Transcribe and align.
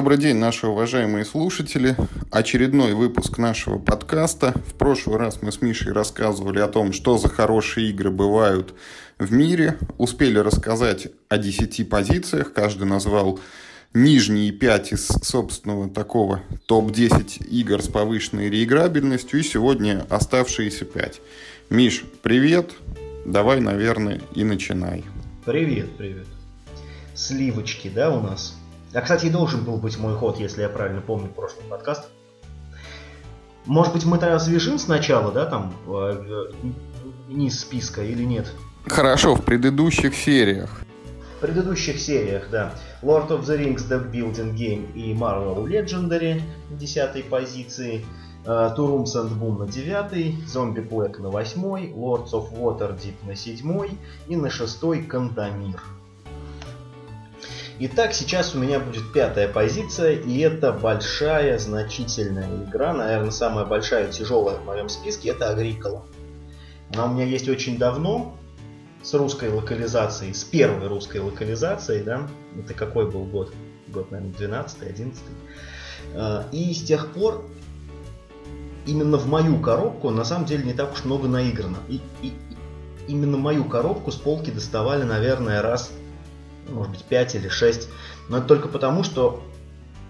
Добрый 0.00 0.16
день, 0.16 0.36
наши 0.36 0.66
уважаемые 0.66 1.26
слушатели. 1.26 1.94
Очередной 2.30 2.94
выпуск 2.94 3.36
нашего 3.36 3.78
подкаста. 3.78 4.54
В 4.66 4.72
прошлый 4.72 5.18
раз 5.18 5.42
мы 5.42 5.52
с 5.52 5.60
Мишей 5.60 5.92
рассказывали 5.92 6.58
о 6.58 6.68
том, 6.68 6.94
что 6.94 7.18
за 7.18 7.28
хорошие 7.28 7.90
игры 7.90 8.10
бывают 8.10 8.72
в 9.18 9.30
мире. 9.30 9.76
Успели 9.98 10.38
рассказать 10.38 11.08
о 11.28 11.36
10 11.36 11.86
позициях. 11.90 12.54
Каждый 12.54 12.84
назвал 12.84 13.40
нижние 13.92 14.52
5 14.52 14.92
из 14.94 15.06
собственного 15.06 15.90
такого 15.90 16.40
топ-10 16.64 17.46
игр 17.48 17.82
с 17.82 17.88
повышенной 17.88 18.48
реиграбельностью. 18.48 19.40
И 19.40 19.42
сегодня 19.42 20.06
оставшиеся 20.08 20.86
5. 20.86 21.20
Миш, 21.68 22.04
привет. 22.22 22.70
Давай, 23.26 23.60
наверное, 23.60 24.22
и 24.34 24.44
начинай. 24.44 25.04
Привет, 25.44 25.90
привет. 25.98 26.26
Сливочки, 27.14 27.90
да, 27.94 28.16
у 28.16 28.22
нас? 28.22 28.56
А, 28.92 29.00
кстати, 29.00 29.26
и 29.26 29.30
должен 29.30 29.64
был 29.64 29.76
быть 29.76 29.98
мой 29.98 30.14
ход, 30.14 30.38
если 30.38 30.62
я 30.62 30.68
правильно 30.68 31.00
помню 31.00 31.28
прошлый 31.28 31.64
подкаст. 31.68 32.08
Может 33.66 33.92
быть, 33.92 34.04
мы 34.04 34.18
тогда 34.18 34.38
свяжем 34.38 34.78
сначала, 34.78 35.30
да, 35.30 35.46
там, 35.46 35.72
э, 35.86 36.50
низ 37.28 37.60
списка 37.60 38.02
или 38.02 38.24
нет? 38.24 38.52
Хорошо, 38.86 39.34
в 39.36 39.44
предыдущих 39.44 40.14
сериях. 40.14 40.80
В 41.36 41.40
предыдущих 41.40 42.00
сериях, 42.00 42.48
да. 42.50 42.74
Lord 43.02 43.28
of 43.28 43.42
the 43.42 43.58
Rings 43.58 43.88
The 43.88 44.10
Building 44.10 44.54
Game 44.54 44.92
и 44.94 45.14
Marvel 45.14 45.64
Legendary 45.66 46.42
на 46.70 46.76
десятой 46.76 47.22
позиции. 47.22 48.04
Turums 48.44 49.14
and 49.16 49.38
Boom 49.38 49.58
на 49.58 49.68
девятой, 49.68 50.34
Zombie 50.46 50.88
Black 50.88 51.20
на 51.20 51.28
восьмой, 51.28 51.92
Lords 51.94 52.30
of 52.32 52.50
Waterdeep 52.52 53.14
на 53.26 53.36
седьмой 53.36 53.98
и 54.28 54.36
на 54.36 54.48
шестой 54.48 55.02
Кантамир. 55.02 55.78
Итак, 57.82 58.12
сейчас 58.12 58.54
у 58.54 58.58
меня 58.58 58.78
будет 58.78 59.10
пятая 59.10 59.48
позиция, 59.48 60.12
и 60.12 60.38
это 60.40 60.70
большая, 60.70 61.58
значительная 61.58 62.62
игра, 62.62 62.92
наверное, 62.92 63.30
самая 63.30 63.64
большая, 63.64 64.12
тяжелая 64.12 64.58
в 64.58 64.66
моем 64.66 64.90
списке, 64.90 65.30
это 65.30 65.48
Агрикола. 65.48 66.04
Она 66.92 67.06
у 67.06 67.14
меня 67.14 67.24
есть 67.24 67.48
очень 67.48 67.78
давно, 67.78 68.36
с 69.02 69.14
русской 69.14 69.48
локализацией, 69.48 70.34
с 70.34 70.44
первой 70.44 70.88
русской 70.88 71.22
локализацией, 71.22 72.02
да, 72.02 72.28
это 72.62 72.74
какой 72.74 73.10
был 73.10 73.24
год? 73.24 73.50
Год, 73.88 74.10
наверное, 74.10 74.34
12 74.34 74.82
11 74.82 75.22
а, 76.16 76.46
И 76.52 76.74
с 76.74 76.82
тех 76.82 77.14
пор 77.14 77.46
именно 78.84 79.16
в 79.16 79.26
мою 79.26 79.58
коробку 79.58 80.10
на 80.10 80.24
самом 80.24 80.44
деле 80.44 80.64
не 80.64 80.74
так 80.74 80.92
уж 80.92 81.06
много 81.06 81.28
наиграно. 81.28 81.78
И, 81.88 82.02
и, 82.20 82.34
именно 83.08 83.38
мою 83.38 83.64
коробку 83.64 84.12
с 84.12 84.16
полки 84.16 84.50
доставали, 84.50 85.04
наверное, 85.04 85.62
раз 85.62 85.90
может 86.70 86.92
быть 86.92 87.04
5 87.04 87.34
или 87.36 87.48
6. 87.48 87.88
Но 88.28 88.38
это 88.38 88.46
только 88.46 88.68
потому, 88.68 89.02
что 89.02 89.42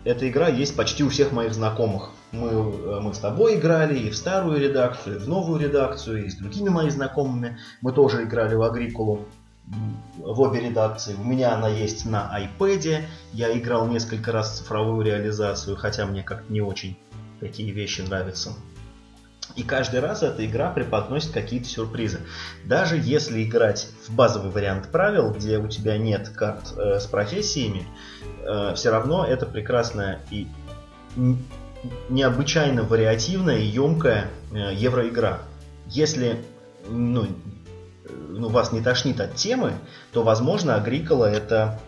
эта 0.04 0.28
игра 0.28 0.48
есть 0.48 0.76
почти 0.76 1.04
у 1.04 1.08
всех 1.08 1.32
моих 1.32 1.52
знакомых. 1.54 2.10
Мы, 2.32 2.48
э, 2.48 3.00
мы 3.00 3.12
с 3.12 3.18
тобой 3.18 3.56
играли 3.56 3.98
и 3.98 4.10
в 4.10 4.16
старую 4.16 4.60
редакцию, 4.60 5.16
и 5.16 5.18
в 5.18 5.28
новую 5.28 5.60
редакцию, 5.60 6.26
и 6.26 6.30
с 6.30 6.36
другими 6.36 6.68
моими 6.68 6.90
знакомыми. 6.90 7.58
Мы 7.80 7.92
тоже 7.92 8.24
играли 8.24 8.54
в 8.54 8.62
Агрикулу 8.62 9.26
в 10.18 10.40
обе 10.40 10.60
редакции. 10.60 11.14
У 11.14 11.24
меня 11.24 11.54
она 11.54 11.68
есть 11.68 12.04
на 12.04 12.30
iPad. 12.40 13.04
Я 13.32 13.56
играл 13.56 13.86
несколько 13.86 14.32
раз 14.32 14.52
в 14.52 14.56
цифровую 14.58 15.04
реализацию, 15.04 15.76
хотя 15.76 16.06
мне 16.06 16.22
как-то 16.22 16.52
не 16.52 16.60
очень 16.60 16.98
такие 17.40 17.72
вещи 17.72 18.00
нравятся. 18.02 18.52
И 19.56 19.62
каждый 19.62 20.00
раз 20.00 20.22
эта 20.22 20.44
игра 20.46 20.70
преподносит 20.70 21.32
какие-то 21.32 21.68
сюрпризы. 21.68 22.20
Даже 22.64 22.96
если 22.96 23.42
играть 23.44 23.88
в 24.06 24.14
базовый 24.14 24.50
вариант 24.50 24.90
правил, 24.90 25.30
где 25.30 25.58
у 25.58 25.68
тебя 25.68 25.98
нет 25.98 26.28
карт 26.30 26.72
э, 26.76 27.00
с 27.00 27.06
профессиями, 27.06 27.86
э, 28.42 28.74
все 28.74 28.90
равно 28.90 29.24
это 29.24 29.46
прекрасная 29.46 30.20
и 30.30 30.46
необычайно 32.08 32.82
вариативная 32.82 33.58
и 33.58 33.66
емкая 33.66 34.28
э, 34.52 34.74
евроигра. 34.74 35.40
Если 35.86 36.44
ну, 36.88 37.26
ну, 38.28 38.48
вас 38.48 38.72
не 38.72 38.80
тошнит 38.80 39.20
от 39.20 39.34
темы, 39.34 39.74
то, 40.12 40.22
возможно, 40.22 40.76
Агрикола 40.76 41.26
это 41.26 41.80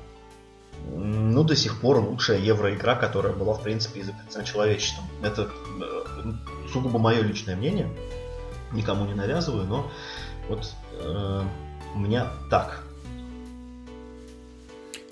ну, 0.90 1.44
до 1.44 1.54
сих 1.54 1.80
пор 1.80 1.98
лучшая 1.98 2.38
евроигра, 2.38 2.94
которая 2.94 3.32
была, 3.32 3.54
в 3.54 3.62
принципе, 3.62 4.00
изобретена 4.00 4.44
человечеством. 4.44 5.04
Это 5.22 5.42
э, 5.42 6.32
сугубо 6.72 6.98
мое 6.98 7.22
личное 7.22 7.56
мнение, 7.56 7.88
никому 8.72 9.04
не 9.06 9.14
навязываю, 9.14 9.64
но 9.64 9.90
вот 10.48 10.72
э, 10.98 11.42
у 11.94 11.98
меня 11.98 12.28
так. 12.50 12.82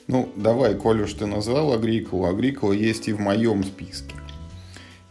Ну, 0.07 0.29
давай, 0.35 0.75
коль 0.75 1.03
уж 1.03 1.13
ты 1.15 1.27
назвал 1.27 1.73
Агриколу, 1.73 2.27
Агрикола 2.27 2.73
есть 2.73 3.09
и 3.09 3.13
в 3.13 3.21
моем 3.21 3.63
списке. 3.63 4.15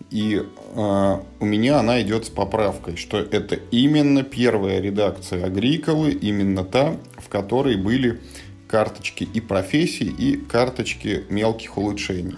И 0.09 0.41
э, 0.41 1.19
у 1.39 1.45
меня 1.45 1.79
она 1.79 2.01
идет 2.01 2.25
с 2.25 2.29
поправкой, 2.29 2.97
что 2.97 3.17
это 3.19 3.55
именно 3.55 4.23
первая 4.23 4.81
редакция 4.81 5.45
Агриколы, 5.45 6.11
именно 6.11 6.65
та, 6.65 6.97
в 7.17 7.29
которой 7.29 7.77
были 7.77 8.19
карточки 8.67 9.23
и 9.23 9.39
профессий, 9.39 10.09
и 10.09 10.35
карточки 10.35 11.23
мелких 11.29 11.77
улучшений. 11.77 12.37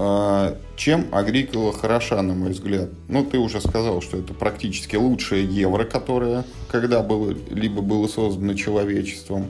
А, 0.00 0.56
чем 0.76 1.08
Агрикола 1.10 1.72
хороша, 1.72 2.22
на 2.22 2.32
мой 2.32 2.52
взгляд? 2.52 2.90
Ну, 3.08 3.24
ты 3.24 3.36
уже 3.38 3.60
сказал, 3.60 4.00
что 4.00 4.18
это 4.18 4.32
практически 4.32 4.94
лучшее 4.94 5.44
евро, 5.44 5.84
которое 5.84 6.44
когда 6.70 7.02
было, 7.02 7.34
либо 7.50 7.82
было 7.82 8.06
создано 8.06 8.54
человечеством. 8.54 9.46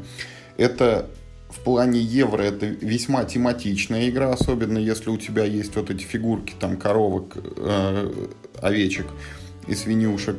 Это 0.57 1.11
в 1.51 1.59
плане 1.61 2.01
евро 2.01 2.41
это 2.41 2.65
весьма 2.65 3.25
тематичная 3.25 4.09
игра, 4.09 4.33
особенно 4.33 4.79
если 4.79 5.11
у 5.11 5.19
тебя 5.19 5.45
есть 5.45 5.77
вот 5.77 5.91
эти 5.91 6.03
фигурки 6.03 6.55
там 6.59 6.79
коровок, 6.79 7.37
э, 7.37 8.11
овечек 8.63 9.07
и 9.67 9.75
свинюшек. 9.75 10.37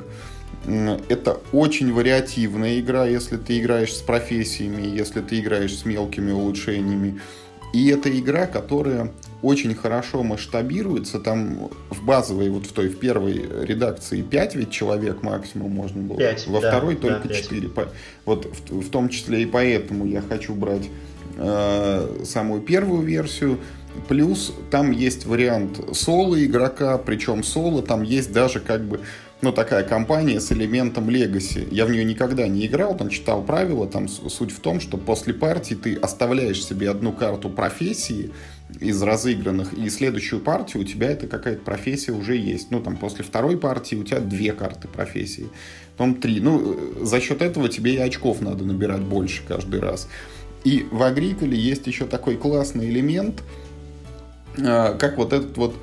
Это 0.65 1.39
очень 1.51 1.93
вариативная 1.93 2.79
игра, 2.79 3.05
если 3.05 3.37
ты 3.37 3.59
играешь 3.59 3.93
с 3.93 4.01
профессиями, 4.01 4.87
если 4.87 5.21
ты 5.21 5.39
играешь 5.39 5.77
с 5.77 5.85
мелкими 5.85 6.31
улучшениями. 6.31 7.21
И 7.73 7.89
это 7.89 8.09
игра, 8.09 8.47
которая 8.47 9.11
очень 9.41 9.73
хорошо 9.75 10.23
масштабируется. 10.23 11.19
Там 11.19 11.69
в 11.89 12.03
базовой, 12.03 12.49
вот 12.49 12.65
в 12.65 12.71
той, 12.71 12.89
в 12.89 12.99
первой 12.99 13.33
редакции 13.65 14.21
5 14.21 14.55
ведь 14.55 14.71
человек 14.71 15.23
максимум 15.23 15.71
можно 15.71 16.01
было. 16.01 16.17
5, 16.17 16.47
Во 16.47 16.61
да, 16.61 16.69
второй 16.69 16.95
только 16.95 17.27
да, 17.27 17.33
4. 17.33 17.69
Вот 18.25 18.45
в, 18.45 18.81
в 18.81 18.89
том 18.89 19.09
числе 19.09 19.43
и 19.43 19.45
поэтому 19.45 20.05
я 20.05 20.21
хочу 20.21 20.53
брать 20.53 20.89
э, 21.37 22.23
самую 22.25 22.61
первую 22.61 23.01
версию. 23.03 23.59
Плюс 24.07 24.53
там 24.69 24.91
есть 24.91 25.25
вариант 25.25 25.79
соло 25.93 26.43
игрока, 26.43 26.97
причем 26.97 27.43
соло 27.43 27.81
там 27.81 28.03
есть 28.03 28.31
даже 28.31 28.59
как 28.59 28.85
бы 28.85 29.01
ну, 29.41 29.53
такая 29.53 29.83
компания 29.83 30.41
с 30.41 30.51
элементом 30.51 31.09
легаси. 31.09 31.65
Я 31.71 31.85
в 31.85 31.91
нее 31.91 32.03
никогда 32.03 32.47
не 32.47 32.65
играл, 32.65 32.97
там 32.97 33.09
читал 33.09 33.41
правила, 33.41 33.87
там 33.87 34.09
суть 34.09 34.51
в 34.51 34.59
том, 34.59 34.81
что 34.81 34.97
после 34.97 35.33
партии 35.33 35.75
ты 35.75 35.95
оставляешь 35.95 36.63
себе 36.63 36.89
одну 36.89 37.13
карту 37.13 37.49
профессии 37.49 38.31
из 38.79 39.01
разыгранных, 39.01 39.73
и 39.73 39.89
следующую 39.89 40.41
партию 40.41 40.83
у 40.83 40.85
тебя 40.85 41.09
это 41.09 41.27
какая-то 41.27 41.61
профессия 41.61 42.11
уже 42.11 42.35
есть. 42.35 42.69
Ну, 42.69 42.81
там, 42.81 42.97
после 42.97 43.23
второй 43.23 43.57
партии 43.57 43.95
у 43.95 44.03
тебя 44.03 44.19
две 44.19 44.51
карты 44.51 44.89
профессии, 44.89 45.47
потом 45.97 46.15
три. 46.15 46.41
Ну, 46.41 47.05
за 47.05 47.21
счет 47.21 47.41
этого 47.41 47.69
тебе 47.69 47.95
и 47.95 47.97
очков 47.97 48.41
надо 48.41 48.65
набирать 48.65 49.01
больше 49.01 49.41
каждый 49.47 49.79
раз. 49.79 50.09
И 50.65 50.85
в 50.91 51.01
Агриколе 51.01 51.57
есть 51.57 51.87
еще 51.87 52.05
такой 52.05 52.35
классный 52.35 52.89
элемент, 52.89 53.41
а, 54.57 54.95
как 54.95 55.17
вот 55.17 55.31
этот 55.31 55.55
вот 55.55 55.75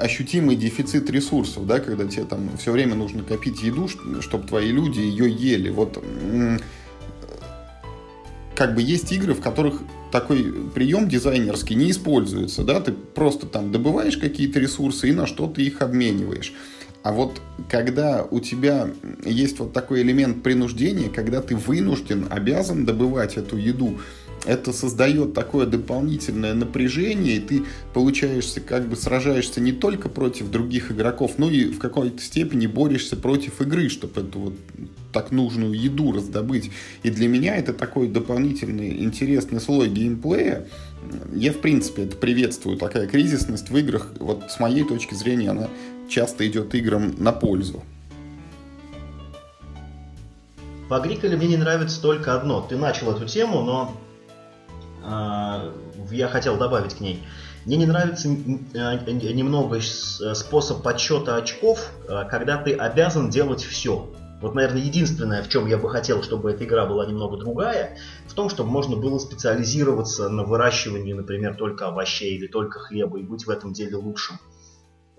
ощутимый 0.00 0.56
дефицит 0.56 1.10
ресурсов, 1.10 1.66
да, 1.66 1.78
когда 1.78 2.06
тебе 2.06 2.24
там 2.24 2.50
все 2.58 2.72
время 2.72 2.94
нужно 2.94 3.22
копить 3.22 3.62
еду, 3.62 3.88
чтобы 4.20 4.46
твои 4.46 4.72
люди 4.72 5.00
ее 5.00 5.30
ели. 5.30 5.70
Вот 5.70 6.02
как 8.54 8.74
бы 8.74 8.82
есть 8.82 9.10
игры, 9.12 9.34
в 9.34 9.40
которых 9.40 9.80
такой 10.12 10.52
прием 10.74 11.08
дизайнерский 11.08 11.76
не 11.76 11.90
используется, 11.90 12.64
да, 12.64 12.80
ты 12.80 12.92
просто 12.92 13.46
там 13.46 13.72
добываешь 13.72 14.16
какие-то 14.16 14.58
ресурсы 14.58 15.08
и 15.08 15.12
на 15.12 15.26
что 15.26 15.46
ты 15.46 15.62
их 15.62 15.82
обмениваешь. 15.82 16.52
А 17.02 17.12
вот 17.12 17.40
когда 17.70 18.26
у 18.30 18.40
тебя 18.40 18.90
есть 19.24 19.58
вот 19.58 19.72
такой 19.72 20.02
элемент 20.02 20.42
принуждения, 20.42 21.08
когда 21.08 21.40
ты 21.40 21.56
вынужден, 21.56 22.26
обязан 22.28 22.84
добывать 22.84 23.38
эту 23.38 23.56
еду, 23.56 23.98
это 24.46 24.72
создает 24.72 25.34
такое 25.34 25.66
дополнительное 25.66 26.54
напряжение, 26.54 27.36
и 27.36 27.40
ты 27.40 27.62
получаешься, 27.92 28.60
как 28.60 28.88
бы 28.88 28.96
сражаешься 28.96 29.60
не 29.60 29.72
только 29.72 30.08
против 30.08 30.50
других 30.50 30.90
игроков, 30.90 31.32
но 31.38 31.50
и 31.50 31.66
в 31.66 31.78
какой-то 31.78 32.22
степени 32.22 32.66
борешься 32.66 33.16
против 33.16 33.60
игры, 33.60 33.88
чтобы 33.88 34.20
эту 34.22 34.38
вот 34.38 34.54
так 35.12 35.32
нужную 35.32 35.72
еду 35.72 36.12
раздобыть. 36.12 36.70
И 37.02 37.10
для 37.10 37.28
меня 37.28 37.56
это 37.56 37.72
такой 37.72 38.08
дополнительный 38.08 39.02
интересный 39.02 39.60
слой 39.60 39.88
геймплея. 39.88 40.66
Я, 41.34 41.52
в 41.52 41.58
принципе, 41.58 42.04
это 42.04 42.16
приветствую, 42.16 42.76
такая 42.76 43.06
кризисность 43.06 43.70
в 43.70 43.76
играх. 43.76 44.12
Вот 44.20 44.50
с 44.50 44.60
моей 44.60 44.84
точки 44.84 45.14
зрения 45.14 45.50
она 45.50 45.68
часто 46.08 46.46
идет 46.46 46.74
играм 46.74 47.14
на 47.18 47.32
пользу. 47.32 47.82
В 50.88 50.94
Агриколе 50.94 51.36
мне 51.36 51.48
не 51.48 51.56
нравится 51.56 52.02
только 52.02 52.34
одно. 52.34 52.60
Ты 52.68 52.76
начал 52.76 53.12
эту 53.12 53.26
тему, 53.26 53.62
но 53.62 53.96
я 55.02 56.28
хотел 56.28 56.56
добавить 56.56 56.94
к 56.94 57.00
ней. 57.00 57.22
Мне 57.66 57.76
не 57.76 57.86
нравится 57.86 58.28
немного 58.28 59.80
способ 59.80 60.82
подсчета 60.82 61.36
очков, 61.36 61.90
когда 62.30 62.56
ты 62.56 62.74
обязан 62.74 63.30
делать 63.30 63.62
все. 63.62 64.10
Вот, 64.40 64.54
наверное, 64.54 64.80
единственное, 64.80 65.42
в 65.42 65.50
чем 65.50 65.66
я 65.66 65.76
бы 65.76 65.90
хотел, 65.90 66.22
чтобы 66.22 66.50
эта 66.50 66.64
игра 66.64 66.86
была 66.86 67.04
немного 67.04 67.36
другая, 67.36 67.98
в 68.26 68.32
том, 68.32 68.48
чтобы 68.48 68.70
можно 68.70 68.96
было 68.96 69.18
специализироваться 69.18 70.30
на 70.30 70.44
выращивании, 70.44 71.12
например, 71.12 71.56
только 71.56 71.88
овощей 71.88 72.36
или 72.36 72.46
только 72.46 72.78
хлеба 72.78 73.18
и 73.18 73.22
быть 73.22 73.46
в 73.46 73.50
этом 73.50 73.74
деле 73.74 73.96
лучшим. 73.96 74.38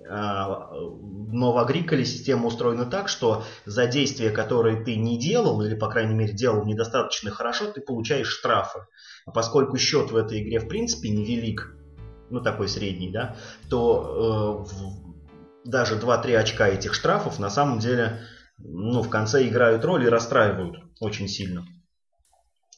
А, 0.09 0.71
но 0.73 1.53
в 1.53 1.59
Агриколе 1.59 2.03
система 2.03 2.47
устроена 2.47 2.85
так, 2.85 3.07
что 3.07 3.43
за 3.65 3.85
действия, 3.85 4.31
которые 4.31 4.83
ты 4.83 4.95
не 4.95 5.19
делал, 5.19 5.61
или, 5.61 5.75
по 5.75 5.87
крайней 5.87 6.15
мере, 6.15 6.33
делал 6.33 6.65
недостаточно 6.65 7.29
хорошо, 7.29 7.71
ты 7.71 7.81
получаешь 7.81 8.27
штрафы. 8.27 8.79
А 9.25 9.31
поскольку 9.31 9.77
счет 9.77 10.11
в 10.11 10.15
этой 10.15 10.41
игре, 10.41 10.59
в 10.59 10.67
принципе, 10.67 11.09
невелик, 11.09 11.75
ну, 12.29 12.41
такой 12.41 12.67
средний, 12.67 13.11
да, 13.11 13.35
то 13.69 14.65
э, 14.65 14.73
в, 14.73 15.69
даже 15.69 15.95
2-3 15.95 16.35
очка 16.35 16.67
этих 16.67 16.93
штрафов 16.93 17.39
на 17.39 17.49
самом 17.49 17.79
деле 17.79 18.21
ну, 18.57 19.01
в 19.01 19.09
конце 19.09 19.47
играют 19.47 19.83
роль 19.85 20.05
и 20.05 20.09
расстраивают 20.09 20.77
очень 20.99 21.27
сильно. 21.27 21.65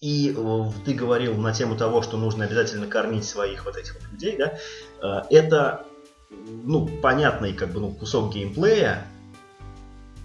И 0.01 0.35
э, 0.35 0.63
ты 0.85 0.93
говорил 0.93 1.37
на 1.37 1.53
тему 1.53 1.77
того, 1.77 2.01
что 2.01 2.17
нужно 2.17 2.45
обязательно 2.45 2.87
кормить 2.87 3.25
своих 3.25 3.65
вот 3.65 3.77
этих 3.77 3.95
вот 3.95 4.11
людей, 4.11 4.37
да, 4.37 4.57
э, 5.01 5.21
это, 5.29 5.85
ну, 6.29 6.87
понятный 6.87 7.53
как 7.53 7.71
бы, 7.71 7.79
ну, 7.79 7.91
кусок 7.91 8.33
геймплея, 8.33 9.05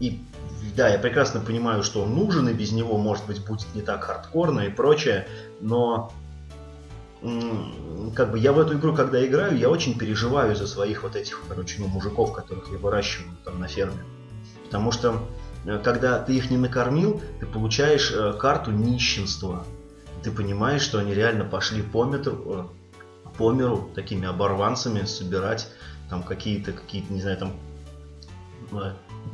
и 0.01 0.21
да, 0.79 0.89
я 0.89 0.99
прекрасно 0.99 1.41
понимаю, 1.41 1.83
что 1.83 2.03
он 2.03 2.15
нужен, 2.15 2.49
и 2.49 2.55
без 2.55 2.73
него, 2.73 2.97
может 2.97 3.27
быть, 3.27 3.45
будет 3.45 3.67
не 3.75 3.83
так 3.83 4.05
хардкорно 4.05 4.61
и 4.61 4.71
прочее, 4.71 5.29
но 5.61 6.11
как 7.21 8.31
бы 8.31 8.39
я 8.39 8.53
в 8.53 8.59
эту 8.61 8.79
игру, 8.79 8.95
когда 8.95 9.25
играю, 9.27 9.59
я 9.59 9.69
очень 9.69 9.99
переживаю 9.99 10.57
за 10.57 10.67
своих 10.67 11.03
вот 11.03 11.17
этих, 11.17 11.43
короче, 11.49 11.77
ну, 11.81 11.89
мужиков, 11.89 12.33
которых 12.33 12.71
я 12.71 12.79
выращиваю 12.79 13.37
там 13.45 13.61
на 13.61 13.69
ферме. 13.69 14.05
Потому 14.65 14.93
что 14.93 15.21
Э, 15.65 15.79
когда 15.79 16.19
ты 16.19 16.35
их 16.37 16.51
не 16.51 16.57
накормил, 16.57 17.21
ты 17.41 17.47
получаешь 17.47 18.13
э, 18.13 18.33
карту 18.35 18.71
нищенства. 18.71 19.65
Ты 20.23 20.31
понимаешь, 20.31 20.83
что 20.83 20.99
они 20.99 21.15
реально 21.15 21.45
пошли 21.45 21.83
по, 21.83 22.05
метру, 22.05 22.43
э, 22.47 23.33
по 23.37 23.53
миру 23.53 23.91
такими 23.95 24.27
оборванцами 24.27 25.05
собирать 25.05 25.69
там 26.09 26.23
какие-то, 26.23 26.73
какие-то, 26.73 27.13
не 27.13 27.21
знаю, 27.21 27.37
там 27.37 27.53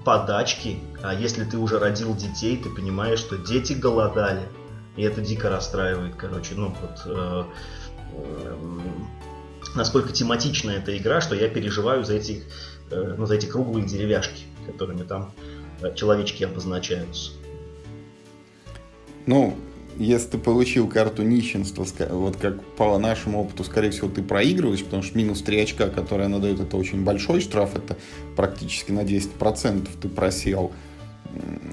подачки. 0.04 0.78
А 1.02 1.14
если 1.14 1.44
ты 1.44 1.58
уже 1.58 1.78
родил 1.78 2.14
детей, 2.14 2.56
ты 2.56 2.70
понимаешь, 2.70 3.18
что 3.18 3.36
дети 3.36 3.72
голодали. 3.72 4.48
И 4.96 5.02
это 5.02 5.20
дико 5.20 5.50
расстраивает, 5.50 6.14
короче. 6.16 6.54
Ну 6.54 6.74
вот 6.80 7.02
э, 7.06 7.44
э, 8.12 8.56
насколько 9.74 10.12
тематична 10.12 10.70
эта 10.70 10.96
игра, 10.96 11.20
что 11.20 11.34
я 11.34 11.48
переживаю 11.48 12.04
за 12.04 12.14
эти, 12.14 12.44
э, 12.90 13.14
ну, 13.18 13.26
за 13.26 13.34
эти 13.34 13.46
круглые 13.46 13.86
деревяшки, 13.86 14.44
которыми 14.66 15.02
там 15.02 15.32
человечки 15.96 16.44
обозначаются. 16.44 17.32
Ну, 19.26 19.56
если 19.98 20.30
ты 20.30 20.38
получил 20.38 20.88
карту 20.88 21.22
нищенства, 21.22 21.86
вот 22.10 22.36
как 22.36 22.62
по 22.76 22.98
нашему 22.98 23.42
опыту, 23.42 23.64
скорее 23.64 23.90
всего, 23.90 24.08
ты 24.08 24.22
проигрываешь, 24.22 24.84
потому 24.84 25.02
что 25.02 25.16
минус 25.16 25.42
3 25.42 25.60
очка, 25.60 25.88
которые 25.88 26.26
она 26.26 26.38
дает, 26.38 26.60
это 26.60 26.76
очень 26.76 27.04
большой 27.04 27.40
штраф, 27.40 27.76
это 27.76 27.96
практически 28.36 28.92
на 28.92 29.00
10% 29.00 29.88
ты 30.00 30.08
просел. 30.08 30.72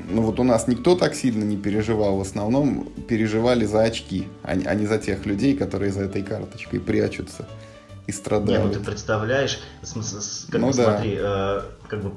Ну 0.09 0.23
вот 0.23 0.39
у 0.39 0.43
нас 0.43 0.67
никто 0.67 0.95
так 0.95 1.13
сильно 1.13 1.43
не 1.43 1.57
переживал, 1.57 2.17
в 2.17 2.21
основном 2.21 2.85
переживали 3.07 3.65
за 3.65 3.83
очки, 3.83 4.27
а 4.43 4.55
не 4.55 4.65
а 4.65 4.87
за 4.87 4.97
тех 4.97 5.25
людей, 5.25 5.55
которые 5.55 5.91
за 5.91 6.03
этой 6.03 6.23
карточкой 6.23 6.79
прячутся 6.79 7.47
и 8.07 8.11
страдают. 8.11 8.63
Не, 8.63 8.67
ну 8.67 8.73
ты 8.73 8.79
представляешь, 8.79 9.59
как 9.81 10.61
ну, 10.61 10.67
бы, 10.67 10.73
да. 10.77 10.83
смотри, 10.83 11.17
э, 11.19 11.61
как 11.87 12.03
бы 12.03 12.11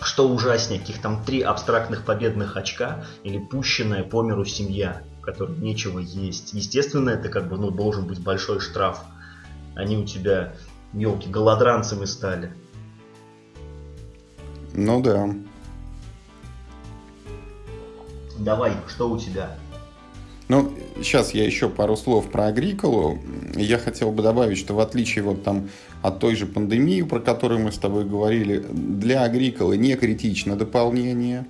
что 0.00 0.28
ужаснее, 0.28 0.80
каких 0.80 1.00
там 1.00 1.24
три 1.24 1.40
абстрактных 1.40 2.04
победных 2.04 2.56
очка 2.56 3.04
или 3.22 3.38
пущенная 3.38 4.04
по 4.04 4.22
миру 4.22 4.44
семья, 4.44 5.02
в 5.18 5.22
которой 5.22 5.56
нечего 5.56 5.98
есть. 5.98 6.52
Естественно, 6.52 7.10
это 7.10 7.28
как 7.28 7.48
бы 7.48 7.56
ну, 7.56 7.70
должен 7.70 8.06
быть 8.06 8.20
большой 8.20 8.60
штраф. 8.60 9.00
Они 9.74 9.96
у 9.96 10.04
тебя, 10.04 10.54
елки, 10.92 11.28
голодранцами 11.28 12.04
стали. 12.04 12.52
Ну 14.72 15.02
да. 15.02 15.28
Давай, 18.38 18.72
что 18.88 19.08
у 19.10 19.18
тебя? 19.18 19.56
Ну, 20.48 20.72
сейчас 20.98 21.34
я 21.34 21.44
еще 21.44 21.68
пару 21.68 21.96
слов 21.96 22.30
про 22.30 22.46
Агриколу. 22.46 23.18
Я 23.56 23.78
хотел 23.78 24.12
бы 24.12 24.22
добавить, 24.22 24.58
что 24.58 24.74
в 24.74 24.80
отличие 24.80 25.24
вот 25.24 25.42
там 25.42 25.68
от 26.06 26.20
той 26.20 26.36
же 26.36 26.46
пандемии, 26.46 27.02
про 27.02 27.18
которую 27.18 27.60
мы 27.60 27.72
с 27.72 27.78
тобой 27.78 28.04
говорили, 28.04 28.64
для 28.70 29.24
Агриколы 29.24 29.76
не 29.76 29.96
критично 29.96 30.54
дополнение. 30.54 31.46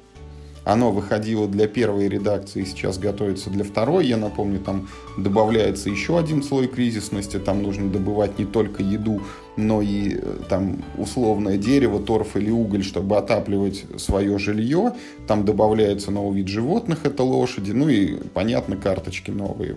Оно 0.64 0.91
выходило 0.91 1.47
для 1.47 1.69
первой 1.69 2.08
редакции, 2.08 2.64
сейчас 2.64 2.99
готовится 2.99 3.50
для 3.50 3.64
второй. 3.64 4.06
Я 4.06 4.17
напомню, 4.17 4.58
там 4.58 4.88
добавляется 5.19 5.91
еще 5.91 6.19
один 6.19 6.43
слой 6.43 6.69
кризисности. 6.69 7.38
Там 7.38 7.62
нужно 7.62 7.91
добывать 7.91 8.38
не 8.38 8.47
только 8.47 8.82
еду, 8.82 9.20
но 9.56 9.82
и 9.82 10.17
э, 10.17 10.38
там 10.49 10.82
условное 10.97 11.58
дерево, 11.58 12.00
торф 12.00 12.37
или 12.37 12.50
уголь, 12.50 12.82
чтобы 12.82 13.19
отапливать 13.19 13.85
свое 13.99 14.38
жилье. 14.38 14.94
Там 15.29 15.44
добавляется 15.44 16.11
новый 16.11 16.38
вид 16.38 16.49
животных, 16.49 17.00
это 17.05 17.23
лошади. 17.23 17.73
Ну 17.73 17.88
и, 17.88 18.17
понятно, 18.35 18.76
карточки 18.76 19.31
новые 19.31 19.76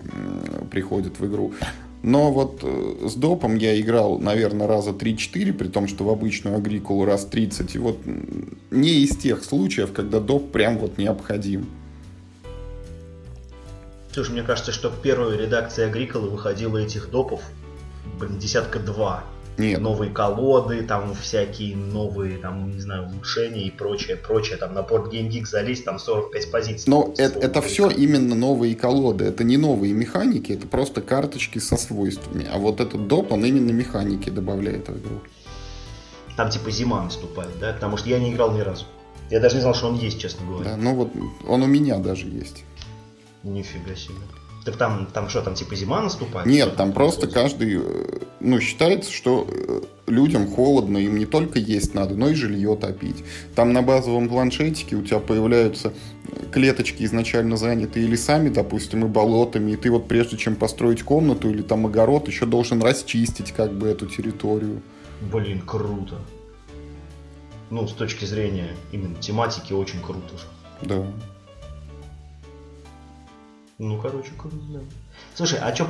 приходят 0.70 1.20
в 1.20 1.26
игру. 1.26 1.52
Но 2.02 2.32
вот 2.32 2.60
э, 2.62 3.08
с 3.08 3.14
допом 3.14 3.56
я 3.56 3.78
играл, 3.78 4.18
наверное, 4.18 4.66
раза 4.66 4.90
3-4, 4.90 5.52
при 5.52 5.68
том, 5.68 5.86
что 5.86 6.04
в 6.04 6.08
обычную 6.08 6.56
агрикулу 6.56 7.04
раз 7.04 7.26
30. 7.26 7.74
И 7.74 7.78
вот 7.78 7.98
не 8.70 9.02
из 9.02 9.16
тех 9.16 9.44
случаев, 9.44 9.92
когда 9.92 10.18
доп 10.18 10.50
прям 10.50 10.78
вот 10.78 10.96
необходим. 10.96 11.66
Слушай, 14.12 14.32
мне 14.32 14.42
кажется, 14.42 14.72
что 14.72 14.88
в 14.90 15.00
первой 15.00 15.36
редакции 15.36 15.84
агриколы 15.84 16.30
выходило 16.30 16.78
этих 16.78 17.10
допов, 17.10 17.42
блин, 18.18 18.38
десятка 18.38 18.78
два. 18.78 19.24
Нет. 19.60 19.80
Новые 19.80 20.10
колоды, 20.10 20.82
там 20.82 21.14
всякие 21.14 21.76
новые, 21.76 22.38
там, 22.38 22.70
не 22.70 22.80
знаю, 22.80 23.08
улучшения 23.08 23.62
и 23.64 23.70
прочее, 23.70 24.16
прочее. 24.16 24.56
Там 24.56 24.74
на 24.74 24.82
порт 24.82 25.12
Game 25.12 25.28
Geek 25.28 25.46
залезть, 25.46 25.84
там 25.84 25.98
45 25.98 26.50
позиций. 26.50 26.84
Но 26.90 27.12
это, 27.18 27.38
это 27.38 27.62
все 27.62 27.90
именно 27.90 28.34
новые 28.34 28.74
колоды. 28.74 29.26
Это 29.26 29.44
не 29.44 29.56
новые 29.56 29.92
механики, 29.92 30.52
это 30.52 30.66
просто 30.66 31.02
карточки 31.02 31.58
со 31.58 31.76
свойствами. 31.76 32.46
А 32.52 32.58
вот 32.58 32.80
этот 32.80 33.06
доп, 33.06 33.32
он 33.32 33.44
именно 33.44 33.70
механики 33.70 34.30
добавляет 34.30 34.88
в 34.88 34.98
игру. 34.98 35.20
Там 36.36 36.48
типа 36.48 36.70
зима 36.70 37.02
наступает, 37.02 37.58
да? 37.60 37.72
Потому 37.72 37.96
что 37.96 38.08
я 38.08 38.18
не 38.18 38.32
играл 38.32 38.52
ни 38.52 38.60
разу. 38.60 38.86
Я 39.30 39.40
даже 39.40 39.56
не 39.56 39.60
знал, 39.60 39.74
что 39.74 39.88
он 39.88 39.96
есть, 39.96 40.18
честно 40.18 40.46
говоря. 40.46 40.70
Да, 40.70 40.76
ну 40.76 40.94
вот 40.94 41.10
он 41.46 41.62
у 41.62 41.66
меня 41.66 41.98
даже 41.98 42.26
есть. 42.26 42.64
Нифига 43.42 43.94
себе. 43.94 44.16
Так 44.64 44.76
там, 44.76 45.06
там 45.06 45.28
что, 45.28 45.40
там 45.40 45.54
типа 45.54 45.74
зима 45.74 46.02
наступает? 46.02 46.46
Нет, 46.46 46.68
там, 46.68 46.76
там 46.76 46.92
просто 46.92 47.26
каждый, 47.26 47.80
э, 47.82 48.18
ну, 48.40 48.60
считается, 48.60 49.10
что 49.10 49.46
э, 49.48 49.80
людям 50.06 50.48
холодно, 50.48 50.98
им 50.98 51.16
не 51.16 51.24
только 51.24 51.58
есть 51.58 51.94
надо, 51.94 52.14
но 52.14 52.28
и 52.28 52.34
жилье 52.34 52.76
топить. 52.76 53.24
Там 53.54 53.72
на 53.72 53.80
базовом 53.80 54.28
планшетике 54.28 54.96
у 54.96 55.02
тебя 55.02 55.18
появляются 55.18 55.94
клеточки 56.52 57.04
изначально 57.04 57.56
занятые 57.56 58.06
лесами, 58.06 58.50
допустим, 58.50 59.06
и 59.06 59.08
болотами, 59.08 59.72
и 59.72 59.76
ты 59.76 59.90
вот 59.90 60.08
прежде 60.08 60.36
чем 60.36 60.56
построить 60.56 61.02
комнату 61.02 61.48
или 61.48 61.62
там 61.62 61.86
огород, 61.86 62.28
еще 62.28 62.44
должен 62.44 62.82
расчистить 62.82 63.52
как 63.52 63.72
бы 63.72 63.88
эту 63.88 64.06
территорию. 64.06 64.82
Блин, 65.20 65.62
круто. 65.64 66.16
Ну, 67.70 67.86
с 67.86 67.92
точки 67.92 68.24
зрения 68.24 68.76
именно 68.92 69.14
тематики 69.14 69.72
очень 69.72 70.00
круто 70.00 70.36
же. 70.36 70.44
Да. 70.82 71.06
Ну, 73.82 73.98
короче, 73.98 74.28
да. 74.68 74.80
Слушай, 75.34 75.58
а 75.62 75.74
что, 75.74 75.86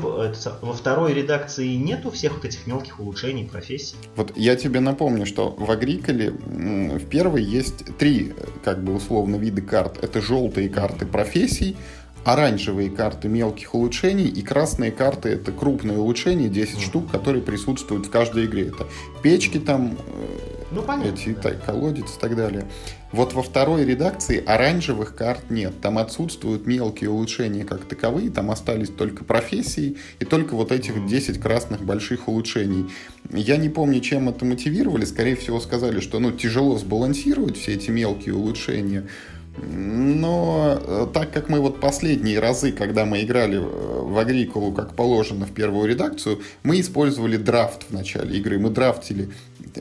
во 0.62 0.73
второй 0.73 1.12
редакции 1.12 1.75
нету 1.75 2.12
всех 2.12 2.35
вот 2.35 2.44
этих 2.44 2.68
мелких 2.68 3.00
улучшений 3.00 3.44
профессий? 3.44 3.97
Вот 4.14 4.32
я 4.37 4.54
тебе 4.54 4.78
напомню, 4.78 5.26
что 5.26 5.50
в 5.50 5.68
Агриколе 5.68 6.30
в 6.30 7.04
первой 7.06 7.42
есть 7.42 7.85
три, 7.99 8.32
как 8.62 8.85
бы 8.85 8.94
условно, 8.94 9.35
вида 9.35 9.61
карт. 9.61 10.04
Это 10.04 10.23
желтые 10.23 10.68
карты 10.68 11.04
профессий, 11.04 11.76
оранжевые 12.25 12.90
карты 12.90 13.26
мелких 13.26 13.75
улучшений 13.75 14.28
и 14.28 14.40
красные 14.40 14.92
карты 14.92 15.30
это 15.30 15.50
крупные 15.50 15.99
улучшения, 15.99 16.49
10 16.49 16.76
mm. 16.76 16.80
штук, 16.82 17.11
которые 17.11 17.42
присутствуют 17.42 18.06
в 18.06 18.11
каждой 18.11 18.47
игре. 18.47 18.68
Это 18.68 18.87
печки 19.20 19.59
там, 19.59 19.97
э, 20.06 20.64
ну, 20.70 20.82
понятно, 20.82 21.11
эти, 21.11 21.35
да. 21.35 21.40
так, 21.42 21.64
колодец 21.64 22.16
и 22.16 22.20
так 22.20 22.37
далее. 22.37 22.68
Вот 23.12 23.33
во 23.33 23.43
второй 23.43 23.85
редакции 23.85 24.43
оранжевых 24.45 25.17
карт 25.17 25.50
нет. 25.50 25.81
Там 25.81 25.99
отсутствуют 25.99 26.67
мелкие 26.67 27.11
улучшения 27.11 27.64
как 27.64 27.85
таковые, 27.85 28.31
там 28.31 28.50
остались 28.50 28.88
только 28.88 29.25
профессии 29.25 29.97
и 30.21 30.25
только 30.25 30.55
вот 30.55 30.71
этих 30.71 31.07
10 31.07 31.40
красных 31.40 31.83
больших 31.83 32.29
улучшений. 32.29 32.87
Я 33.33 33.57
не 33.57 33.69
помню, 33.69 34.00
чем 34.00 34.29
это 34.29 34.45
мотивировали. 34.45 35.05
Скорее 35.05 35.35
всего, 35.35 35.61
сказали, 35.61 35.99
что 36.00 36.21
ну, 36.21 36.31
тяжело 36.31 36.79
сбалансировать 36.79 37.57
все 37.57 37.75
эти 37.75 37.90
мелкие 37.90 38.35
улучшения. 38.35 39.09
Но 39.57 40.81
э, 40.81 41.07
так 41.12 41.33
как 41.33 41.49
мы 41.49 41.61
вот 41.61 41.81
последние 41.81 42.38
разы, 42.38 42.71
когда 42.71 43.05
мы 43.05 43.23
играли 43.23 43.59
в 43.59 44.17
Агриколу, 44.17 44.73
как 44.73 44.95
положено, 44.95 45.47
в 45.47 45.52
первую 45.52 45.88
редакцию, 45.88 46.40
мы 46.62 46.81
использовали 46.81 47.37
драфт 47.37 47.87
в 47.88 47.93
начале 47.93 48.38
игры. 48.38 48.59
Мы 48.59 48.71
драфтили 48.71 49.31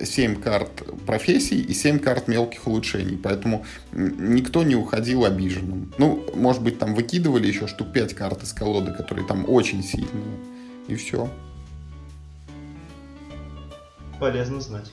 7 0.02 0.42
карт 0.42 0.84
профессий 1.06 1.62
и 1.62 1.74
7 1.74 2.00
карт 2.00 2.28
мелких 2.28 2.68
улучшений. 2.68 3.18
Поэтому 3.18 3.66
никто 3.92 4.64
не 4.64 4.76
уходил 4.76 5.26
обиженным. 5.26 5.94
Ну, 5.98 6.26
может 6.36 6.62
быть, 6.62 6.80
там 6.80 6.96
выкидывали 6.96 7.48
еще 7.48 7.68
штук 7.68 7.94
5 7.94 8.14
карт 8.14 8.44
из 8.44 8.54
колоды, 8.54 8.94
которые 8.94 9.28
там 9.28 9.46
очень 9.48 9.84
сильные. 9.84 10.40
И 10.88 10.96
все. 10.96 11.30
Полезно 14.20 14.60
знать. 14.60 14.92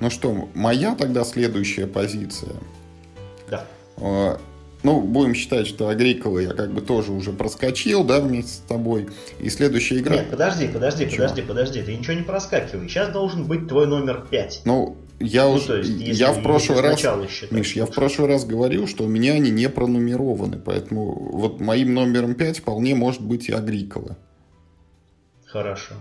Ну 0.00 0.10
что, 0.10 0.48
моя 0.54 0.94
тогда 0.94 1.24
следующая 1.24 1.86
позиция. 1.86 2.52
Да. 3.48 3.66
Ну, 4.86 5.00
будем 5.00 5.34
считать, 5.34 5.66
что 5.66 5.88
Агрикола 5.88 6.38
я 6.38 6.50
как 6.50 6.72
бы 6.72 6.80
тоже 6.80 7.10
уже 7.10 7.32
проскочил, 7.32 8.04
да, 8.04 8.20
вместе 8.20 8.52
с 8.52 8.58
тобой. 8.58 9.08
И 9.40 9.50
следующая 9.50 9.98
игра... 9.98 10.14
Нет, 10.14 10.30
подожди, 10.30 10.68
подожди, 10.68 11.06
Чего? 11.06 11.24
подожди, 11.24 11.42
подожди. 11.42 11.82
Ты 11.82 11.96
ничего 11.96 12.12
не 12.12 12.22
проскакивай. 12.22 12.88
Сейчас 12.88 13.08
должен 13.08 13.46
быть 13.46 13.66
твой 13.66 13.88
номер 13.88 14.24
5. 14.30 14.60
Ну, 14.64 14.96
я 15.18 15.46
ну, 15.46 15.54
уже... 15.54 15.82
Есть, 15.82 16.20
я 16.20 16.30
в 16.32 16.40
прошлый 16.40 16.82
раз... 16.82 17.00
Считать, 17.00 17.50
Миш, 17.50 17.72
я 17.74 17.84
в 17.84 17.90
прошлый 17.90 18.28
раз 18.28 18.44
говорил, 18.44 18.86
что 18.86 19.02
у 19.02 19.08
меня 19.08 19.32
они 19.32 19.50
не 19.50 19.68
пронумерованы. 19.68 20.56
Поэтому 20.64 21.32
вот 21.32 21.58
моим 21.58 21.92
номером 21.92 22.36
5 22.36 22.60
вполне 22.60 22.94
может 22.94 23.22
быть 23.22 23.48
и 23.48 23.52
Агрикола. 23.52 24.16
Хорошо. 25.46 25.94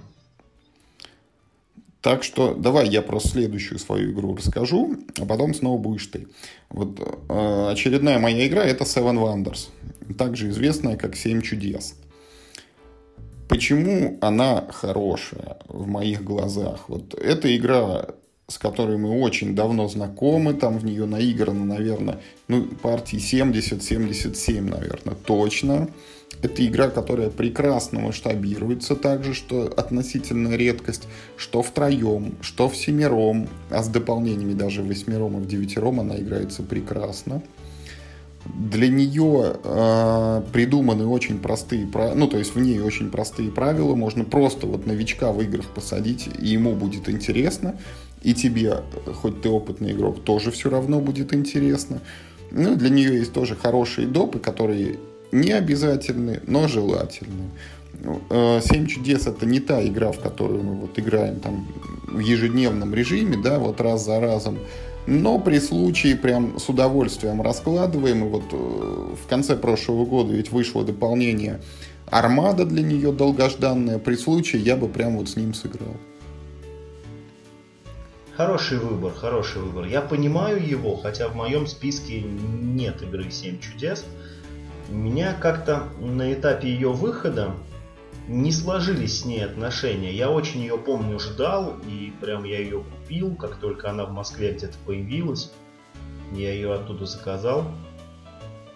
Так 2.06 2.24
что 2.24 2.54
давай 2.54 2.88
я 2.88 3.02
про 3.02 3.20
следующую 3.20 3.80
свою 3.80 4.12
игру 4.12 4.36
расскажу, 4.36 4.96
а 5.20 5.26
потом 5.26 5.56
снова 5.56 5.80
будешь 5.80 6.06
ты. 6.06 6.28
Вот 6.70 7.00
э, 7.00 7.70
очередная 7.72 8.20
моя 8.20 8.46
игра 8.46 8.64
это 8.64 8.84
Seven 8.84 9.16
Wonders, 9.16 9.70
также 10.16 10.50
известная 10.50 10.98
как 10.98 11.16
Семь 11.16 11.42
чудес. 11.42 11.96
Почему 13.50 14.20
она 14.22 14.68
хорошая 14.70 15.58
в 15.68 15.88
моих 15.88 16.24
глазах? 16.24 16.90
Вот 16.90 17.16
эта 17.16 17.58
игра, 17.58 18.10
с 18.48 18.58
которой 18.60 18.98
мы 18.98 19.20
очень 19.20 19.56
давно 19.56 19.88
знакомы, 19.88 20.54
там 20.54 20.78
в 20.78 20.86
нее 20.86 21.06
наиграно, 21.06 21.66
наверное, 21.66 22.20
ну, 22.48 22.64
партии 22.66 23.18
70-77, 23.18 24.62
наверное, 24.62 25.16
точно. 25.16 25.90
Это 26.42 26.66
игра, 26.66 26.90
которая 26.90 27.30
прекрасно 27.30 28.02
масштабируется 28.02 28.96
также, 28.96 29.34
что 29.34 29.74
относительно 29.76 30.56
редкость, 30.56 31.08
что 31.38 31.64
втроем, 31.64 32.36
что 32.42 32.70
в 32.70 32.76
семером, 32.76 33.48
а 33.72 33.82
с 33.82 33.88
дополнениями 33.88 34.54
даже 34.54 34.84
в 34.84 34.88
восьмером 34.88 35.38
и 35.38 35.42
в 35.42 35.48
девятером 35.48 36.00
она 36.02 36.18
играется 36.18 36.62
прекрасно. 36.62 37.42
Для 38.46 38.90
нее 38.90 39.56
э, 39.64 40.44
придуманы 40.54 41.08
очень 41.08 41.40
простые 41.40 41.88
правила, 41.88 42.14
ну 42.14 42.28
то 42.28 42.38
есть 42.38 42.54
в 42.54 42.60
ней 42.60 42.80
очень 42.80 43.10
простые 43.10 43.50
правила, 43.50 43.96
можно 43.96 44.24
просто 44.24 44.68
вот 44.68 44.86
новичка 44.86 45.32
в 45.32 45.42
играх 45.42 45.66
посадить, 45.70 46.30
и 46.40 46.50
ему 46.50 46.76
будет 46.76 47.10
интересно, 47.10 47.76
и 48.26 48.34
тебе, 48.34 48.82
хоть 49.22 49.42
ты 49.42 49.50
опытный 49.50 49.92
игрок, 49.92 50.24
тоже 50.24 50.50
все 50.50 50.72
равно 50.72 51.00
будет 51.00 51.32
интересно. 51.32 52.02
Ну, 52.50 52.76
для 52.76 52.90
нее 52.90 53.20
есть 53.20 53.34
тоже 53.34 53.56
хорошие 53.56 54.08
допы, 54.08 54.40
которые 54.40 54.98
не 55.32 55.52
обязательны, 55.52 56.42
но 56.48 56.68
желательны. 56.68 57.52
Э, 58.32 58.62
Семь 58.64 58.88
чудес 58.88 59.28
это 59.28 59.46
не 59.46 59.60
та 59.60 59.86
игра, 59.86 60.12
в 60.12 60.20
которую 60.20 60.64
мы 60.64 60.74
вот 60.74 60.98
играем 60.98 61.40
там 61.40 61.68
в 62.08 62.18
ежедневном 62.18 62.96
режиме, 62.96 63.38
да, 63.38 63.60
вот 63.60 63.80
раз 63.80 64.04
за 64.04 64.20
разом. 64.20 64.58
Но 65.06 65.38
при 65.38 65.60
случае 65.60 66.16
прям 66.16 66.58
с 66.58 66.68
удовольствием 66.68 67.44
раскладываем. 67.44 68.26
И 68.26 68.28
вот 68.28 68.46
э, 68.52 69.16
в 69.24 69.30
конце 69.30 69.56
прошлого 69.56 70.04
года 70.06 70.34
ведь 70.34 70.52
вышло 70.52 70.84
дополнение 70.84 71.62
Армада 72.10 72.66
для 72.66 72.82
нее 72.82 73.12
долгожданная. 73.12 74.00
При 74.00 74.16
случае 74.16 74.64
я 74.64 74.76
бы 74.76 74.88
прям 74.88 75.18
вот 75.18 75.30
с 75.30 75.36
ним 75.36 75.54
сыграл. 75.54 75.96
Хороший 78.38 78.80
выбор, 78.80 79.14
хороший 79.14 79.62
выбор. 79.62 79.86
Я 79.86 80.02
понимаю 80.02 80.62
его, 80.62 80.98
хотя 80.98 81.30
в 81.30 81.36
моем 81.36 81.68
списке 81.68 82.22
нет 82.22 83.02
игры 83.02 83.32
«Семь 83.32 83.60
чудес». 83.60 84.06
Меня 84.90 85.34
как-то 85.34 85.88
на 86.00 86.34
этапе 86.34 86.68
ее 86.68 86.92
выхода 86.92 87.54
не 88.28 88.52
сложились 88.52 89.22
с 89.22 89.26
ней 89.26 89.46
отношения. 89.46 90.12
Я 90.12 90.30
очень 90.32 90.60
ее 90.60 90.78
помню 90.78 91.18
ждал, 91.18 91.76
и 91.88 92.12
прям 92.20 92.44
я 92.44 92.60
ее 92.60 92.84
купил, 92.84 93.36
как 93.36 93.56
только 93.56 93.90
она 93.90 94.04
в 94.04 94.12
Москве 94.12 94.52
где-то 94.52 94.78
появилась. 94.86 95.54
Я 96.34 96.52
ее 96.52 96.74
оттуда 96.74 97.06
заказал. 97.06 97.72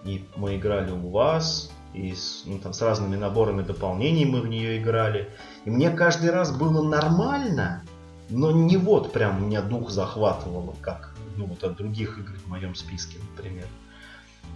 И 0.05 0.23
мы 0.37 0.55
играли 0.55 0.91
у 0.91 1.09
вас, 1.09 1.69
и 1.93 2.13
с, 2.13 2.43
ну, 2.45 2.59
там, 2.59 2.71
с 2.71 2.81
разными 2.81 3.17
наборами 3.17 3.63
дополнений 3.63 4.23
мы 4.23 4.39
в 4.39 4.47
нее 4.47 4.81
играли. 4.81 5.29
И 5.65 5.69
мне 5.69 5.89
каждый 5.91 6.29
раз 6.29 6.55
было 6.55 6.81
нормально, 6.81 7.83
но 8.29 8.51
не 8.51 8.77
вот 8.77 9.11
прям 9.11 9.45
меня 9.45 9.61
дух 9.61 9.89
захватывало, 9.89 10.75
как 10.81 11.15
ну, 11.35 11.45
вот 11.45 11.63
от 11.63 11.77
других 11.77 12.17
игр 12.17 12.33
в 12.45 12.47
моем 12.47 12.75
списке, 12.75 13.17
например. 13.31 13.65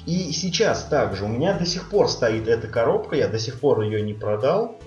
И 0.05 0.31
сейчас 0.31 0.83
также 0.83 1.25
у 1.25 1.27
меня 1.27 1.57
до 1.57 1.65
сих 1.65 1.89
пор 1.89 2.09
стоит 2.09 2.47
эта 2.47 2.67
коробка, 2.67 3.15
я 3.15 3.27
до 3.27 3.39
сих 3.39 3.59
пор 3.59 3.81
ее 3.81 4.01
не 4.01 4.13
продал. 4.13 4.77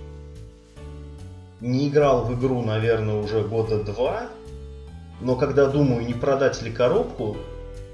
Не 1.61 1.89
играл 1.89 2.25
в 2.25 2.39
игру, 2.39 2.63
наверное, 2.63 3.15
уже 3.15 3.43
года 3.43 3.83
два. 3.83 4.29
Но 5.21 5.37
когда 5.37 5.67
думаю, 5.69 6.07
не 6.07 6.13
продать 6.13 6.61
ли 6.61 6.71
коробку, 6.71 7.39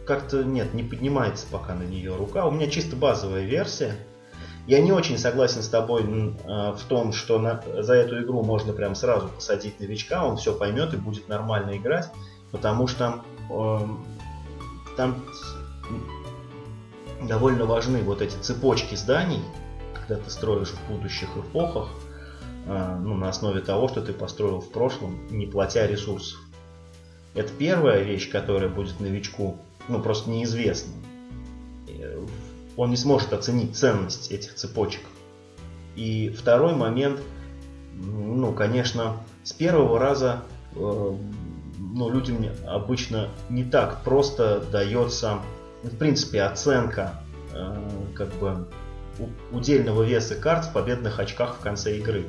как-то 0.04 0.42
нет, 0.42 0.74
не 0.74 0.82
поднимается 0.82 1.46
пока 1.48 1.74
на 1.74 1.84
нее 1.84 2.16
рука. 2.16 2.46
У 2.46 2.50
меня 2.50 2.68
чисто 2.68 2.96
базовая 2.96 3.44
версия. 3.44 3.94
Я 4.66 4.80
не 4.80 4.92
очень 4.92 5.18
согласен 5.18 5.62
с 5.62 5.68
тобой 5.68 6.02
э, 6.02 6.72
в 6.72 6.82
том, 6.88 7.12
что 7.12 7.38
на, 7.38 7.62
за 7.78 7.94
эту 7.94 8.22
игру 8.22 8.44
можно 8.44 8.72
прям 8.72 8.94
сразу 8.94 9.28
посадить 9.28 9.80
новичка, 9.80 10.24
он 10.24 10.36
все 10.36 10.54
поймет 10.54 10.94
и 10.94 10.96
будет 10.96 11.28
нормально 11.28 11.76
играть, 11.76 12.10
потому 12.52 12.86
что 12.86 13.22
э, 13.50 13.78
там 14.96 15.24
довольно 17.28 17.64
важны 17.66 18.02
вот 18.02 18.22
эти 18.22 18.36
цепочки 18.36 18.94
зданий, 18.94 19.42
когда 19.94 20.16
ты 20.16 20.30
строишь 20.30 20.70
в 20.70 20.92
будущих 20.92 21.36
эпохах, 21.36 21.88
э, 22.66 22.98
ну, 23.00 23.14
на 23.14 23.30
основе 23.30 23.60
того, 23.62 23.88
что 23.88 24.00
ты 24.00 24.12
построил 24.12 24.60
в 24.60 24.70
прошлом, 24.70 25.26
не 25.28 25.46
платя 25.46 25.86
ресурсов. 25.86 26.38
Это 27.34 27.50
первая 27.52 28.02
вещь, 28.02 28.30
которая 28.30 28.68
будет 28.68 29.00
новичку 29.00 29.58
ну, 29.88 30.00
просто 30.00 30.30
неизвестна. 30.30 30.92
Э, 32.76 32.80
он 32.80 32.90
не 32.90 32.96
сможет 32.96 33.32
оценить 33.32 33.76
ценность 33.76 34.30
этих 34.30 34.54
цепочек. 34.54 35.02
И 35.96 36.30
второй 36.30 36.74
момент, 36.74 37.20
ну, 37.94 38.52
конечно, 38.52 39.16
с 39.44 39.52
первого 39.52 39.98
раза 39.98 40.42
э, 40.74 41.16
ну, 41.78 42.10
людям 42.10 42.46
обычно 42.66 43.28
не 43.50 43.64
так 43.64 44.02
просто 44.02 44.60
дается 44.72 45.40
в 45.82 45.96
принципе, 45.96 46.42
оценка 46.42 47.22
э, 47.52 47.76
как 48.14 48.32
бы 48.34 48.68
удельного 49.50 50.02
веса 50.02 50.34
карт 50.36 50.66
в 50.66 50.72
победных 50.72 51.18
очках 51.18 51.56
в 51.56 51.60
конце 51.60 51.98
игры. 51.98 52.26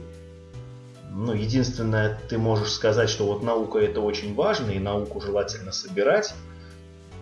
Ну, 1.12 1.33
единственное, 1.33 2.19
ты 2.27 2.38
можешь 2.38 2.71
сказать, 2.71 3.09
что 3.09 3.25
вот 3.25 3.43
наука 3.43 3.77
это 3.77 4.01
очень 4.01 4.33
важно, 4.33 4.71
и 4.71 4.79
науку 4.79 5.21
желательно 5.21 5.71
собирать, 5.71 6.33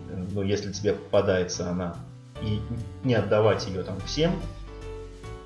ну, 0.10 0.42
если 0.42 0.72
тебе 0.72 0.94
попадается 0.94 1.70
она, 1.70 1.98
и 2.42 2.60
не 3.04 3.16
отдавать 3.16 3.68
ее 3.68 3.84
там 3.84 4.00
всем. 4.02 4.40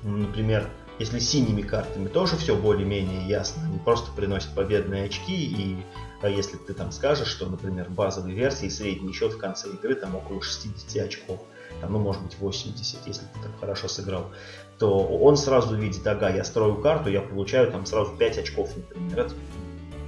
Например, 0.02 0.68
если 0.98 1.18
синими 1.18 1.62
картами 1.62 2.08
тоже 2.08 2.36
все 2.36 2.56
более-менее 2.56 3.26
ясно, 3.28 3.62
они 3.66 3.78
просто 3.78 4.10
приносят 4.12 4.54
победные 4.54 5.04
очки, 5.04 5.34
и 5.34 5.76
а 6.22 6.28
если 6.28 6.56
ты 6.56 6.72
там 6.72 6.90
скажешь, 6.92 7.28
что, 7.28 7.46
например, 7.46 7.90
базовой 7.90 8.32
версии 8.32 8.68
средний 8.68 9.12
счет 9.12 9.34
в 9.34 9.38
конце 9.38 9.68
игры 9.68 9.94
там 9.94 10.14
около 10.14 10.42
60 10.42 11.04
очков, 11.04 11.40
там, 11.80 11.92
ну, 11.92 11.98
может 11.98 12.22
быть, 12.22 12.38
80, 12.38 13.06
если 13.06 13.22
ты 13.22 13.40
так 13.42 13.60
хорошо 13.60 13.88
сыграл, 13.88 14.32
то 14.78 15.06
он 15.06 15.36
сразу 15.36 15.76
видит, 15.76 16.06
ага, 16.06 16.30
я 16.30 16.44
строю 16.44 16.76
карту, 16.76 17.10
я 17.10 17.20
получаю 17.20 17.70
там 17.70 17.84
сразу 17.84 18.16
5 18.16 18.38
очков, 18.38 18.74
например, 18.74 19.26
это 19.26 19.34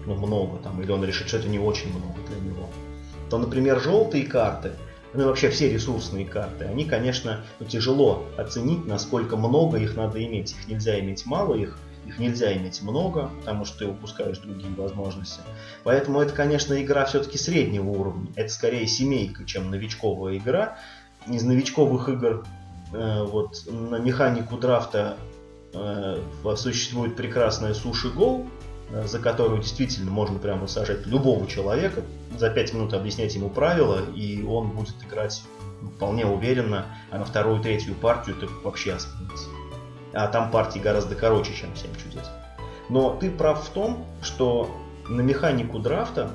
ну, 0.07 0.15
много, 0.15 0.59
там, 0.59 0.81
или 0.81 0.91
он 0.91 1.05
решит, 1.05 1.29
что 1.29 1.37
это 1.37 1.49
не 1.49 1.59
очень 1.59 1.91
много 1.91 2.19
для 2.27 2.41
него. 2.41 2.69
То, 3.29 3.37
например, 3.37 3.79
желтые 3.79 4.25
карты, 4.25 4.73
ну 5.15 5.23
и 5.23 5.25
вообще 5.25 5.49
все 5.51 5.73
ресурсные 5.73 6.27
карты, 6.27 6.65
они, 6.65 6.85
конечно, 6.85 7.41
ну, 7.61 7.67
тяжело 7.67 8.27
оценить, 8.37 8.87
насколько 8.87 9.37
много 9.37 9.79
их 9.79 9.97
надо 9.97 10.25
иметь. 10.25 10.53
Их 10.53 10.69
нельзя 10.69 10.99
иметь 11.01 11.25
мало, 11.27 11.55
их 11.55 11.79
их 12.09 12.19
нельзя 12.19 12.57
иметь 12.57 12.81
много, 12.83 13.31
потому 13.41 13.67
что 13.67 13.81
ты 13.81 13.87
упускаешь 13.87 14.39
другие 14.39 14.73
возможности. 14.75 15.41
Поэтому 15.85 16.21
это, 16.21 16.33
конечно, 16.33 16.81
игра 16.83 17.05
все-таки 17.05 17.37
среднего 17.37 17.91
уровня. 17.91 18.33
Это 18.35 18.51
скорее 18.51 18.87
семейка, 18.87 19.45
чем 19.45 19.71
новичковая 19.71 20.39
игра. 20.39 20.79
Из 21.27 21.43
новичковых 21.43 22.09
игр 22.09 22.47
э, 22.95 23.25
вот 23.25 23.63
на 23.67 23.97
механику 23.97 24.57
драфта 24.57 25.19
э, 25.75 26.19
существует 26.57 27.15
прекрасная 27.15 27.75
Суши 27.75 28.09
э, 28.09 28.45
за 28.91 29.19
которую 29.19 29.61
действительно 29.61 30.11
можно 30.11 30.39
прямо 30.39 30.67
сажать 30.67 31.07
любого 31.07 31.47
человека, 31.47 32.03
за 32.37 32.51
5 32.51 32.75
минут 32.75 32.95
объяснять 32.95 33.35
ему 33.35 33.51
правила, 33.51 34.01
и 34.15 34.43
он 34.43 34.71
будет 34.71 34.95
играть 35.07 35.43
вполне 35.97 36.27
уверенно, 36.27 36.87
а 37.11 37.19
на 37.19 37.25
вторую, 37.25 37.61
третью 37.61 37.95
партию 37.95 38.37
ты 38.37 38.47
вообще 38.65 38.95
останется. 38.95 39.49
А 40.13 40.27
там 40.29 40.51
партии 40.51 40.79
гораздо 40.79 41.15
короче, 41.15 41.55
чем 41.55 41.75
7 41.77 41.91
чудес. 42.03 42.31
Но 42.89 43.15
ты 43.15 43.31
прав 43.31 43.65
в 43.65 43.71
том, 43.71 44.07
что 44.23 44.71
на 45.09 45.21
механику 45.21 45.79
драфта 45.79 46.31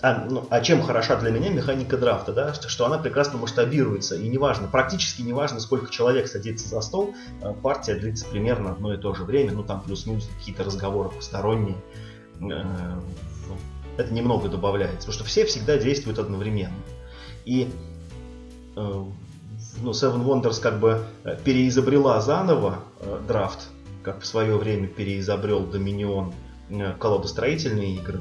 а, 0.00 0.26
ну, 0.30 0.46
а 0.50 0.60
чем 0.60 0.82
хороша 0.82 1.16
для 1.16 1.30
меня 1.30 1.50
механика 1.50 1.96
драфта, 1.96 2.32
да, 2.32 2.54
что, 2.54 2.68
что 2.68 2.86
она 2.86 2.98
прекрасно 2.98 3.38
масштабируется, 3.38 4.14
и 4.14 4.28
неважно, 4.28 4.68
практически 4.68 5.22
неважно, 5.22 5.58
сколько 5.58 5.90
человек 5.90 6.28
садится 6.28 6.68
за 6.68 6.80
стол, 6.82 7.14
э, 7.42 7.52
партия 7.62 7.96
длится 7.96 8.24
примерно 8.26 8.72
одно 8.72 8.94
и 8.94 8.96
то 8.96 9.12
же 9.14 9.24
время, 9.24 9.52
ну 9.52 9.64
там 9.64 9.80
плюс-минус 9.80 10.28
какие-то 10.38 10.62
разговоры 10.62 11.08
посторонние, 11.08 11.76
э, 12.40 12.44
ну, 12.44 13.56
это 13.96 14.14
немного 14.14 14.48
добавляется, 14.48 14.98
потому 14.98 15.14
что 15.14 15.24
все 15.24 15.44
всегда 15.46 15.76
действуют 15.78 16.20
одновременно. 16.20 16.78
И 17.44 17.68
э, 18.76 19.04
ну, 19.82 19.90
Seven 19.90 20.24
Wonders 20.24 20.60
как 20.60 20.78
бы 20.78 21.02
переизобрела 21.44 22.20
заново 22.20 22.84
драфт, 23.26 23.66
как 24.04 24.20
в 24.20 24.26
свое 24.26 24.56
время 24.56 24.86
переизобрел 24.86 25.66
Доминион 25.66 26.32
колодостроительные 27.00 27.94
игры, 27.96 28.20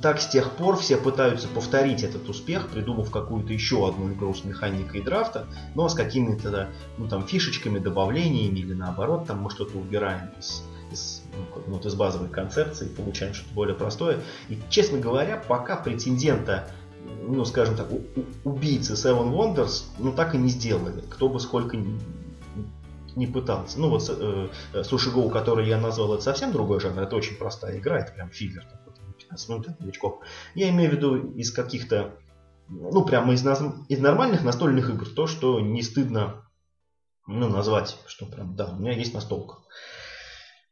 так 0.00 0.20
с 0.20 0.26
тех 0.26 0.52
пор 0.52 0.76
все 0.76 0.96
пытаются 0.96 1.48
повторить 1.48 2.02
этот 2.02 2.28
успех, 2.28 2.68
придумав 2.68 3.10
какую-то 3.10 3.52
еще 3.52 3.86
одну 3.86 4.12
игру 4.12 4.34
с 4.34 4.44
механикой 4.44 5.02
драфта, 5.02 5.46
но 5.74 5.88
с 5.88 5.94
какими-то 5.94 6.70
ну, 6.96 7.08
там, 7.08 7.26
фишечками, 7.26 7.78
добавлениями 7.78 8.60
или 8.60 8.74
наоборот, 8.74 9.26
там 9.26 9.42
мы 9.42 9.50
что-то 9.50 9.76
убираем 9.76 10.30
из, 10.38 10.62
из, 10.90 11.22
ну, 11.66 11.74
вот 11.74 11.86
из 11.86 11.94
базовой 11.94 12.28
концепции, 12.28 12.88
получаем 12.88 13.34
что-то 13.34 13.54
более 13.54 13.74
простое. 13.74 14.20
И, 14.48 14.58
честно 14.70 14.98
говоря, 14.98 15.36
пока 15.36 15.76
претендента, 15.76 16.70
ну, 17.22 17.44
скажем 17.44 17.76
так, 17.76 17.88
убийцы 18.44 18.94
Seven 18.94 19.32
Wonders, 19.32 19.84
ну, 19.98 20.12
так 20.12 20.34
и 20.34 20.38
не 20.38 20.48
сделали. 20.48 21.02
Кто 21.10 21.28
бы 21.28 21.40
сколько 21.40 21.76
не 23.16 23.26
пытался. 23.26 23.78
Ну 23.78 23.90
вот 23.90 24.02
э, 24.08 24.82
Суши 24.84 25.10
Гоу, 25.10 25.30
который 25.30 25.68
я 25.68 25.78
назвал, 25.78 26.14
это 26.14 26.22
совсем 26.22 26.52
другой 26.52 26.80
жанр, 26.80 27.02
это 27.02 27.16
очень 27.16 27.36
простая 27.36 27.78
игра, 27.78 27.98
это 27.98 28.12
прям 28.12 28.30
фигер 28.30 28.64
такой, 28.64 28.94
15 29.18 29.48
минут 29.48 29.66
для 29.66 29.76
новичков. 29.78 30.20
Я 30.54 30.70
имею 30.70 30.90
в 30.90 30.94
виду 30.94 31.32
из 31.32 31.52
каких-то, 31.52 32.16
ну 32.68 33.04
прямо 33.04 33.32
из, 33.32 33.44
из 33.88 33.98
нормальных 34.00 34.44
настольных 34.44 34.90
игр, 34.90 35.06
то, 35.08 35.26
что 35.26 35.60
не 35.60 35.82
стыдно 35.82 36.48
ну, 37.26 37.48
назвать, 37.48 37.96
что 38.06 38.26
прям, 38.26 38.54
да, 38.56 38.66
у 38.66 38.76
меня 38.76 38.92
есть 38.92 39.14
настолка. 39.14 39.58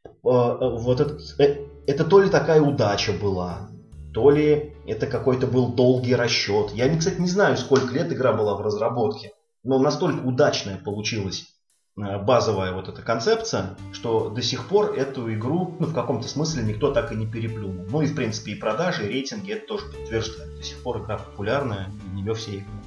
Э, 0.05 0.09
вот 0.23 0.99
это, 0.99 1.17
э, 1.41 1.65
это 1.87 2.03
то 2.03 2.19
ли 2.19 2.29
такая 2.29 2.61
удача 2.61 3.13
была, 3.13 3.69
то 4.13 4.29
ли 4.29 4.75
это 4.85 5.07
какой-то 5.07 5.47
был 5.47 5.73
долгий 5.73 6.15
расчет. 6.15 6.71
Я, 6.73 6.95
кстати, 6.95 7.19
не 7.19 7.29
знаю, 7.29 7.57
сколько 7.57 7.93
лет 7.93 8.11
игра 8.11 8.33
была 8.33 8.55
в 8.55 8.61
разработке, 8.61 9.31
но 9.63 9.79
настолько 9.79 10.25
удачная 10.25 10.77
получилась 10.77 11.52
Э, 11.52 11.52
базовая 11.95 12.71
вот 12.71 12.89
эта 12.89 13.01
концепция, 13.01 13.77
что 13.91 14.29
до 14.29 14.41
сих 14.41 14.67
пор 14.67 14.93
эту 14.97 15.31
игру 15.33 15.75
ну, 15.79 15.87
в 15.87 15.93
каком-то 15.93 16.27
смысле 16.27 16.63
никто 16.63 16.91
так 16.91 17.11
и 17.11 17.15
не 17.15 17.27
переплюнул. 17.27 17.85
Ну 17.89 18.01
и 18.01 18.07
в 18.07 18.15
принципе 18.15 18.53
и 18.53 18.55
продажи, 18.55 19.05
и 19.05 19.09
рейтинги 19.09 19.53
это 19.53 19.67
тоже 19.67 19.85
подтверждают. 19.85 20.57
До 20.57 20.63
сих 20.63 20.81
пор 20.81 21.03
игра 21.03 21.17
популярная, 21.17 21.91
и 22.05 22.15
нее 22.15 22.33
все 22.33 22.51
играют. 22.51 22.85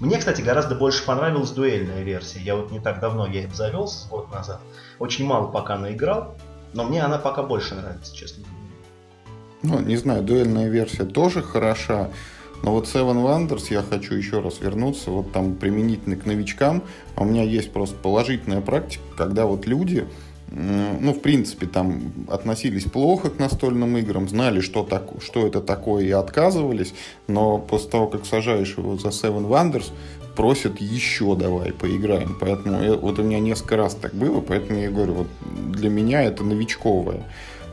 Мне, 0.00 0.18
кстати, 0.18 0.42
гораздо 0.42 0.74
больше 0.74 1.04
понравилась 1.04 1.50
дуэльная 1.50 2.02
версия. 2.02 2.40
Я 2.40 2.56
вот 2.56 2.70
не 2.70 2.80
так 2.80 3.00
давно 3.00 3.26
я 3.26 3.42
ее 3.42 3.50
завелся, 3.52 4.08
год 4.08 4.30
назад. 4.32 4.60
Очень 4.98 5.26
мало 5.26 5.50
пока 5.50 5.78
наиграл, 5.78 6.36
но 6.74 6.84
мне 6.84 7.02
она 7.02 7.18
пока 7.18 7.42
больше 7.42 7.74
нравится, 7.74 8.14
честно 8.14 8.44
говоря. 8.44 8.60
Ну, 9.62 9.86
не 9.86 9.96
знаю, 9.96 10.22
дуэльная 10.22 10.68
версия 10.68 11.04
тоже 11.04 11.42
хороша. 11.42 12.10
Но 12.62 12.72
вот 12.72 12.86
Seven 12.86 13.24
Wonders 13.24 13.66
я 13.70 13.82
хочу 13.82 14.14
еще 14.14 14.40
раз 14.40 14.60
вернуться, 14.60 15.10
вот 15.10 15.32
там 15.32 15.54
применительно 15.54 16.16
к 16.16 16.26
новичкам, 16.26 16.82
а 17.16 17.22
у 17.22 17.24
меня 17.24 17.42
есть 17.42 17.72
просто 17.72 17.96
положительная 17.96 18.60
практика, 18.60 19.02
когда 19.16 19.46
вот 19.46 19.66
люди, 19.66 20.04
ну, 20.50 21.14
в 21.14 21.20
принципе, 21.20 21.66
там 21.66 22.12
относились 22.28 22.84
плохо 22.84 23.30
к 23.30 23.38
настольным 23.38 23.96
играм, 23.96 24.28
знали, 24.28 24.60
что, 24.60 24.82
так, 24.82 25.04
что 25.22 25.46
это 25.46 25.60
такое, 25.60 26.04
и 26.04 26.10
отказывались, 26.10 26.92
но 27.28 27.58
после 27.58 27.90
того, 27.90 28.08
как 28.08 28.26
сажаешь 28.26 28.76
его 28.76 28.96
за 28.96 29.08
Seven 29.08 29.48
Wonders, 29.48 29.90
просят 30.36 30.80
еще 30.80 31.36
давай 31.36 31.72
поиграем. 31.72 32.36
Поэтому 32.40 32.82
я, 32.82 32.94
вот 32.94 33.18
у 33.18 33.22
меня 33.22 33.40
несколько 33.40 33.76
раз 33.76 33.94
так 33.94 34.14
было, 34.14 34.40
поэтому 34.40 34.78
я 34.78 34.90
говорю, 34.90 35.12
вот 35.12 35.26
для 35.72 35.90
меня 35.90 36.22
это 36.22 36.44
новичковое. 36.44 37.24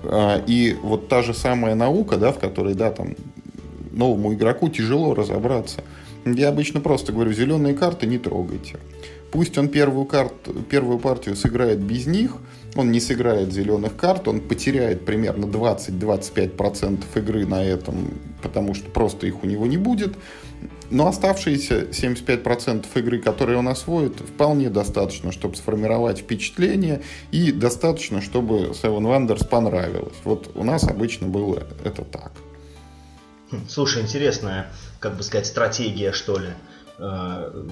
А, 0.03 0.43
и 0.45 0.75
вот 0.81 1.07
та 1.07 1.23
же 1.23 1.33
самая 1.33 1.75
наука, 1.75 2.17
да, 2.17 2.31
в 2.31 2.39
которой, 2.39 2.73
да, 2.73 2.91
там 2.91 3.15
новому 3.97 4.33
игроку 4.33 4.69
тяжело 4.69 5.13
разобраться. 5.13 5.83
Я 6.25 6.49
обычно 6.49 6.81
просто 6.81 7.11
говорю, 7.11 7.33
зеленые 7.33 7.73
карты 7.73 8.05
не 8.05 8.17
трогайте. 8.17 8.77
Пусть 9.31 9.57
он 9.57 9.67
первую, 9.67 10.05
карту, 10.05 10.53
первую 10.69 10.99
партию 10.99 11.35
сыграет 11.35 11.79
без 11.79 12.05
них, 12.07 12.37
он 12.75 12.91
не 12.91 12.99
сыграет 12.99 13.51
зеленых 13.51 13.95
карт, 13.95 14.27
он 14.27 14.39
потеряет 14.39 15.05
примерно 15.05 15.45
20-25% 15.45 17.03
игры 17.15 17.45
на 17.45 17.63
этом, 17.63 18.13
потому 18.41 18.73
что 18.73 18.89
просто 18.89 19.27
их 19.27 19.43
у 19.43 19.47
него 19.47 19.67
не 19.67 19.77
будет. 19.77 20.15
Но 20.89 21.07
оставшиеся 21.07 21.87
75% 21.91 22.85
игры, 22.95 23.19
которые 23.19 23.57
он 23.57 23.67
освоит, 23.67 24.19
вполне 24.21 24.69
достаточно, 24.69 25.33
чтобы 25.33 25.57
сформировать 25.57 26.19
впечатление 26.19 27.01
и 27.31 27.51
достаточно, 27.51 28.21
чтобы 28.21 28.71
Seven 28.71 29.01
Wonders 29.01 29.45
понравилось. 29.45 30.15
Вот 30.23 30.51
у 30.55 30.63
нас 30.63 30.85
обычно 30.85 31.27
было 31.27 31.67
это 31.83 32.03
так. 32.03 32.31
Слушай, 33.69 34.01
интересная, 34.01 34.67
как 34.99 35.15
бы 35.15 35.23
сказать, 35.23 35.45
стратегия, 35.45 36.11
что 36.11 36.37
ли. 36.37 36.49
Э, 36.99 37.65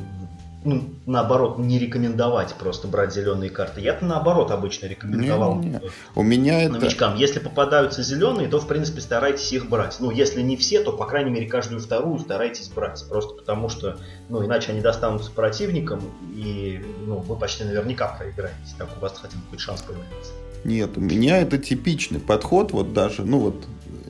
ну, 0.65 0.83
наоборот, 1.05 1.59
не 1.59 1.77
рекомендовать 1.77 2.55
просто 2.55 2.87
брать 2.87 3.13
зеленые 3.13 3.51
карты. 3.51 3.81
Я-то 3.81 4.03
наоборот 4.03 4.49
обычно 4.49 4.87
рекомендовал 4.87 5.59
не, 5.59 5.69
не. 5.69 5.81
У 6.15 6.23
меня 6.23 6.67
новичкам. 6.69 7.11
Это... 7.11 7.21
Если 7.21 7.39
попадаются 7.39 8.01
зеленые, 8.01 8.47
то 8.47 8.59
в 8.59 8.67
принципе 8.67 8.99
старайтесь 8.99 9.51
их 9.53 9.69
брать. 9.69 9.97
Ну, 9.99 10.09
если 10.09 10.41
не 10.41 10.57
все, 10.57 10.83
то 10.83 10.91
по 10.91 11.05
крайней 11.05 11.29
мере 11.29 11.47
каждую 11.47 11.79
вторую 11.79 12.17
старайтесь 12.19 12.67
брать. 12.69 13.03
Просто 13.07 13.35
потому 13.35 13.69
что, 13.69 13.97
ну, 14.27 14.43
иначе 14.43 14.71
они 14.71 14.81
достанутся 14.81 15.29
противникам, 15.31 16.01
и 16.33 16.83
ну, 17.05 17.17
вы 17.19 17.35
почти 17.35 17.63
наверняка 17.63 18.07
проиграете. 18.07 18.55
Так 18.79 18.89
у 18.97 18.99
вас 18.99 19.13
хотя 19.21 19.37
бы 19.37 19.43
хоть 19.51 19.59
шанс 19.59 19.81
появляется. 19.81 20.31
Нет, 20.63 20.97
у 20.97 20.99
меня 20.99 21.37
это 21.37 21.59
типичный 21.59 22.19
подход, 22.19 22.71
вот 22.71 22.91
даже, 22.91 23.23
ну 23.23 23.37
вот 23.37 23.55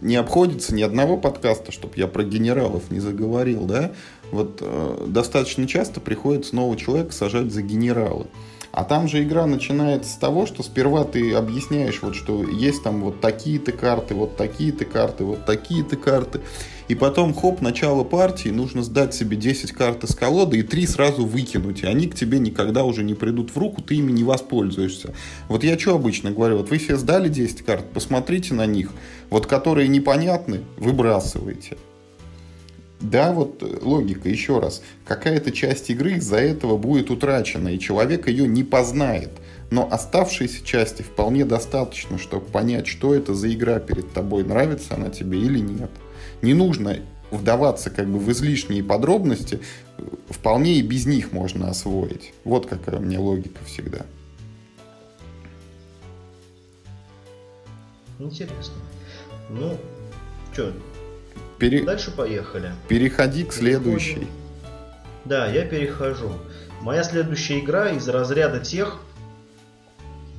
не 0.01 0.15
обходится 0.15 0.73
ни 0.73 0.81
одного 0.81 1.17
подкаста, 1.17 1.71
чтобы 1.71 1.93
я 1.97 2.07
про 2.07 2.23
генералов 2.23 2.91
не 2.91 2.99
заговорил, 2.99 3.65
да, 3.65 3.91
вот 4.31 4.59
э, 4.61 5.05
достаточно 5.07 5.67
часто 5.67 5.99
приходится 5.99 6.55
нового 6.55 6.77
человека 6.77 7.13
сажать 7.13 7.51
за 7.51 7.61
генералы. 7.61 8.27
А 8.71 8.83
там 8.83 9.07
же 9.07 9.23
игра 9.23 9.45
начинается 9.45 10.11
с 10.11 10.17
того, 10.17 10.45
что 10.45 10.61
сперва 10.61 11.05
ты 11.05 11.33
объясняешь, 11.33 12.01
вот, 12.01 12.13
что 12.13 12.43
есть 12.43 12.83
там 12.83 13.01
вот 13.01 13.21
такие-то 13.21 13.71
карты, 13.71 14.15
вот 14.15 14.35
такие-то 14.35 14.83
карты, 14.83 15.23
вот 15.23 15.45
такие-то 15.45 15.95
карты. 15.95 16.41
И 16.87 16.93
потом, 16.93 17.33
хоп, 17.33 17.61
начало 17.61 18.03
партии, 18.03 18.49
нужно 18.49 18.83
сдать 18.83 19.15
себе 19.15 19.35
10 19.35 19.71
карт 19.71 20.03
из 20.03 20.13
колоды 20.13 20.59
и 20.59 20.63
3 20.63 20.85
сразу 20.85 21.25
выкинуть. 21.25 21.81
И 21.81 21.87
они 21.87 22.07
к 22.07 22.15
тебе 22.15 22.37
никогда 22.37 22.83
уже 22.83 23.03
не 23.03 23.15
придут 23.15 23.51
в 23.51 23.57
руку, 23.57 23.81
ты 23.81 23.95
ими 23.95 24.11
не 24.11 24.23
воспользуешься. 24.23 25.13
Вот 25.47 25.63
я 25.63 25.79
что 25.79 25.95
обычно 25.95 26.31
говорю, 26.31 26.57
вот 26.57 26.69
вы 26.69 26.77
себе 26.77 26.97
сдали 26.97 27.27
10 27.27 27.63
карт, 27.63 27.85
посмотрите 27.91 28.53
на 28.53 28.65
них. 28.65 28.91
Вот 29.29 29.47
которые 29.47 29.87
непонятны, 29.87 30.61
выбрасывайте. 30.77 31.77
Да, 33.01 33.33
вот 33.33 33.61
э, 33.61 33.79
логика, 33.81 34.29
еще 34.29 34.59
раз. 34.59 34.81
Какая-то 35.05 35.51
часть 35.51 35.89
игры 35.89 36.13
из-за 36.13 36.37
этого 36.37 36.77
будет 36.77 37.09
утрачена, 37.09 37.69
и 37.69 37.79
человек 37.79 38.27
ее 38.27 38.47
не 38.47 38.63
познает. 38.63 39.31
Но 39.69 39.87
оставшейся 39.91 40.63
части 40.63 41.01
вполне 41.01 41.45
достаточно, 41.45 42.17
чтобы 42.17 42.45
понять, 42.45 42.87
что 42.87 43.13
это 43.13 43.33
за 43.33 43.51
игра 43.53 43.79
перед 43.79 44.13
тобой, 44.13 44.43
нравится 44.43 44.95
она 44.95 45.09
тебе 45.09 45.39
или 45.39 45.59
нет. 45.59 45.89
Не 46.41 46.53
нужно 46.53 46.97
вдаваться 47.31 47.89
как 47.89 48.07
бы 48.07 48.19
в 48.19 48.31
излишние 48.31 48.83
подробности, 48.83 49.59
вполне 50.29 50.75
и 50.75 50.81
без 50.81 51.05
них 51.05 51.31
можно 51.31 51.69
освоить. 51.69 52.33
Вот 52.43 52.67
какая 52.67 52.97
у 52.97 53.01
меня 53.01 53.19
логика 53.19 53.63
всегда. 53.65 54.05
Интересно. 58.19 58.75
Ну, 59.49 59.77
что, 60.53 60.71
Пере... 61.59 61.83
дальше 61.83 62.11
поехали. 62.11 62.71
Переходи 62.87 63.43
к 63.43 63.53
следующей. 63.53 64.15
Переходим. 64.15 64.45
Да, 65.25 65.47
я 65.47 65.65
перехожу. 65.65 66.33
Моя 66.81 67.03
следующая 67.03 67.59
игра 67.59 67.89
из 67.89 68.07
разряда 68.07 68.59
тех, 68.59 68.99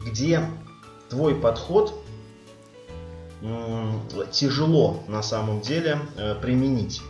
где 0.07 0.41
твой 1.09 1.35
подход 1.35 2.06
тяжело 4.31 5.03
на 5.09 5.23
самом 5.23 5.61
деле 5.61 5.99
э, 6.17 6.35
применить. 6.37 7.03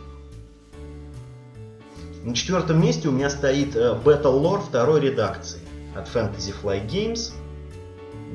На 2.23 2.35
четвертом 2.35 2.81
месте 2.81 3.07
у 3.07 3.11
меня 3.11 3.29
стоит 3.29 3.75
э, 3.75 3.97
Battle 4.03 4.41
Lore 4.41 4.61
второй 4.61 4.99
редакции 4.99 5.61
от 5.95 6.07
Fantasy 6.07 6.53
Flight 6.61 6.87
Games. 6.87 7.31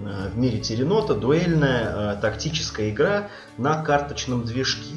Э, 0.06 0.30
в 0.30 0.38
мире 0.38 0.58
Теренота 0.60 1.14
дуэльная 1.14 2.16
тактическая 2.16 2.90
игра 2.90 3.28
на 3.58 3.82
карточном 3.82 4.44
движке. 4.44 4.94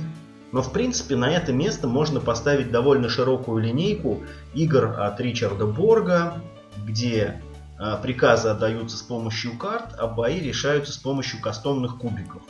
Но 0.54 0.62
в 0.62 0.72
принципе 0.72 1.18
на 1.18 1.30
это 1.30 1.52
место 1.52 1.88
можно 1.88 2.22
поставить 2.22 2.72
довольно 2.72 3.10
широкую 3.10 3.62
линейку 3.62 4.24
игр 4.54 5.02
от 5.02 5.20
Ричарда 5.20 5.66
Борга, 5.66 6.42
где 6.86 7.42
приказы 8.02 8.48
отдаются 8.48 8.96
с 8.96 9.02
помощью 9.02 9.58
карт, 9.58 9.96
а 9.98 10.08
бои 10.08 10.40
решаются 10.40 10.94
с 10.94 10.98
помощью 10.98 11.42
кастомных 11.42 11.98
кубиков. 11.98 12.42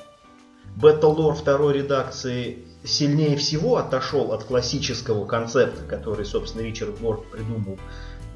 Lore 0.77 1.33
второй 1.33 1.73
редакции 1.73 2.65
сильнее 2.83 3.37
всего 3.37 3.77
отошел 3.77 4.31
от 4.31 4.43
классического 4.43 5.25
концепта, 5.25 5.83
который, 5.83 6.25
собственно, 6.25 6.63
Ричард 6.63 6.99
Борг 6.99 7.25
придумал. 7.31 7.77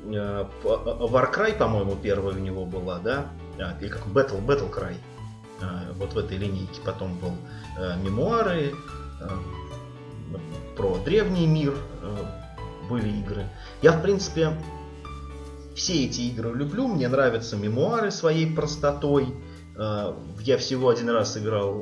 Э, 0.06 0.46
Warcry, 0.64 1.58
по-моему, 1.58 1.96
первая 1.96 2.36
у 2.36 2.40
него 2.40 2.66
была, 2.66 3.00
да? 3.00 3.28
А, 3.60 3.78
или 3.80 3.90
как 3.90 4.06
Battle, 4.08 4.46
Battle 4.46 4.74
Cry. 4.74 4.96
А, 5.62 5.94
вот 5.98 6.14
в 6.14 6.18
этой 6.18 6.38
линейке 6.38 6.82
потом 6.84 7.18
был 7.20 7.34
э, 7.78 7.98
мемуары, 8.02 8.74
э, 9.22 9.30
про 10.78 10.98
древний 11.00 11.46
мир 11.46 11.76
были 12.90 13.10
игры. 13.10 13.50
Я, 13.82 13.92
в 13.92 14.02
принципе, 14.02 14.54
все 15.76 16.06
эти 16.06 16.22
игры 16.22 16.54
люблю, 16.54 16.88
мне 16.88 17.10
нравятся 17.10 17.58
мемуары 17.58 18.12
своей 18.12 18.54
простотой. 18.54 19.36
Я 19.80 20.58
всего 20.58 20.90
один 20.90 21.10
раз 21.10 21.38
играл 21.38 21.74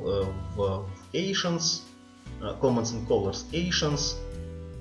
в 0.56 0.88
Asians, 1.14 1.82
Commons 2.40 2.94
and 2.94 3.08
Colors 3.08 3.46
Asians, 3.52 4.16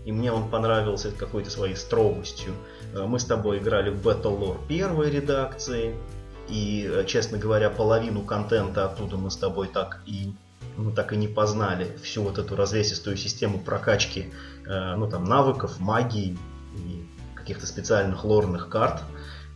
и 0.04 0.12
мне 0.12 0.30
он 0.30 0.50
понравился 0.50 1.10
какой-то 1.10 1.50
своей 1.50 1.76
строгостью. 1.76 2.52
Мы 2.94 3.18
с 3.18 3.24
тобой 3.24 3.58
играли 3.58 3.88
в 3.88 4.06
Battle 4.06 4.38
Lore 4.38 4.58
первой 4.68 5.10
редакции, 5.10 5.96
и, 6.48 6.88
э, 6.88 7.04
честно 7.06 7.38
говоря, 7.38 7.70
половину 7.70 8.22
контента 8.22 8.86
оттуда 8.86 9.16
мы 9.16 9.30
с 9.30 9.36
тобой 9.36 9.68
так 9.68 10.02
и 10.06 10.32
ну, 10.76 10.92
так 10.92 11.12
и 11.12 11.16
не 11.16 11.26
познали 11.26 11.96
всю 12.02 12.22
вот 12.22 12.38
эту 12.38 12.54
развесистую 12.54 13.16
систему 13.16 13.58
прокачки 13.58 14.30
э, 14.66 14.94
ну, 14.96 15.08
там, 15.08 15.24
навыков, 15.24 15.80
магии 15.80 16.36
и 16.74 17.06
каких-то 17.34 17.66
специальных 17.66 18.24
лорных 18.24 18.68
карт. 18.68 19.02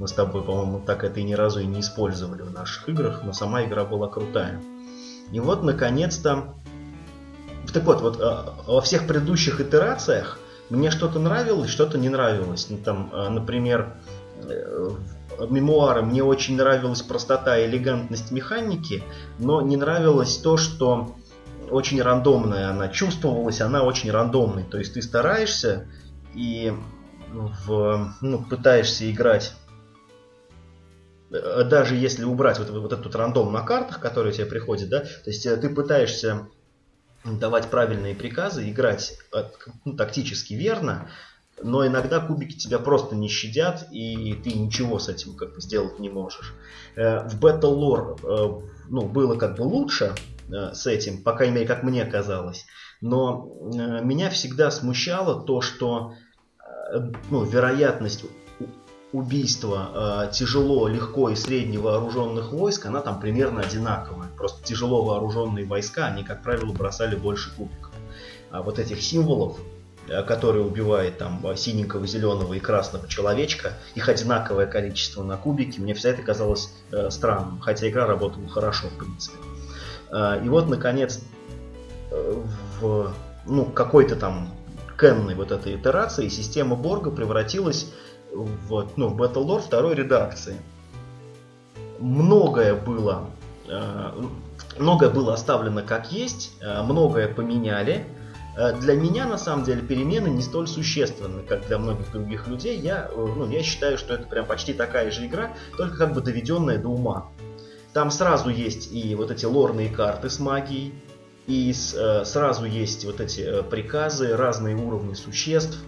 Мы 0.00 0.08
с 0.08 0.12
тобой, 0.12 0.42
по-моему, 0.42 0.80
так 0.80 1.04
это 1.04 1.20
и 1.20 1.22
ни 1.22 1.34
разу 1.34 1.60
и 1.60 1.66
не 1.66 1.80
использовали 1.80 2.40
в 2.40 2.50
наших 2.50 2.88
играх, 2.88 3.20
но 3.22 3.34
сама 3.34 3.64
игра 3.64 3.84
была 3.84 4.08
крутая. 4.08 4.58
И 5.30 5.38
вот, 5.40 5.62
наконец-то... 5.62 6.54
Так 7.74 7.84
вот, 7.84 8.00
вот 8.00 8.18
э, 8.18 8.44
во 8.66 8.80
всех 8.80 9.06
предыдущих 9.06 9.60
итерациях 9.60 10.38
мне 10.70 10.90
что-то 10.90 11.18
нравилось, 11.18 11.68
что-то 11.68 11.98
не 11.98 12.08
нравилось. 12.08 12.68
Ну, 12.70 12.78
там, 12.78 13.10
э, 13.12 13.28
например, 13.28 13.92
мемуары 15.38 16.00
мне 16.00 16.24
очень 16.24 16.56
нравилась 16.56 17.02
простота 17.02 17.58
и 17.58 17.66
элегантность 17.66 18.30
механики, 18.30 19.04
но 19.38 19.60
не 19.60 19.76
нравилось 19.76 20.38
то, 20.38 20.56
что 20.56 21.14
очень 21.70 22.00
рандомная 22.00 22.70
она 22.70 22.88
чувствовалась, 22.88 23.60
она 23.60 23.82
очень 23.82 24.10
рандомной. 24.10 24.64
То 24.64 24.78
есть 24.78 24.94
ты 24.94 25.02
стараешься 25.02 25.86
и 26.34 26.72
в, 27.32 28.14
ну, 28.20 28.38
пытаешься 28.38 29.10
играть 29.10 29.52
э, 29.52 29.60
даже 31.30 31.94
если 31.94 32.24
убрать 32.24 32.58
вот, 32.58 32.70
вот 32.70 32.92
этот 32.92 33.14
рандом 33.14 33.52
на 33.52 33.62
картах, 33.62 34.00
который 34.00 34.32
тебе 34.32 34.46
приходит, 34.46 34.88
да, 34.88 35.00
то 35.00 35.30
есть 35.30 35.46
э, 35.46 35.56
ты 35.56 35.70
пытаешься 35.70 36.48
давать 37.24 37.70
правильные 37.70 38.14
приказы, 38.14 38.68
играть 38.68 39.18
э, 39.32 39.44
ну, 39.84 39.96
тактически 39.96 40.54
верно, 40.54 41.08
но 41.62 41.86
иногда 41.86 42.20
кубики 42.20 42.56
тебя 42.56 42.78
просто 42.78 43.16
не 43.16 43.28
щадят, 43.28 43.88
и 43.90 44.34
ты 44.42 44.52
ничего 44.52 44.98
с 44.98 45.08
этим 45.08 45.36
как 45.36 45.54
бы 45.54 45.60
сделать 45.60 45.98
не 45.98 46.08
можешь. 46.08 46.54
Э, 46.96 47.28
в 47.28 47.38
Battle 47.42 47.76
Lore 47.76 48.18
э, 48.22 48.68
ну, 48.88 49.02
было 49.02 49.36
как 49.36 49.56
бы 49.56 49.62
лучше 49.62 50.14
э, 50.48 50.74
с 50.74 50.86
этим, 50.86 51.22
по 51.22 51.32
крайней 51.32 51.54
мере, 51.54 51.66
как 51.66 51.82
мне 51.82 52.04
казалось. 52.04 52.66
Но 53.00 53.48
меня 54.02 54.28
всегда 54.28 54.70
смущало 54.70 55.42
то, 55.46 55.62
что 55.62 56.12
ну, 57.30 57.44
вероятность 57.44 58.26
убийства 59.12 60.31
тяжело, 60.33 60.87
легко 60.88 61.31
и 61.31 61.37
средне 61.37 61.79
вооруженных 61.79 62.53
войск, 62.53 62.87
она 62.87 63.01
там 63.01 63.20
примерно 63.20 63.62
одинаковая. 63.62 64.29
Просто 64.37 64.62
тяжело 64.64 65.05
вооруженные 65.05 65.66
войска, 65.66 66.07
они, 66.07 66.23
как 66.23 66.42
правило, 66.42 66.73
бросали 66.73 67.16
больше 67.16 67.55
кубиков. 67.57 67.92
А 68.51 68.62
вот 68.62 68.79
этих 68.79 69.03
символов 69.03 69.59
Э, 70.11 70.25
который 70.25 70.61
убивает 70.66 71.18
там 71.18 71.40
синенького, 71.57 72.07
зеленого 72.07 72.55
и 72.55 72.59
красного 72.59 73.07
человечка, 73.07 73.75
их 73.94 74.09
одинаковое 74.09 74.66
количество 74.66 75.23
на 75.23 75.37
кубике, 75.37 75.81
мне 75.81 75.94
вся 75.94 76.09
это 76.09 76.23
казалось 76.23 76.75
э, 76.90 77.11
странным, 77.11 77.61
хотя 77.61 77.88
игра 77.88 78.07
работала 78.07 78.49
хорошо, 78.49 78.88
в 78.88 78.99
принципе. 78.99 79.37
Э, 80.11 80.40
и 80.44 80.49
вот, 80.49 80.68
наконец, 80.68 81.20
э, 82.11 82.42
в 82.81 83.12
ну, 83.46 83.64
какой-то 83.66 84.16
там 84.16 84.49
кенной 84.99 85.37
вот 85.37 85.53
этой 85.53 85.77
итерации 85.77 86.29
система 86.29 86.75
Борга 86.75 87.12
превратилась 87.12 87.92
в, 88.32 88.88
ну, 88.96 89.08
в 89.08 89.20
Battle 89.20 89.46
Lore 89.46 89.60
второй 89.60 89.94
редакции. 89.94 90.56
Многое 91.98 92.74
было, 92.74 93.26
э, 93.68 94.12
многое 94.78 95.10
было 95.10 95.34
оставлено 95.34 95.82
как 95.82 96.12
есть, 96.12 96.52
э, 96.60 96.82
многое 96.82 97.28
поменяли, 97.28 98.06
Э, 98.56 98.72
для 98.78 98.94
меня, 98.94 99.26
на 99.26 99.38
самом 99.38 99.64
деле, 99.64 99.82
перемены 99.82 100.28
не 100.28 100.42
столь 100.42 100.66
существенны, 100.66 101.42
как 101.42 101.66
для 101.66 101.78
многих 101.78 102.10
других 102.12 102.46
людей. 102.48 102.78
Я, 102.78 103.08
э, 103.10 103.14
ну, 103.16 103.48
я 103.48 103.62
считаю, 103.62 103.96
что 103.98 104.14
это 104.14 104.26
прям 104.26 104.46
почти 104.46 104.72
такая 104.72 105.10
же 105.10 105.26
игра, 105.26 105.54
только 105.76 105.96
как 105.96 106.12
бы 106.12 106.20
доведенная 106.20 106.78
до 106.78 106.88
ума. 106.88 107.28
Там 107.92 108.10
сразу 108.10 108.50
есть 108.50 108.92
и 108.92 109.14
вот 109.14 109.30
эти 109.30 109.46
лорные 109.46 109.88
карты 109.88 110.30
с 110.30 110.38
магией, 110.38 110.94
и 111.46 111.72
с, 111.72 111.94
э, 111.94 112.24
сразу 112.24 112.64
есть 112.64 113.04
вот 113.04 113.20
эти 113.20 113.40
э, 113.40 113.62
приказы, 113.62 114.36
разные 114.36 114.76
уровни 114.76 115.14
существ, 115.14 115.78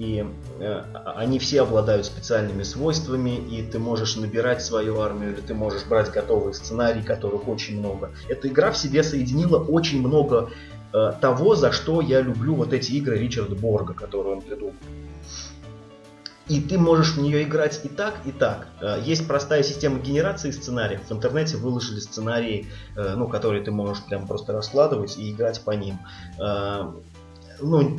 и 0.00 0.24
э, 0.58 0.82
они 1.16 1.38
все 1.38 1.62
обладают 1.62 2.06
специальными 2.06 2.62
свойствами, 2.62 3.36
и 3.36 3.62
ты 3.62 3.78
можешь 3.78 4.16
набирать 4.16 4.62
свою 4.62 5.00
армию, 5.00 5.32
или 5.32 5.40
ты 5.40 5.54
можешь 5.54 5.84
брать 5.84 6.10
готовые 6.10 6.54
сценарии, 6.54 7.02
которых 7.02 7.46
очень 7.46 7.78
много. 7.78 8.10
Эта 8.28 8.48
игра 8.48 8.72
в 8.72 8.76
себе 8.76 9.02
соединила 9.02 9.58
очень 9.58 10.00
много 10.00 10.50
Э, 10.92 11.12
того, 11.20 11.54
за 11.54 11.70
что 11.72 12.00
я 12.00 12.20
люблю 12.20 12.54
вот 12.54 12.72
эти 12.72 12.92
игры 12.92 13.18
Ричарда 13.18 13.54
Борга, 13.54 13.94
которые 13.94 14.36
он 14.36 14.42
придумал. 14.42 14.74
И 16.48 16.60
ты 16.60 16.78
можешь 16.78 17.14
в 17.14 17.22
нее 17.22 17.44
играть 17.44 17.80
и 17.84 17.88
так, 17.88 18.14
и 18.24 18.32
так. 18.32 18.66
Э, 18.80 19.00
есть 19.00 19.28
простая 19.28 19.62
система 19.62 20.00
генерации 20.00 20.50
сценариев. 20.50 21.02
В 21.08 21.12
интернете 21.12 21.56
выложили 21.58 22.00
сценарии, 22.00 22.66
э, 22.96 23.14
ну, 23.14 23.28
которые 23.28 23.62
ты 23.62 23.70
можешь 23.70 24.02
прям 24.04 24.26
просто 24.26 24.52
раскладывать 24.52 25.16
и 25.16 25.30
играть 25.30 25.60
по 25.60 25.70
ним. 25.72 25.98
Ну, 27.62 27.98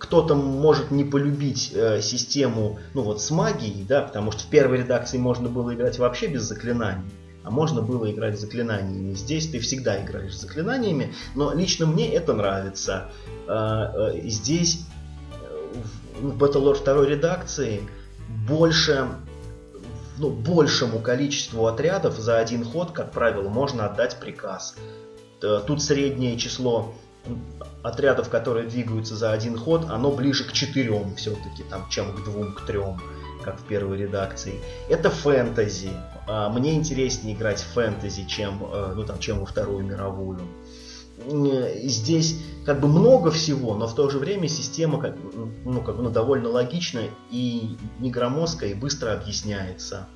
кто-то 0.00 0.34
может 0.34 0.90
не 0.90 1.04
полюбить 1.04 1.72
систему, 2.00 2.78
ну 2.94 3.02
вот 3.02 3.22
с 3.22 3.30
магией, 3.30 3.84
да, 3.84 4.02
потому 4.02 4.32
что 4.32 4.42
в 4.42 4.46
первой 4.46 4.78
редакции 4.78 5.18
можно 5.18 5.48
было 5.48 5.74
играть 5.74 5.98
вообще 5.98 6.26
без 6.26 6.42
заклинаний 6.42 7.04
а 7.42 7.50
можно 7.50 7.80
было 7.82 8.10
играть 8.10 8.38
заклинаниями. 8.38 9.14
Здесь 9.14 9.48
ты 9.48 9.60
всегда 9.60 10.02
играешь 10.02 10.36
с 10.36 10.40
заклинаниями, 10.40 11.14
но 11.34 11.52
лично 11.52 11.86
мне 11.86 12.12
это 12.12 12.34
нравится. 12.34 13.10
А, 13.46 14.12
э, 14.12 14.28
здесь 14.28 14.84
э, 15.32 15.72
в 16.20 16.42
Battle 16.42 16.62
Lore 16.62 16.84
2 16.84 17.06
редакции 17.06 17.80
больше 18.46 19.08
ну, 20.18 20.30
большему 20.30 20.98
количеству 20.98 21.66
отрядов 21.66 22.18
за 22.18 22.38
один 22.38 22.64
ход, 22.64 22.90
как 22.90 23.10
правило, 23.10 23.48
можно 23.48 23.86
отдать 23.86 24.20
приказ. 24.20 24.76
Э, 25.42 25.60
тут 25.66 25.82
среднее 25.82 26.36
число 26.36 26.94
отрядов, 27.82 28.28
которые 28.28 28.68
двигаются 28.68 29.16
за 29.16 29.32
один 29.32 29.56
ход, 29.56 29.86
оно 29.88 30.10
ближе 30.10 30.44
к 30.44 30.52
четырем 30.52 31.14
все-таки, 31.16 31.62
там, 31.68 31.86
чем 31.90 32.14
к 32.14 32.24
двум, 32.24 32.52
к 32.52 32.66
трем 32.66 32.98
как 33.42 33.58
в 33.58 33.64
первой 33.64 33.96
редакции. 33.96 34.60
Это 34.88 35.10
фэнтези. 35.10 35.90
А, 36.26 36.48
мне 36.50 36.74
интереснее 36.74 37.34
играть 37.34 37.60
в 37.60 37.72
фэнтези, 37.72 38.26
чем, 38.26 38.62
э, 38.70 38.92
ну, 38.94 39.04
там, 39.04 39.18
чем 39.18 39.40
во 39.40 39.46
Вторую 39.46 39.84
мировую. 39.84 40.40
Здесь 41.84 42.38
как 42.64 42.80
бы 42.80 42.88
много 42.88 43.30
всего, 43.30 43.74
но 43.74 43.86
в 43.86 43.94
то 43.94 44.08
же 44.08 44.18
время 44.18 44.48
система 44.48 45.14
ну, 45.64 45.82
как 45.82 45.96
бы, 45.96 46.02
ну, 46.02 46.10
довольно 46.10 46.48
логичная 46.48 47.10
и 47.30 47.76
не 47.98 48.10
громоздкая 48.10 48.70
и 48.70 48.74
быстро 48.74 49.12
объясняется. 49.12 50.08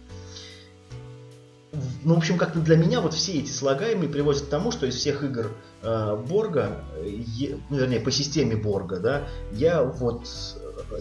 Ну, 2.04 2.14
в 2.14 2.18
общем, 2.18 2.38
как-то 2.38 2.60
для 2.60 2.76
меня 2.76 3.00
вот 3.00 3.14
все 3.14 3.38
эти 3.38 3.50
слагаемые 3.50 4.08
приводят 4.08 4.42
к 4.42 4.48
тому, 4.48 4.70
что 4.70 4.87
из 4.87 4.96
всех 4.96 5.22
игр 5.22 5.50
э, 5.82 6.16
Борга, 6.28 6.80
е, 7.02 7.58
ну, 7.70 7.76
вернее, 7.76 8.00
по 8.00 8.10
системе 8.10 8.56
Борга, 8.56 8.98
да, 8.98 9.22
я 9.52 9.82
вот 9.82 10.26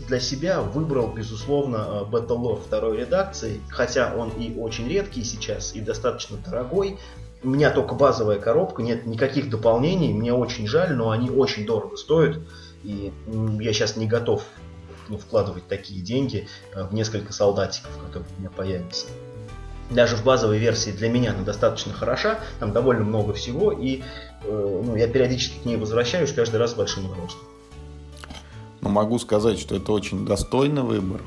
для 0.08 0.20
себя 0.20 0.62
выбрал, 0.62 1.12
безусловно, 1.14 1.78
э, 1.78 2.12
Battle 2.12 2.40
Lore 2.40 2.62
второй 2.66 2.98
редакции, 2.98 3.62
хотя 3.70 4.16
он 4.16 4.30
и 4.30 4.58
очень 4.58 4.88
редкий 4.88 5.24
сейчас, 5.24 5.76
и 5.76 5.82
достаточно 5.82 6.38
дорогой. 6.38 7.00
У 7.44 7.50
меня 7.50 7.72
только 7.72 7.94
базовая 7.94 8.40
коробка, 8.40 8.82
нет 8.82 9.06
никаких 9.06 9.50
дополнений, 9.50 10.14
мне 10.14 10.34
очень 10.34 10.68
жаль, 10.68 10.94
но 10.96 11.10
они 11.10 11.30
очень 11.30 11.66
дорого 11.66 11.98
стоят, 11.98 12.40
и 12.84 13.12
я 13.60 13.74
сейчас 13.74 13.98
не 13.98 14.08
готов 14.08 14.44
ну, 15.10 15.18
вкладывать 15.18 15.68
такие 15.68 16.02
деньги 16.02 16.48
э, 16.74 16.84
в 16.86 16.94
несколько 16.94 17.34
солдатиков, 17.34 17.92
которые 18.06 18.30
у 18.38 18.40
меня 18.40 18.50
появятся. 18.50 19.08
Даже 19.90 20.16
в 20.16 20.24
базовой 20.24 20.58
версии 20.58 20.92
для 20.92 21.10
меня 21.10 21.32
она 21.32 21.44
достаточно 21.44 21.94
хороша, 21.94 22.40
там 22.60 22.72
довольно 22.72 23.04
много 23.04 23.34
всего, 23.34 23.72
и 23.72 24.02
э, 24.44 24.82
ну, 24.86 24.96
я 24.96 25.08
периодически 25.08 25.60
к 25.60 25.66
ней 25.66 25.78
возвращаюсь 25.78 26.32
каждый 26.32 26.58
раз 26.58 26.72
с 26.72 26.74
большим 26.76 27.06
удовольствием. 27.06 27.46
Ну, 28.82 28.90
могу 28.90 29.18
сказать, 29.20 29.60
что 29.60 29.76
это 29.76 29.92
очень 29.92 30.26
достойный 30.26 30.82
выбор. 30.82 31.22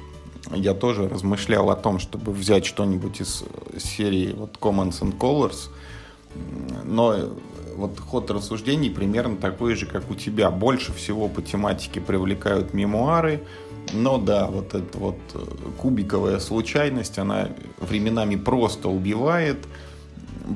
Я 0.54 0.74
тоже 0.74 1.08
размышлял 1.08 1.70
о 1.70 1.76
том, 1.76 1.98
чтобы 1.98 2.32
взять 2.32 2.66
что-нибудь 2.66 3.20
из 3.20 3.44
серии 3.78 4.32
вот 4.32 4.56
Commons 4.60 5.00
and 5.00 5.16
Colors, 5.18 5.70
но 6.84 7.16
вот 7.76 7.98
ход 7.98 8.30
рассуждений 8.30 8.90
примерно 8.90 9.36
такой 9.36 9.74
же, 9.74 9.86
как 9.86 10.10
у 10.10 10.14
тебя. 10.14 10.50
Больше 10.50 10.92
всего 10.92 11.28
по 11.28 11.42
тематике 11.42 12.00
привлекают 12.00 12.74
мемуары, 12.74 13.42
но 13.92 14.18
да, 14.18 14.46
вот 14.46 14.74
эта 14.74 14.98
вот 14.98 15.18
э, 15.34 15.38
кубиковая 15.78 16.38
случайность, 16.38 17.18
она 17.18 17.48
временами 17.80 18.36
просто 18.36 18.88
убивает. 18.88 19.58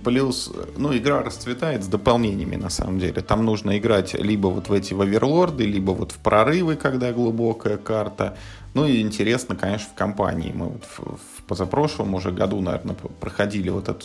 Плюс, 0.05 0.53
ну, 0.77 0.97
игра 0.97 1.23
расцветает 1.23 1.83
с 1.83 1.89
дополнениями, 1.89 2.55
на 2.55 2.71
самом 2.71 3.01
деле. 3.01 3.23
Там 3.23 3.45
нужно 3.45 3.77
играть 3.77 4.15
либо 4.15 4.47
вот 4.47 4.69
в 4.69 4.73
эти 4.73 4.95
оверлорды, 4.95 5.65
либо 5.65 5.91
вот 5.91 6.13
в 6.13 6.19
прорывы, 6.19 6.77
когда 6.77 7.13
глубокая 7.13 7.77
карта. 7.77 8.37
Ну 8.75 8.87
и 8.87 9.01
интересно, 9.01 9.57
конечно, 9.57 9.89
в 9.93 9.99
компании. 9.99 10.53
Мы 10.55 10.67
вот 10.67 10.85
в, 10.85 11.17
в 11.17 11.43
позапрошлом 11.49 12.15
уже 12.15 12.31
году, 12.31 12.61
наверное, 12.61 12.95
проходили 12.95 13.69
вот 13.69 13.89
это, 13.89 14.05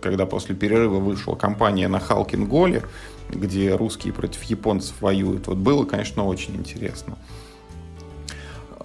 когда 0.00 0.24
после 0.24 0.54
перерыва 0.54 0.98
вышла 0.98 1.34
компания 1.34 1.88
на 1.88 2.00
Халкинголе, 2.00 2.84
где 3.28 3.74
русские 3.74 4.14
против 4.14 4.42
японцев 4.44 5.02
воюют. 5.02 5.46
Вот 5.46 5.58
было, 5.58 5.84
конечно, 5.84 6.24
очень 6.24 6.56
интересно. 6.56 7.18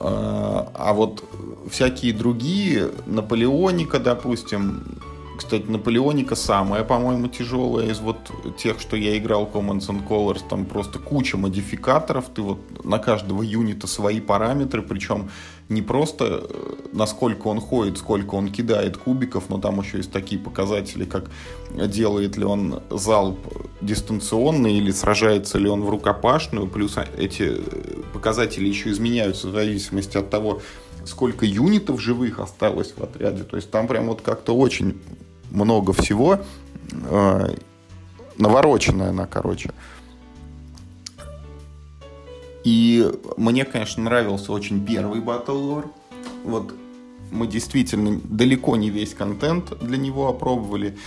А, 0.03 0.69
а 0.73 0.93
вот 0.93 1.23
всякие 1.69 2.13
другие, 2.13 2.91
Наполеоника, 3.05 3.99
допустим, 3.99 4.99
кстати, 5.37 5.63
Наполеоника 5.63 6.35
самая, 6.35 6.83
по-моему, 6.83 7.27
тяжелая 7.27 7.87
из 7.87 7.99
вот 7.99 8.17
тех, 8.57 8.79
что 8.79 8.97
я 8.97 9.17
играл 9.17 9.49
Commons 9.51 9.87
and 9.89 10.07
Colors. 10.07 10.41
Там 10.47 10.65
просто 10.65 10.99
куча 10.99 11.37
модификаторов. 11.37 12.25
Ты 12.33 12.41
вот 12.41 12.85
на 12.85 12.99
каждого 12.99 13.41
юнита 13.41 13.87
свои 13.87 14.19
параметры. 14.19 14.81
Причем 14.81 15.29
не 15.69 15.81
просто 15.81 16.45
э, 16.49 16.73
насколько 16.91 17.47
он 17.47 17.59
ходит, 17.59 17.97
сколько 17.97 18.35
он 18.35 18.51
кидает 18.51 18.97
кубиков, 18.97 19.49
но 19.49 19.59
там 19.59 19.79
еще 19.79 19.97
есть 19.97 20.11
такие 20.11 20.39
показатели, 20.39 21.05
как 21.05 21.29
делает 21.71 22.37
ли 22.37 22.45
он 22.45 22.81
залп 22.89 23.39
дистанционный 23.81 24.73
или 24.73 24.91
сражается 24.91 25.57
ли 25.57 25.67
он 25.67 25.83
в 25.83 25.89
рукопашную. 25.89 26.67
Плюс 26.67 26.97
эти 27.17 27.61
показатели 28.13 28.67
еще 28.67 28.91
изменяются 28.91 29.47
в 29.47 29.53
зависимости 29.53 30.17
от 30.17 30.29
того, 30.29 30.61
сколько 31.05 31.45
юнитов 31.45 32.01
живых 32.01 32.39
осталось 32.39 32.93
в 32.95 33.03
отряде. 33.03 33.43
То 33.43 33.55
есть 33.55 33.71
там 33.71 33.87
прям 33.87 34.07
вот 34.07 34.21
как-то 34.21 34.55
очень 34.55 35.01
много 35.51 35.93
всего. 35.93 36.39
Э, 37.09 37.55
навороченная 38.37 39.09
она, 39.09 39.25
короче. 39.25 39.71
И 42.63 43.11
мне, 43.37 43.65
конечно, 43.65 44.03
нравился 44.03 44.51
очень 44.51 44.85
первый 44.85 45.19
Battle 45.19 45.47
Lore. 45.47 45.87
Вот 46.43 46.73
мы 47.31 47.47
действительно 47.47 48.19
далеко 48.23 48.75
не 48.75 48.89
весь 48.89 49.13
контент 49.13 49.77
для 49.79 49.97
него 49.97 50.27
опробовали. 50.27 50.97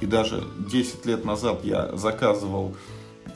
И 0.00 0.06
даже 0.06 0.44
10 0.70 1.06
лет 1.06 1.24
назад 1.24 1.64
я 1.64 1.96
заказывал, 1.96 2.74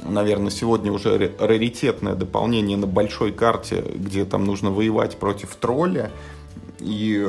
наверное, 0.02 0.50
сегодня 0.50 0.92
уже 0.92 1.34
раритетное 1.38 2.14
дополнение 2.14 2.76
на 2.76 2.86
большой 2.86 3.32
карте, 3.32 3.82
где 3.94 4.24
там 4.24 4.44
нужно 4.44 4.70
воевать 4.70 5.16
против 5.16 5.54
тролля. 5.56 6.10
И 6.80 7.26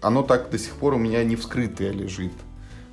оно 0.00 0.22
так 0.22 0.50
до 0.50 0.58
сих 0.58 0.74
пор 0.74 0.94
у 0.94 0.98
меня 0.98 1.24
не 1.24 1.34
вскрытое 1.34 1.92
лежит. 1.92 2.32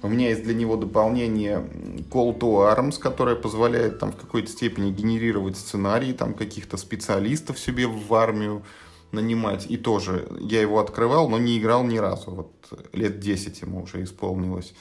У 0.03 0.07
меня 0.09 0.29
есть 0.29 0.43
для 0.43 0.53
него 0.53 0.75
дополнение 0.75 1.65
Call 2.11 2.37
to 2.37 2.75
Arms, 2.75 2.99
которое 2.99 3.35
позволяет 3.35 3.99
там 3.99 4.11
в 4.11 4.15
какой-то 4.15 4.49
степени 4.49 4.91
генерировать 4.91 5.57
сценарии, 5.57 6.13
там 6.13 6.33
каких-то 6.33 6.77
специалистов 6.77 7.59
себе 7.59 7.87
в 7.87 8.13
армию 8.13 8.63
нанимать. 9.11 9.65
И 9.69 9.77
тоже 9.77 10.27
я 10.39 10.61
его 10.61 10.79
открывал, 10.79 11.29
но 11.29 11.37
не 11.37 11.57
играл 11.57 11.83
ни 11.83 11.97
разу. 11.97 12.31
Вот 12.31 12.51
лет 12.93 13.19
10 13.19 13.61
ему 13.61 13.83
уже 13.83 14.03
исполнилось. 14.03 14.73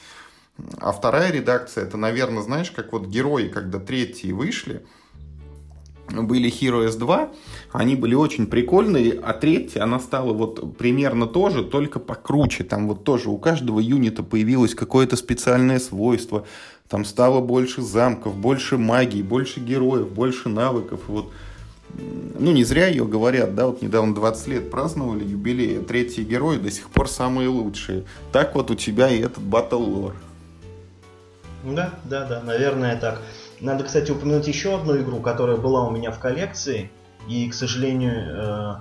А 0.77 0.91
вторая 0.91 1.31
редакция, 1.31 1.85
это, 1.85 1.97
наверное, 1.97 2.41
знаешь, 2.41 2.71
как 2.71 2.91
вот 2.91 3.07
герои, 3.07 3.47
когда 3.47 3.79
третьи 3.79 4.31
вышли, 4.31 4.85
были 6.09 6.49
Heroes 6.49 6.97
2, 6.97 7.29
они 7.71 7.95
были 7.95 8.15
очень 8.15 8.47
прикольные, 8.47 9.19
а 9.21 9.33
третья, 9.33 9.83
она 9.83 9.99
стала 9.99 10.33
вот 10.33 10.77
примерно 10.77 11.27
тоже, 11.27 11.63
только 11.63 11.99
покруче. 11.99 12.63
Там 12.63 12.87
вот 12.87 13.03
тоже 13.03 13.29
у 13.29 13.37
каждого 13.37 13.79
юнита 13.79 14.23
появилось 14.23 14.75
какое-то 14.75 15.15
специальное 15.15 15.79
свойство. 15.79 16.45
Там 16.89 17.03
стало 17.03 17.41
больше 17.41 17.81
замков, 17.81 18.35
больше 18.35 18.77
магии, 18.77 19.21
больше 19.21 19.59
героев, 19.59 20.09
больше 20.09 20.47
навыков. 20.47 21.01
Вот, 21.07 21.31
ну, 22.39 22.51
не 22.51 22.63
зря 22.63 22.87
ее 22.87 23.05
говорят, 23.05 23.55
да, 23.55 23.67
вот 23.67 23.81
недавно 23.81 24.15
20 24.15 24.47
лет 24.47 24.71
праздновали 24.71 25.25
юбилей, 25.25 25.79
а 25.79 25.83
третьи 25.83 26.23
герои 26.23 26.57
до 26.57 26.71
сих 26.71 26.89
пор 26.89 27.09
самые 27.09 27.49
лучшие. 27.49 28.05
Так 28.31 28.55
вот 28.55 28.71
у 28.71 28.75
тебя 28.75 29.09
и 29.09 29.19
этот 29.19 29.43
Battle 29.43 29.85
Lore. 29.85 30.13
Да, 31.63 31.93
да, 32.05 32.25
да, 32.25 32.41
наверное, 32.41 32.95
так. 32.95 33.21
Надо, 33.59 33.83
кстати, 33.83 34.11
упомянуть 34.11 34.47
еще 34.47 34.75
одну 34.75 34.97
игру, 34.97 35.19
которая 35.19 35.57
была 35.57 35.87
у 35.87 35.91
меня 35.91 36.11
в 36.11 36.19
коллекции. 36.19 36.91
И, 37.27 37.49
к 37.49 37.53
сожалению, 37.53 38.13
э, 38.13 38.75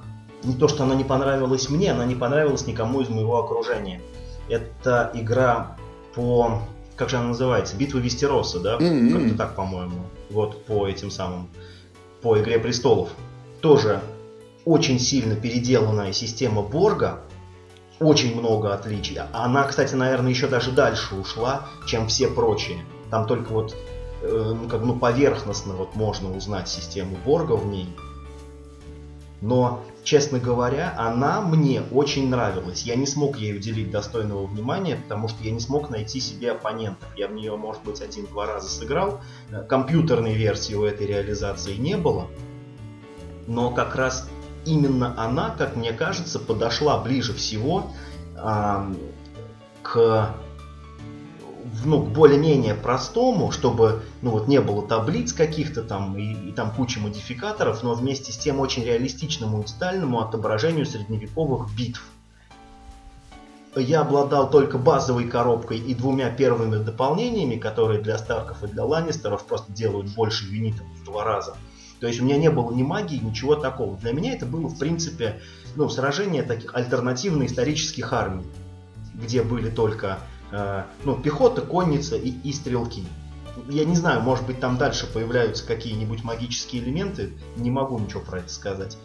не 0.44 0.54
то, 0.54 0.68
что 0.68 0.84
она 0.84 0.94
не 0.94 1.04
понравилась 1.04 1.68
мне, 1.70 1.92
она 1.92 2.04
не 2.04 2.14
понравилась 2.14 2.66
никому 2.66 3.00
из 3.00 3.08
моего 3.08 3.38
окружения. 3.38 4.00
Это 4.48 5.10
игра 5.14 5.76
по... 6.14 6.62
Как 6.94 7.10
же 7.10 7.16
она 7.16 7.28
называется? 7.28 7.76
Битва 7.76 7.98
Вестероса, 7.98 8.60
да? 8.60 8.76
Mm-hmm. 8.78 9.12
Как-то 9.12 9.36
так, 9.36 9.56
по-моему. 9.56 10.06
Вот 10.30 10.64
по 10.64 10.86
этим 10.86 11.10
самым... 11.10 11.48
По 12.22 12.38
Игре 12.40 12.58
Престолов. 12.58 13.10
Тоже 13.60 14.00
очень 14.64 14.98
сильно 14.98 15.36
переделанная 15.36 16.12
система 16.12 16.62
Борга. 16.62 17.20
Очень 18.00 18.38
много 18.38 18.74
отличий. 18.74 19.18
Она, 19.32 19.64
кстати, 19.64 19.94
наверное, 19.94 20.30
еще 20.30 20.48
даже 20.48 20.70
дальше 20.72 21.14
ушла, 21.14 21.66
чем 21.86 22.08
все 22.08 22.28
прочие. 22.28 22.78
Там 23.10 23.26
только 23.26 23.52
вот 23.52 23.74
ну, 24.22 24.68
как 24.68 24.82
ну, 24.82 24.98
поверхностно 24.98 25.74
вот 25.74 25.94
можно 25.94 26.34
узнать 26.34 26.68
систему 26.68 27.16
Борга 27.24 27.52
в 27.52 27.66
ней. 27.66 27.88
Но, 29.42 29.84
честно 30.02 30.38
говоря, 30.38 30.94
она 30.96 31.42
мне 31.42 31.82
очень 31.92 32.28
нравилась. 32.30 32.82
Я 32.82 32.96
не 32.96 33.06
смог 33.06 33.36
ей 33.36 33.54
уделить 33.54 33.90
достойного 33.90 34.46
внимания, 34.46 34.96
потому 34.96 35.28
что 35.28 35.42
я 35.44 35.50
не 35.50 35.60
смог 35.60 35.90
найти 35.90 36.20
себе 36.20 36.52
оппонентов. 36.52 37.08
Я 37.16 37.28
в 37.28 37.32
нее, 37.32 37.54
может 37.56 37.82
быть, 37.84 38.00
один-два 38.00 38.46
раза 38.46 38.68
сыграл. 38.68 39.20
Э, 39.50 39.62
компьютерной 39.62 40.34
версии 40.34 40.74
у 40.74 40.84
этой 40.84 41.06
реализации 41.06 41.76
не 41.76 41.96
было. 41.96 42.28
Но 43.46 43.70
как 43.70 43.94
раз 43.94 44.28
именно 44.64 45.14
она, 45.22 45.54
как 45.56 45.76
мне 45.76 45.92
кажется, 45.92 46.38
подошла 46.38 46.98
ближе 46.98 47.34
всего 47.34 47.92
э, 48.36 48.94
к 49.82 50.34
ну, 51.84 52.02
более-менее 52.02 52.74
простому, 52.74 53.50
чтобы 53.50 54.02
ну, 54.22 54.30
вот 54.30 54.48
не 54.48 54.60
было 54.60 54.86
таблиц 54.86 55.32
каких-то 55.32 55.82
там 55.82 56.16
и, 56.16 56.48
и 56.48 56.52
там 56.52 56.70
куча 56.70 57.00
модификаторов, 57.00 57.82
но 57.82 57.94
вместе 57.94 58.32
с 58.32 58.36
тем 58.36 58.60
очень 58.60 58.84
реалистичному 58.84 59.62
и 59.62 59.64
детальному 59.64 60.20
отображению 60.20 60.86
средневековых 60.86 61.68
битв. 61.76 62.02
Я 63.74 64.00
обладал 64.00 64.48
только 64.48 64.78
базовой 64.78 65.28
коробкой 65.28 65.78
и 65.78 65.94
двумя 65.94 66.30
первыми 66.30 66.82
дополнениями, 66.82 67.56
которые 67.56 68.00
для 68.00 68.16
Старков 68.16 68.64
и 68.64 68.68
для 68.68 68.84
Ланнистеров 68.84 69.44
просто 69.44 69.70
делают 69.70 70.08
больше 70.14 70.46
юнитов 70.46 70.86
в 70.98 71.04
два 71.04 71.24
раза. 71.24 71.56
То 72.00 72.06
есть 72.06 72.20
у 72.20 72.24
меня 72.24 72.38
не 72.38 72.50
было 72.50 72.72
ни 72.72 72.82
магии, 72.82 73.16
ничего 73.16 73.54
такого. 73.54 73.96
Для 73.98 74.12
меня 74.12 74.32
это 74.32 74.46
было, 74.46 74.68
в 74.68 74.78
принципе, 74.78 75.40
ну, 75.76 75.90
сражение 75.90 76.42
таких 76.42 76.74
альтернативно-исторических 76.74 78.12
армий, 78.14 78.46
где 79.14 79.42
были 79.42 79.68
только 79.68 80.20
ну, 80.50 81.16
пехота, 81.22 81.62
конница 81.62 82.16
и, 82.16 82.30
и 82.30 82.52
стрелки. 82.52 83.04
Я 83.68 83.84
не 83.84 83.96
знаю, 83.96 84.20
может 84.20 84.46
быть 84.46 84.60
там 84.60 84.76
дальше 84.76 85.06
появляются 85.12 85.66
какие-нибудь 85.66 86.22
магические 86.24 86.82
элементы, 86.82 87.32
не 87.56 87.70
могу 87.70 87.98
ничего 87.98 88.20
про 88.20 88.38
это 88.38 88.50
сказать. 88.50 88.98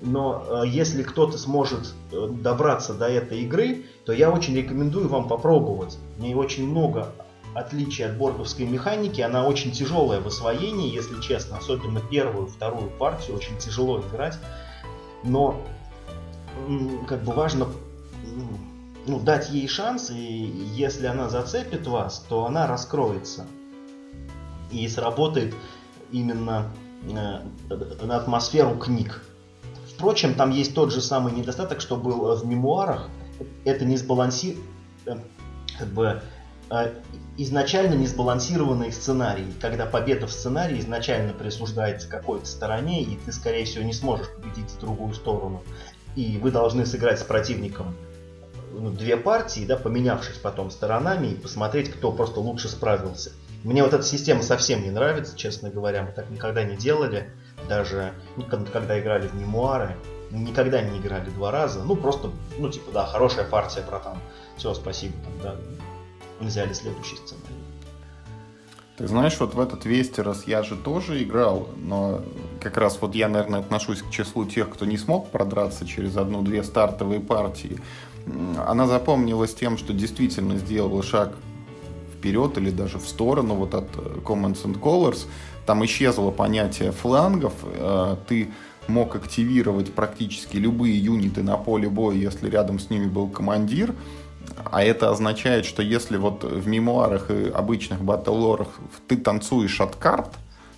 Но 0.00 0.44
э, 0.46 0.68
если 0.68 1.02
кто-то 1.02 1.36
сможет 1.38 1.92
э, 2.12 2.28
добраться 2.30 2.94
до 2.94 3.08
этой 3.08 3.40
игры, 3.40 3.86
то 4.04 4.12
я 4.12 4.30
очень 4.30 4.54
рекомендую 4.56 5.08
вам 5.08 5.26
попробовать. 5.26 5.98
В 6.16 6.20
ней 6.20 6.34
очень 6.34 6.68
много 6.68 7.12
отличий 7.54 8.04
от 8.04 8.16
борговской 8.16 8.66
механики, 8.66 9.20
она 9.20 9.44
очень 9.44 9.72
тяжелая 9.72 10.20
в 10.20 10.26
освоении, 10.28 10.94
если 10.94 11.20
честно, 11.20 11.56
особенно 11.56 12.00
первую, 12.00 12.46
вторую 12.46 12.90
партию 12.90 13.36
очень 13.36 13.56
тяжело 13.58 14.00
играть. 14.00 14.38
Но 15.24 15.60
как 17.08 17.24
бы 17.24 17.32
важно 17.32 17.66
ну, 19.08 19.18
дать 19.18 19.50
ей 19.50 19.66
шанс, 19.68 20.10
и 20.10 20.14
если 20.16 21.06
она 21.06 21.28
зацепит 21.28 21.86
вас, 21.86 22.24
то 22.28 22.46
она 22.46 22.66
раскроется. 22.66 23.46
И 24.70 24.86
сработает 24.88 25.54
именно 26.12 26.70
э, 27.02 27.40
на 28.02 28.16
атмосферу 28.16 28.76
книг. 28.76 29.22
Впрочем, 29.94 30.34
там 30.34 30.50
есть 30.50 30.74
тот 30.74 30.92
же 30.92 31.00
самый 31.00 31.32
недостаток, 31.32 31.80
что 31.80 31.96
был 31.96 32.36
в 32.36 32.46
мемуарах. 32.46 33.08
Это 33.64 33.84
не 33.84 33.96
сбаланси... 33.96 34.58
как 35.04 35.88
бы 35.88 36.22
изначально 37.38 37.94
несбалансированный 37.94 38.92
сценарий, 38.92 39.46
когда 39.58 39.86
победа 39.86 40.26
в 40.26 40.32
сценарии 40.32 40.78
изначально 40.80 41.32
присуждается 41.32 42.08
какой-то 42.08 42.44
стороне, 42.44 43.02
и 43.02 43.16
ты, 43.16 43.32
скорее 43.32 43.64
всего, 43.64 43.84
не 43.84 43.94
сможешь 43.94 44.28
победить 44.28 44.78
другую 44.78 45.14
сторону. 45.14 45.62
И 46.14 46.38
вы 46.42 46.50
должны 46.50 46.84
сыграть 46.84 47.20
с 47.20 47.22
противником 47.22 47.94
ну, 48.78 48.90
две 48.90 49.16
партии, 49.16 49.64
да, 49.66 49.76
поменявшись 49.76 50.36
потом 50.36 50.70
сторонами, 50.70 51.28
и 51.28 51.34
посмотреть, 51.34 51.90
кто 51.90 52.12
просто 52.12 52.40
лучше 52.40 52.68
справился. 52.68 53.32
Мне 53.64 53.82
вот 53.82 53.92
эта 53.92 54.04
система 54.04 54.42
совсем 54.42 54.82
не 54.82 54.90
нравится, 54.90 55.36
честно 55.36 55.68
говоря. 55.70 56.04
Мы 56.04 56.12
так 56.12 56.30
никогда 56.30 56.62
не 56.62 56.76
делали. 56.76 57.30
Даже 57.68 58.12
ну, 58.36 58.44
когда 58.44 58.98
играли 59.00 59.26
в 59.26 59.34
мемуары, 59.34 59.96
никогда 60.30 60.80
не 60.80 60.98
играли 60.98 61.28
два 61.30 61.50
раза. 61.50 61.82
Ну, 61.82 61.96
просто, 61.96 62.30
ну, 62.58 62.70
типа, 62.70 62.92
да, 62.92 63.06
хорошая 63.06 63.44
партия, 63.44 63.82
братан. 63.82 64.18
Все, 64.56 64.72
спасибо. 64.74 65.14
Там, 65.42 65.58
да, 66.40 66.46
взяли 66.46 66.72
следующий 66.72 67.16
сценарий. 67.16 67.68
Ты 68.96 69.06
знаешь, 69.06 69.38
вот 69.38 69.54
в 69.54 69.60
этот 69.60 69.84
Вестерос 69.84 70.44
я 70.48 70.64
же 70.64 70.74
тоже 70.74 71.22
играл, 71.22 71.68
но 71.76 72.20
как 72.60 72.76
раз 72.76 72.98
вот 73.00 73.14
я, 73.14 73.28
наверное, 73.28 73.60
отношусь 73.60 74.02
к 74.02 74.10
числу 74.10 74.44
тех, 74.44 74.68
кто 74.70 74.86
не 74.86 74.98
смог 74.98 75.30
продраться 75.30 75.86
через 75.86 76.16
одну-две 76.16 76.64
стартовые 76.64 77.20
партии. 77.20 77.80
Она 78.66 78.86
запомнилась 78.86 79.54
тем, 79.54 79.78
что 79.78 79.92
действительно 79.92 80.56
сделала 80.56 81.02
шаг 81.02 81.34
вперед 82.18 82.58
или 82.58 82.70
даже 82.70 82.98
в 82.98 83.06
сторону 83.06 83.54
вот 83.54 83.74
от 83.74 83.88
э, 83.96 84.18
Commands 84.24 84.64
and 84.64 84.80
Colors. 84.80 85.26
Там 85.66 85.84
исчезло 85.84 86.30
понятие 86.30 86.92
флангов. 86.92 87.52
Э, 87.62 88.16
ты 88.26 88.50
мог 88.88 89.14
активировать 89.14 89.92
практически 89.92 90.56
любые 90.56 90.98
юниты 90.98 91.42
на 91.42 91.56
поле 91.56 91.88
боя, 91.88 92.16
если 92.16 92.50
рядом 92.50 92.78
с 92.78 92.90
ними 92.90 93.06
был 93.06 93.28
командир. 93.28 93.94
А 94.64 94.82
это 94.82 95.10
означает, 95.10 95.66
что 95.66 95.82
если 95.82 96.16
вот 96.16 96.42
в 96.42 96.66
мемуарах 96.66 97.30
и 97.30 97.48
обычных 97.48 98.02
батл-лорах 98.02 98.68
ты 99.06 99.16
танцуешь 99.16 99.80
от 99.80 99.96
карт, 99.96 100.30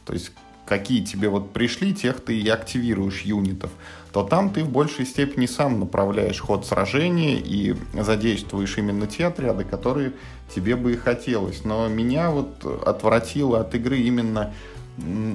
то 0.05 0.13
есть 0.13 0.33
какие 0.71 1.05
тебе 1.05 1.29
вот 1.29 1.53
пришли, 1.53 1.93
тех 1.93 2.21
ты 2.21 2.39
и 2.39 2.49
активируешь 2.49 3.23
юнитов, 3.23 3.71
то 4.13 4.23
там 4.23 4.51
ты 4.51 4.63
в 4.63 4.71
большей 4.71 5.05
степени 5.05 5.47
сам 5.47 5.81
направляешь 5.81 6.41
ход 6.41 6.65
сражения 6.65 7.39
и 7.39 7.75
задействуешь 7.93 8.79
именно 8.79 9.09
те 9.09 9.27
отряды, 9.27 9.65
которые 9.65 10.13
тебе 10.55 10.77
бы 10.77 10.93
и 10.93 10.97
хотелось. 10.97 11.65
Но 11.65 11.89
меня 11.89 12.31
вот 12.31 12.65
отвратило 12.87 13.61
от 13.61 13.75
игры 13.75 13.99
именно 13.99 14.53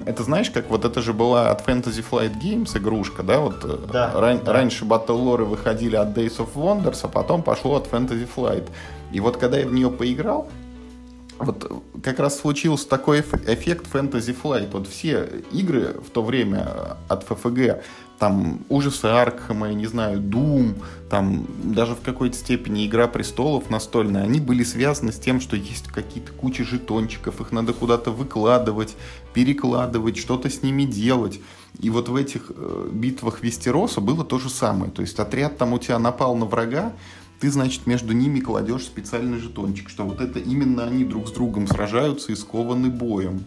это 0.06 0.24
знаешь, 0.24 0.52
как 0.52 0.70
вот 0.70 0.86
это 0.86 1.02
же 1.02 1.12
была 1.12 1.50
от 1.50 1.68
Fantasy 1.68 2.06
Flight 2.08 2.40
Games 2.40 2.78
игрушка, 2.78 3.24
да? 3.24 3.40
Вот 3.40 3.66
э, 3.66 3.78
да, 3.92 4.12
ран- 4.14 4.44
да. 4.44 4.54
раньше 4.54 4.86
Battle 4.86 5.08
Lore 5.08 5.44
выходили 5.44 5.96
от 5.96 6.16
Days 6.16 6.38
of 6.38 6.50
Wonders, 6.54 7.00
а 7.02 7.08
потом 7.08 7.42
пошло 7.42 7.78
от 7.78 7.88
Fantasy 7.88 8.28
Flight. 8.34 8.70
И 9.12 9.20
вот 9.20 9.38
когда 9.38 9.58
я 9.58 9.66
в 9.66 9.74
нее 9.74 9.90
поиграл, 9.90 10.48
вот 11.38 11.84
как 12.02 12.20
раз 12.20 12.40
случился 12.40 12.88
такой 12.88 13.20
эффект 13.20 13.88
Fantasy 13.92 14.36
Flight. 14.42 14.70
Вот 14.72 14.88
все 14.88 15.30
игры 15.52 15.96
в 16.06 16.10
то 16.10 16.24
время 16.24 16.98
от 17.08 17.28
FFG, 17.30 17.82
там 18.20 18.62
ужасы 18.70 19.06
Аркхема, 19.06 19.68
я 19.68 19.74
не 19.74 19.88
знаю, 19.88 20.20
Doom, 20.20 20.76
там 21.10 21.46
даже 21.64 21.96
в 21.96 22.02
какой-то 22.02 22.38
степени 22.38 22.88
Игра 22.88 23.08
престолов 23.08 23.70
настольная, 23.70 24.24
они 24.24 24.40
были 24.40 24.64
связаны 24.64 25.12
с 25.12 25.20
тем, 25.20 25.42
что 25.42 25.58
есть 25.58 25.88
какие-то 25.88 26.32
кучи 26.32 26.64
жетончиков, 26.64 27.42
их 27.42 27.52
надо 27.52 27.74
куда-то 27.74 28.12
выкладывать, 28.12 28.96
перекладывать, 29.34 30.18
что-то 30.18 30.50
с 30.50 30.64
ними 30.64 30.84
делать. 30.84 31.42
И 31.80 31.90
вот 31.90 32.08
в 32.08 32.16
этих 32.16 32.52
э, 32.56 32.90
битвах 32.94 33.44
Вестероса 33.44 34.00
было 34.00 34.24
то 34.24 34.40
же 34.40 34.50
самое. 34.50 34.92
То 34.92 35.02
есть 35.02 35.20
отряд 35.20 35.58
там 35.58 35.74
у 35.74 35.80
тебя 35.80 36.00
напал 36.00 36.36
на 36.36 36.46
врага, 36.46 36.94
ты, 37.46 37.52
значит, 37.52 37.86
между 37.86 38.12
ними 38.14 38.40
кладешь 38.40 38.86
специальный 38.86 39.38
жетончик, 39.38 39.88
что 39.90 40.04
вот 40.04 40.20
это 40.20 40.40
именно 40.40 40.84
они 40.84 41.04
друг 41.04 41.28
с 41.28 41.32
другом 41.32 41.68
сражаются 41.68 42.32
и 42.32 42.36
скованы 42.36 42.90
боем. 42.90 43.44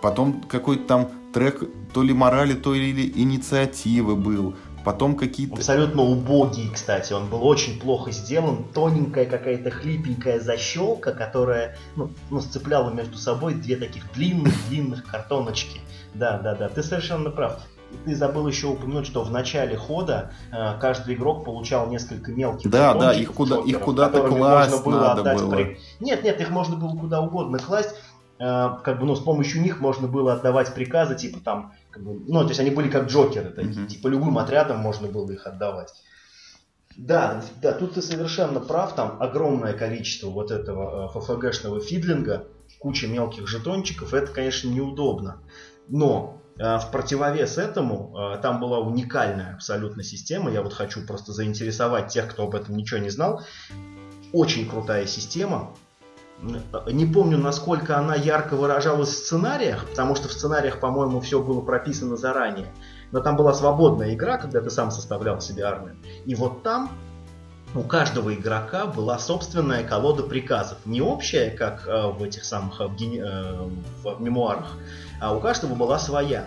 Потом 0.00 0.42
какой-то 0.42 0.84
там 0.84 1.10
трек 1.34 1.60
то 1.92 2.04
ли 2.04 2.14
морали, 2.14 2.54
то 2.54 2.72
ли 2.72 3.12
инициативы 3.16 4.14
был. 4.14 4.54
Потом 4.84 5.16
какие-то... 5.16 5.54
Абсолютно 5.54 6.02
убогий, 6.02 6.70
кстати. 6.72 7.12
Он 7.12 7.28
был 7.28 7.44
очень 7.44 7.80
плохо 7.80 8.12
сделан. 8.12 8.62
Тоненькая 8.72 9.26
какая-то 9.26 9.72
хлипенькая 9.72 10.38
защелка, 10.38 11.12
которая 11.12 11.76
ну, 11.96 12.12
ну, 12.30 12.40
сцепляла 12.40 12.92
между 12.92 13.18
собой 13.18 13.54
две 13.54 13.74
таких 13.74 14.04
длинных-длинных 14.12 15.04
картоночки. 15.04 15.80
Да, 16.14 16.38
да, 16.38 16.54
да. 16.54 16.68
Ты 16.68 16.84
совершенно 16.84 17.30
прав. 17.30 17.60
Ты 18.04 18.14
забыл 18.14 18.46
еще 18.46 18.68
упомянуть, 18.68 19.06
что 19.06 19.22
в 19.22 19.30
начале 19.30 19.76
хода 19.76 20.32
э, 20.52 20.78
каждый 20.80 21.14
игрок 21.14 21.44
получал 21.44 21.88
несколько 21.88 22.32
мелких 22.32 22.70
Да, 22.70 22.94
да, 22.94 23.12
их, 23.12 23.32
куда, 23.32 23.58
их 23.58 23.80
куда-то 23.80 24.26
класть 24.28 24.70
можно 24.72 24.84
было 24.84 25.00
надо 25.00 25.34
было. 25.34 25.50
При... 25.54 25.78
Нет, 26.00 26.24
нет, 26.24 26.40
их 26.40 26.50
можно 26.50 26.76
было 26.76 26.96
куда 26.96 27.20
угодно 27.20 27.58
класть. 27.58 27.94
Э, 28.38 28.70
как 28.82 28.98
бы, 28.98 29.06
ну, 29.06 29.14
с 29.14 29.20
помощью 29.20 29.60
них 29.60 29.80
можно 29.80 30.08
было 30.08 30.32
отдавать 30.32 30.72
приказы, 30.72 31.14
типа 31.14 31.40
там, 31.44 31.74
как 31.90 32.02
бы, 32.02 32.20
ну, 32.26 32.42
то 32.42 32.48
есть 32.48 32.60
они 32.60 32.70
были 32.70 32.88
как 32.88 33.08
джокеры 33.08 33.50
такие, 33.50 33.84
mm-hmm. 33.84 33.86
типа 33.86 34.08
любым 34.08 34.38
отрядам 34.38 34.78
можно 34.78 35.08
было 35.08 35.30
их 35.30 35.46
отдавать. 35.46 35.92
Да, 36.96 37.42
да, 37.62 37.72
тут 37.72 37.94
ты 37.94 38.02
совершенно 38.02 38.60
прав, 38.60 38.94
там 38.94 39.16
огромное 39.20 39.74
количество 39.74 40.28
вот 40.28 40.50
этого 40.50 41.06
э, 41.06 41.20
ФФГшного 41.20 41.80
фидлинга, 41.80 42.46
куча 42.78 43.06
мелких 43.06 43.46
жетончиков, 43.46 44.14
это, 44.14 44.32
конечно, 44.32 44.68
неудобно. 44.68 45.38
Но 45.88 46.39
в 46.60 46.90
противовес 46.92 47.56
этому 47.56 48.38
там 48.42 48.60
была 48.60 48.80
уникальная 48.80 49.54
абсолютно 49.54 50.02
система, 50.02 50.50
я 50.50 50.60
вот 50.60 50.74
хочу 50.74 51.06
просто 51.06 51.32
заинтересовать 51.32 52.08
тех, 52.08 52.28
кто 52.28 52.42
об 52.44 52.54
этом 52.54 52.76
ничего 52.76 53.00
не 53.00 53.08
знал. 53.08 53.42
Очень 54.32 54.68
крутая 54.68 55.06
система, 55.06 55.74
не 56.90 57.06
помню, 57.06 57.38
насколько 57.38 57.98
она 57.98 58.14
ярко 58.14 58.56
выражалась 58.56 59.10
в 59.10 59.16
сценариях, 59.16 59.86
потому 59.86 60.14
что 60.14 60.28
в 60.28 60.32
сценариях, 60.32 60.80
по-моему, 60.80 61.20
все 61.20 61.42
было 61.42 61.60
прописано 61.60 62.16
заранее. 62.16 62.72
Но 63.12 63.20
там 63.20 63.36
была 63.36 63.52
свободная 63.52 64.14
игра, 64.14 64.38
когда 64.38 64.60
ты 64.60 64.70
сам 64.70 64.90
составлял 64.90 65.40
себе 65.40 65.64
армию. 65.64 65.96
И 66.24 66.34
вот 66.34 66.62
там 66.62 66.92
у 67.74 67.82
каждого 67.82 68.34
игрока 68.34 68.86
была 68.86 69.18
собственная 69.18 69.84
колода 69.84 70.24
приказов. 70.24 70.78
Не 70.84 71.00
общая, 71.00 71.50
как 71.50 71.86
э, 71.86 72.08
в 72.08 72.22
этих 72.22 72.44
самых 72.44 72.80
э, 72.80 72.84
э, 72.84 73.68
в 74.02 74.20
мемуарах, 74.20 74.72
а 75.20 75.34
у 75.34 75.40
каждого 75.40 75.74
была 75.74 75.98
своя. 75.98 76.46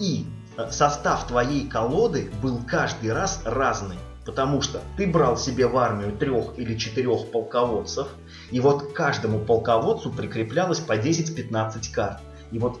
И 0.00 0.26
э, 0.56 0.70
состав 0.70 1.26
твоей 1.26 1.68
колоды 1.68 2.30
был 2.42 2.60
каждый 2.66 3.12
раз 3.12 3.40
разный. 3.44 3.98
Потому 4.24 4.62
что 4.62 4.80
ты 4.96 5.06
брал 5.06 5.36
себе 5.36 5.66
в 5.66 5.76
армию 5.76 6.16
трех 6.16 6.56
или 6.56 6.76
четырех 6.76 7.32
полководцев, 7.32 8.06
и 8.52 8.60
вот 8.60 8.92
каждому 8.92 9.40
полководцу 9.40 10.12
прикреплялось 10.12 10.78
по 10.78 10.96
10-15 10.96 11.92
карт. 11.92 12.20
И 12.52 12.58
вот 12.58 12.80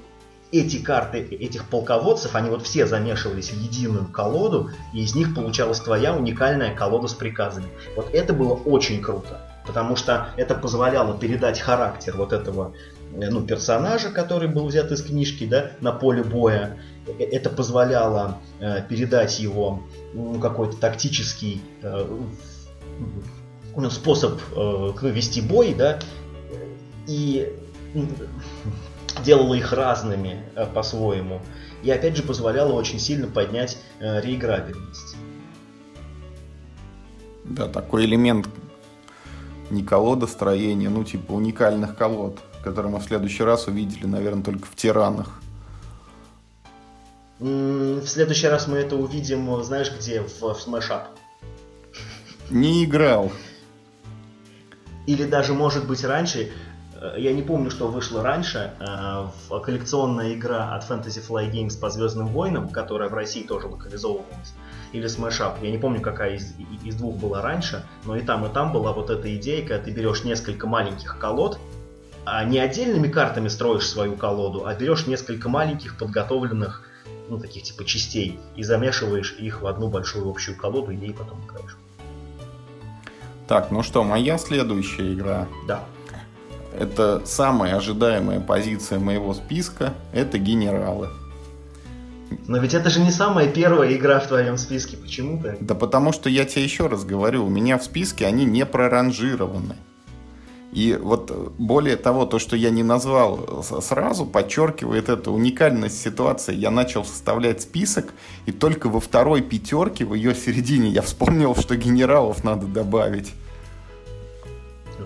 эти 0.52 0.76
карты 0.76 1.18
этих 1.18 1.64
полководцев, 1.64 2.36
они 2.36 2.50
вот 2.50 2.62
все 2.62 2.86
замешивались 2.86 3.50
в 3.50 3.60
единую 3.60 4.06
колоду, 4.06 4.70
и 4.92 5.02
из 5.02 5.14
них 5.14 5.34
получалась 5.34 5.80
твоя 5.80 6.14
уникальная 6.14 6.74
колода 6.74 7.08
с 7.08 7.14
приказами. 7.14 7.68
Вот 7.96 8.12
это 8.12 8.34
было 8.34 8.52
очень 8.52 9.00
круто, 9.00 9.40
потому 9.66 9.96
что 9.96 10.28
это 10.36 10.54
позволяло 10.54 11.18
передать 11.18 11.58
характер 11.58 12.14
вот 12.16 12.34
этого 12.34 12.74
э, 13.14 13.30
ну, 13.30 13.40
персонажа, 13.46 14.10
который 14.10 14.48
был 14.48 14.66
взят 14.66 14.92
из 14.92 15.02
книжки, 15.02 15.46
да, 15.46 15.72
на 15.80 15.92
поле 15.92 16.22
боя. 16.22 16.78
Э, 17.06 17.24
это 17.24 17.48
позволяло 17.48 18.38
э, 18.60 18.82
передать 18.86 19.40
его 19.40 19.82
ну, 20.12 20.38
какой-то 20.38 20.76
тактический 20.76 21.62
э, 21.80 22.06
ну, 23.74 23.90
способ 23.90 24.38
э, 24.54 24.92
вести 25.02 25.40
бой, 25.40 25.74
да, 25.74 25.98
и 27.06 27.50
делало 29.24 29.54
их 29.54 29.72
разными 29.72 30.42
э, 30.54 30.66
по-своему. 30.66 31.40
И 31.82 31.90
опять 31.90 32.16
же 32.16 32.22
позволяло 32.22 32.72
очень 32.72 32.98
сильно 32.98 33.26
поднять 33.26 33.78
э, 34.00 34.20
реиграбельность. 34.20 35.16
Да, 37.44 37.68
такой 37.68 38.04
элемент 38.04 38.48
не 39.70 39.82
колодостроения, 39.82 40.90
ну 40.90 41.02
типа 41.02 41.32
уникальных 41.32 41.96
колод, 41.96 42.38
которые 42.62 42.92
мы 42.92 42.98
в 42.98 43.04
следующий 43.04 43.42
раз 43.42 43.66
увидели, 43.66 44.06
наверное, 44.06 44.44
только 44.44 44.66
в 44.66 44.76
тиранах. 44.76 45.40
В 47.38 48.06
следующий 48.06 48.46
раз 48.46 48.68
мы 48.68 48.78
это 48.78 48.94
увидим, 48.94 49.62
знаешь, 49.64 49.90
где? 49.98 50.22
В, 50.22 50.40
в 50.40 50.44
Smash 50.44 50.90
Up. 50.90 51.06
Не 52.50 52.84
играл. 52.84 53.32
Или 55.06 55.24
даже, 55.24 55.52
может 55.52 55.86
быть, 55.86 56.04
раньше. 56.04 56.52
Я 57.16 57.32
не 57.32 57.42
помню, 57.42 57.70
что 57.70 57.88
вышло 57.88 58.22
раньше. 58.22 58.72
Э, 58.80 59.26
коллекционная 59.60 60.34
игра 60.34 60.74
от 60.74 60.88
Fantasy 60.88 61.26
Fly 61.26 61.50
Games 61.50 61.78
по 61.78 61.90
Звездным 61.90 62.28
войнам, 62.28 62.68
которая 62.68 63.08
в 63.08 63.14
России 63.14 63.42
тоже 63.42 63.66
локализовывалась. 63.66 64.54
Или 64.92 65.06
Smash 65.06 65.40
Up. 65.40 65.54
Я 65.62 65.70
не 65.70 65.78
помню, 65.78 66.00
какая 66.00 66.36
из, 66.36 66.54
из 66.84 66.94
двух 66.96 67.16
была 67.16 67.42
раньше. 67.42 67.84
Но 68.04 68.16
и 68.16 68.20
там, 68.20 68.46
и 68.46 68.52
там 68.52 68.72
была 68.72 68.92
вот 68.92 69.10
эта 69.10 69.34
идея, 69.36 69.66
когда 69.66 69.82
ты 69.82 69.90
берешь 69.90 70.24
несколько 70.24 70.66
маленьких 70.66 71.18
колод, 71.18 71.58
а 72.24 72.44
не 72.44 72.58
отдельными 72.58 73.08
картами 73.08 73.48
строишь 73.48 73.88
свою 73.88 74.16
колоду, 74.16 74.66
а 74.66 74.74
берешь 74.74 75.06
несколько 75.06 75.48
маленьких 75.48 75.98
подготовленных 75.98 76.82
ну, 77.28 77.38
таких 77.38 77.62
типа 77.62 77.84
частей, 77.84 78.38
и 78.56 78.62
замешиваешь 78.62 79.34
их 79.38 79.62
в 79.62 79.66
одну 79.66 79.88
большую 79.88 80.28
общую 80.28 80.56
колоду, 80.56 80.92
и 80.92 80.96
ей 80.96 81.14
потом 81.14 81.40
играешь. 81.46 81.76
Так, 83.48 83.70
ну 83.70 83.82
что, 83.82 84.04
моя 84.04 84.38
следующая 84.38 85.12
игра. 85.14 85.48
Да. 85.66 85.84
Это 86.78 87.22
самая 87.24 87.76
ожидаемая 87.76 88.40
позиция 88.40 88.98
моего 88.98 89.34
списка. 89.34 89.94
Это 90.12 90.38
генералы. 90.38 91.08
Но 92.46 92.58
ведь 92.58 92.74
это 92.74 92.90
же 92.90 93.00
не 93.00 93.10
самая 93.10 93.46
первая 93.48 93.92
игра 93.94 94.20
в 94.20 94.26
твоем 94.26 94.56
списке. 94.56 94.96
Почему 94.96 95.40
то 95.40 95.56
Да 95.60 95.74
потому 95.74 96.12
что 96.12 96.28
я 96.28 96.44
тебе 96.44 96.64
еще 96.64 96.86
раз 96.86 97.04
говорю, 97.04 97.44
у 97.44 97.48
меня 97.48 97.78
в 97.78 97.84
списке 97.84 98.26
они 98.26 98.44
не 98.44 98.64
проранжированы. 98.64 99.76
И 100.72 100.98
вот 100.98 101.52
более 101.58 101.96
того, 101.96 102.24
то, 102.24 102.38
что 102.38 102.56
я 102.56 102.70
не 102.70 102.82
назвал 102.82 103.62
сразу, 103.62 104.24
подчеркивает 104.24 105.10
эту 105.10 105.32
уникальность 105.32 106.00
ситуации. 106.00 106.54
Я 106.54 106.70
начал 106.70 107.04
составлять 107.04 107.60
список, 107.60 108.14
и 108.46 108.52
только 108.52 108.88
во 108.88 108.98
второй 108.98 109.42
пятерке, 109.42 110.06
в 110.06 110.14
ее 110.14 110.34
середине, 110.34 110.88
я 110.88 111.02
вспомнил, 111.02 111.54
что 111.54 111.76
генералов 111.76 112.42
надо 112.42 112.66
добавить. 112.66 113.32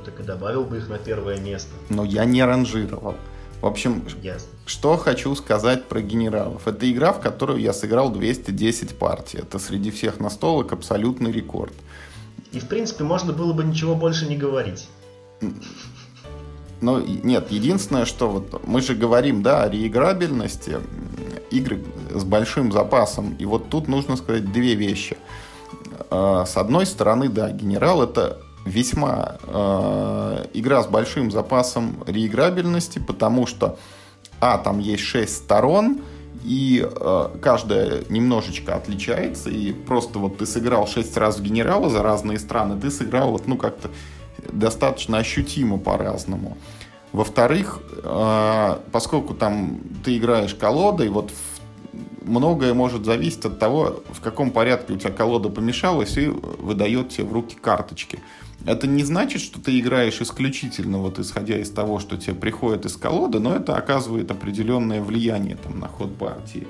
Так 0.07 0.21
и 0.21 0.23
добавил 0.23 0.63
бы 0.63 0.77
их 0.77 0.89
на 0.89 0.99
первое 0.99 1.41
место. 1.41 1.71
Но 1.89 2.05
я 2.05 2.25
не 2.25 2.45
ранжировал. 2.45 3.17
В 3.61 3.67
общем, 3.67 4.05
Ясно. 4.23 4.49
что 4.67 4.97
хочу 4.97 5.35
сказать 5.35 5.87
про 5.87 6.01
генералов. 6.01 6.69
Это 6.69 6.89
игра, 6.89 7.13
в 7.13 7.21
которую 7.21 7.59
я 7.59 7.73
сыграл 7.73 8.13
210 8.13 8.97
партий. 8.97 9.39
Это 9.39 9.59
среди 9.59 9.91
всех 9.91 10.21
настолок 10.21 10.73
абсолютный 10.73 11.33
рекорд. 11.33 11.73
И, 12.53 12.61
в 12.61 12.69
принципе, 12.69 13.03
можно 13.03 13.33
было 13.33 13.53
бы 13.53 13.65
ничего 13.65 13.97
больше 13.97 14.27
не 14.27 14.37
говорить. 14.37 14.87
Ну, 16.81 17.05
нет, 17.05 17.51
единственное, 17.51 18.05
что 18.05 18.31
вот 18.31 18.65
мы 18.65 18.83
же 18.83 18.95
говорим, 18.95 19.43
да, 19.43 19.65
о 19.65 19.69
реиграбельности 19.69 20.79
игры 21.51 21.83
с 22.15 22.23
большим 22.23 22.71
запасом. 22.71 23.35
И 23.41 23.45
вот 23.45 23.71
тут 23.71 23.89
нужно 23.89 24.15
сказать 24.15 24.53
две 24.53 24.77
вещи. 24.77 25.17
А, 26.11 26.45
с 26.47 26.57
одной 26.57 26.87
стороны, 26.87 27.29
да, 27.29 27.51
генерал 27.51 28.05
это 28.05 28.46
весьма 28.67 29.37
э, 29.45 30.47
игра 30.53 30.83
с 30.83 30.87
большим 30.87 31.31
запасом 31.31 32.03
реиграбельности, 32.07 32.99
потому 32.99 33.47
что, 33.47 33.79
а, 34.41 34.59
там 34.59 34.81
есть 34.81 35.05
6 35.05 35.35
сторон, 35.35 36.01
и 36.45 36.87
э, 36.89 37.29
каждая 37.41 38.03
немножечко 38.09 38.75
отличается, 38.75 39.49
и 39.51 39.73
просто 39.73 40.19
вот 40.19 40.39
ты 40.39 40.47
сыграл 40.47 40.87
6 40.87 41.17
раз 41.17 41.39
в 41.39 41.43
генерала 41.43 41.89
за 41.89 42.03
разные 42.03 42.39
страны, 42.39 42.79
ты 42.79 42.91
сыграл 42.91 43.31
вот, 43.31 43.47
ну, 43.47 43.57
как-то 43.57 43.91
достаточно 44.53 45.19
ощутимо 45.19 45.79
по-разному. 45.79 46.59
Во-вторых, 47.13 47.81
э, 48.03 48.77
поскольку 48.93 49.35
там 49.35 49.81
ты 50.05 50.19
играешь 50.19 50.55
колодой, 50.55 51.09
вот 51.09 51.31
многое 52.27 52.75
может 52.75 53.05
зависеть 53.05 53.45
от 53.45 53.59
того, 53.59 54.03
в 54.11 54.21
каком 54.21 54.51
порядке 54.51 54.93
у 54.93 54.97
тебя 54.97 55.11
колода 55.11 55.49
помешалась 55.49 56.17
и 56.17 56.27
выдает 56.27 57.11
тебе 57.11 57.25
в 57.25 57.33
руки 57.33 57.57
карточки. 57.61 58.19
Это 58.67 58.87
не 58.87 59.05
значит, 59.05 59.41
что 59.41 59.61
ты 59.61 59.79
играешь 59.79 60.21
исключительно 60.21 60.99
вот 60.99 61.19
исходя 61.19 61.59
из 61.59 61.71
того, 61.71 62.01
что 62.01 62.17
тебе 62.17 62.35
приходит 62.35 62.85
из 62.85 62.97
колоды, 62.97 63.39
но 63.39 63.55
это 63.55 63.77
оказывает 63.77 64.31
определенное 64.31 65.01
влияние 65.01 65.57
там, 65.57 65.79
на 65.79 65.89
ход 65.89 66.17
партии. 66.17 66.67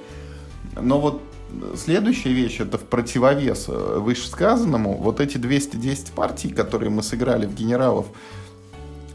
Но 0.79 1.01
вот 1.01 1.23
следующая 1.77 2.33
вещь, 2.33 2.61
это 2.61 2.77
в 2.77 2.85
противовес 2.85 3.67
э, 3.69 3.99
вышесказанному, 3.99 4.97
вот 4.99 5.21
эти 5.21 5.39
210 5.39 6.13
партий, 6.13 6.51
которые 6.51 6.91
мы 6.91 7.03
сыграли 7.03 7.47
в 7.47 7.55
генералов, 7.55 8.07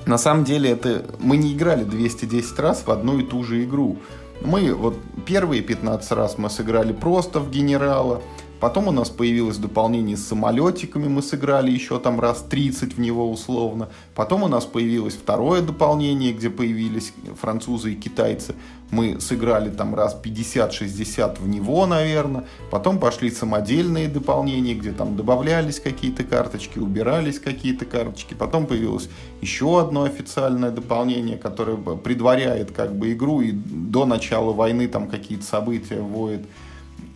на 0.05 0.17
самом 0.17 0.43
деле 0.43 0.71
это 0.71 1.05
мы 1.19 1.37
не 1.37 1.53
играли 1.53 1.83
210 1.83 2.59
раз 2.59 2.83
в 2.85 2.91
одну 2.91 3.19
и 3.19 3.23
ту 3.23 3.43
же 3.43 3.63
игру. 3.63 3.99
Мы 4.43 4.73
вот 4.73 4.97
первые 5.25 5.61
15 5.61 6.11
раз 6.11 6.37
мы 6.37 6.49
сыграли 6.49 6.93
просто 6.93 7.39
в 7.39 7.49
генерала, 7.51 8.21
Потом 8.61 8.87
у 8.87 8.91
нас 8.91 9.09
появилось 9.09 9.57
дополнение 9.57 10.15
с 10.15 10.27
самолетиками, 10.27 11.07
мы 11.07 11.23
сыграли 11.23 11.71
еще 11.71 11.99
там 11.99 12.19
раз 12.19 12.45
30 12.47 12.93
в 12.95 12.99
него 12.99 13.31
условно. 13.31 13.89
Потом 14.13 14.43
у 14.43 14.47
нас 14.47 14.65
появилось 14.65 15.15
второе 15.15 15.63
дополнение, 15.63 16.31
где 16.31 16.51
появились 16.51 17.11
французы 17.41 17.93
и 17.93 17.95
китайцы. 17.95 18.53
Мы 18.91 19.19
сыграли 19.19 19.71
там 19.71 19.95
раз 19.95 20.15
50-60 20.23 21.41
в 21.41 21.47
него, 21.47 21.87
наверное. 21.87 22.45
Потом 22.69 22.99
пошли 22.99 23.31
самодельные 23.31 24.07
дополнения, 24.07 24.75
где 24.75 24.91
там 24.91 25.17
добавлялись 25.17 25.79
какие-то 25.79 26.23
карточки, 26.23 26.77
убирались 26.77 27.39
какие-то 27.39 27.85
карточки. 27.85 28.35
Потом 28.35 28.67
появилось 28.67 29.09
еще 29.41 29.79
одно 29.79 30.03
официальное 30.03 30.69
дополнение, 30.69 31.37
которое 31.37 31.77
предваряет 31.77 32.71
как 32.71 32.95
бы 32.95 33.11
игру 33.13 33.41
и 33.41 33.53
до 33.53 34.05
начала 34.05 34.53
войны 34.53 34.87
там 34.87 35.07
какие-то 35.07 35.45
события 35.45 35.99
вводит. 35.99 36.45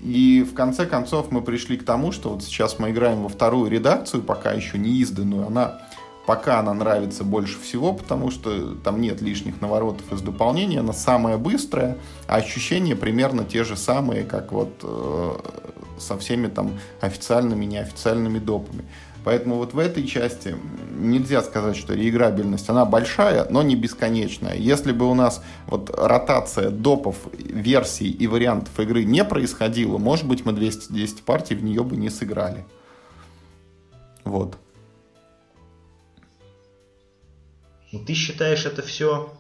И 0.06 0.44
в 0.44 0.54
конце 0.54 0.86
концов 0.86 1.32
мы 1.32 1.42
пришли 1.42 1.78
к 1.78 1.84
тому, 1.84 2.12
что 2.12 2.30
вот 2.30 2.44
сейчас 2.44 2.78
мы 2.78 2.92
играем 2.92 3.24
во 3.24 3.30
вторую 3.30 3.72
редакцию, 3.72 4.22
пока 4.22 4.52
еще 4.52 4.78
не 4.78 5.00
изданную. 5.00 5.48
Она 5.48 5.82
пока 6.28 6.60
она 6.60 6.76
нравится 6.76 7.24
больше 7.24 7.60
всего, 7.60 7.92
потому 7.92 8.30
что 8.30 8.76
там 8.76 9.02
нет 9.02 9.22
лишних 9.22 9.62
наворотов 9.62 10.12
из 10.14 10.22
дополнения, 10.22 10.80
она 10.80 10.94
самая 10.94 11.38
быстрая, 11.38 11.98
а 12.28 12.36
ощущения 12.36 12.96
примерно 12.96 13.46
те 13.46 13.64
же 13.64 13.76
самые, 13.76 14.24
как 14.24 14.52
вот 14.52 14.74
э, 14.84 15.36
со 15.98 16.18
всеми 16.20 16.48
там 16.48 16.80
официальными, 17.02 17.66
неофициальными 17.66 18.38
допами. 18.38 18.86
Поэтому 19.26 19.56
вот 19.56 19.74
в 19.74 19.80
этой 19.80 20.06
части 20.06 20.56
нельзя 20.92 21.42
сказать, 21.42 21.76
что 21.76 21.96
реиграбельность, 21.96 22.70
она 22.70 22.86
большая, 22.86 23.48
но 23.50 23.64
не 23.64 23.76
бесконечная. 23.76 24.56
Если 24.56 24.92
бы 24.92 25.10
у 25.10 25.16
нас 25.16 25.42
вот 25.66 25.90
ротация 25.90 26.70
допов, 26.70 27.18
версий 27.34 28.08
и 28.08 28.28
вариантов 28.28 28.80
игры 28.80 29.04
не 29.04 29.26
происходила, 29.26 29.98
может 29.98 30.28
быть, 30.28 30.46
мы 30.46 30.54
210 30.54 31.24
партий 31.24 31.56
в 31.56 31.64
нее 31.64 31.84
бы 31.84 31.98
не 31.98 32.12
сыграли. 32.12 32.66
Вот. 34.26 34.60
Ну, 37.92 38.06
ты 38.06 38.14
считаешь 38.14 38.68
это 38.68 38.84
все... 38.84 39.34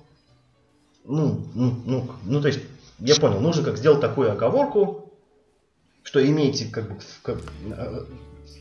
Ну, 1.04 1.46
ну, 1.54 1.80
ну, 1.86 2.10
ну, 2.24 2.42
то 2.42 2.48
есть, 2.48 2.62
я 2.98 3.14
понял, 3.18 3.40
нужно 3.40 3.64
как 3.64 3.78
сделать 3.78 4.02
такую 4.02 4.32
оговорку, 4.32 5.14
что 6.02 6.26
имеете 6.28 6.72
как 6.72 6.90
бы 6.90 6.98
как, 7.22 7.40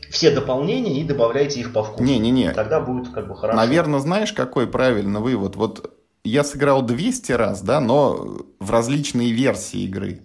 все 0.09 0.31
дополнения 0.31 0.99
и 1.01 1.03
добавляйте 1.03 1.59
их 1.59 1.73
по 1.73 1.83
вкусу. 1.83 2.03
Не-не-не. 2.03 2.51
Тогда 2.51 2.79
будет 2.79 3.13
как 3.13 3.27
бы 3.27 3.35
хорошо. 3.35 3.57
Наверное, 3.57 3.99
знаешь, 3.99 4.33
какой 4.33 4.67
правильный 4.67 5.19
вывод? 5.19 5.55
Вот 5.55 5.91
я 6.23 6.43
сыграл 6.43 6.81
200 6.81 7.31
раз, 7.33 7.61
да, 7.61 7.79
но 7.79 8.45
в 8.59 8.71
различные 8.71 9.31
версии 9.31 9.81
игры. 9.81 10.21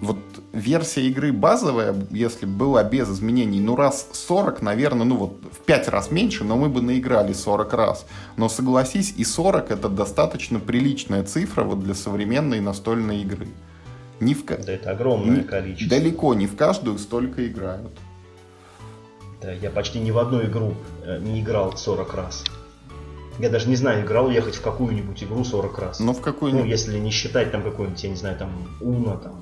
Вот 0.00 0.18
версия 0.52 1.02
игры 1.02 1.30
базовая, 1.32 1.94
если 2.10 2.46
была 2.46 2.82
без 2.84 3.10
изменений, 3.10 3.60
ну 3.60 3.76
раз 3.76 4.08
40, 4.12 4.62
наверное, 4.62 5.04
ну 5.04 5.16
вот 5.16 5.42
в 5.52 5.58
5 5.66 5.88
раз 5.88 6.10
меньше, 6.10 6.42
но 6.42 6.56
мы 6.56 6.70
бы 6.70 6.80
наиграли 6.80 7.34
40 7.34 7.72
раз. 7.74 8.06
Но 8.36 8.48
согласись, 8.48 9.12
и 9.16 9.24
40 9.24 9.70
это 9.70 9.88
достаточно 9.88 10.58
приличная 10.58 11.22
цифра 11.24 11.64
вот 11.64 11.80
для 11.80 11.94
современной 11.94 12.60
настольной 12.60 13.20
игры. 13.20 13.48
Не 14.20 14.34
в... 14.34 14.44
Да 14.44 14.72
это 14.72 14.90
огромное 14.90 15.38
не... 15.38 15.42
количество. 15.42 15.98
Далеко 15.98 16.34
не 16.34 16.46
в 16.46 16.56
каждую 16.56 16.98
столько 16.98 17.46
играют. 17.46 17.90
Да, 19.40 19.52
я 19.52 19.70
почти 19.70 19.98
ни 19.98 20.10
в 20.10 20.18
одну 20.18 20.42
игру 20.42 20.74
э, 21.02 21.18
не 21.18 21.40
играл 21.40 21.76
40 21.76 22.14
раз. 22.14 22.44
Я 23.38 23.48
даже 23.48 23.68
не 23.68 23.76
знаю, 23.76 24.04
играл 24.04 24.28
ехать 24.30 24.56
в 24.56 24.60
какую-нибудь 24.60 25.24
игру 25.24 25.42
40 25.44 25.78
раз. 25.78 26.00
Ну, 26.00 26.12
в 26.12 26.20
какую-нибудь. 26.20 26.64
Ну, 26.64 26.70
если 26.70 26.98
не 26.98 27.10
считать 27.10 27.50
там 27.50 27.62
какую-нибудь, 27.62 28.02
я 28.04 28.10
не 28.10 28.16
знаю, 28.16 28.36
там 28.36 28.50
Уна, 28.82 29.16
там. 29.16 29.40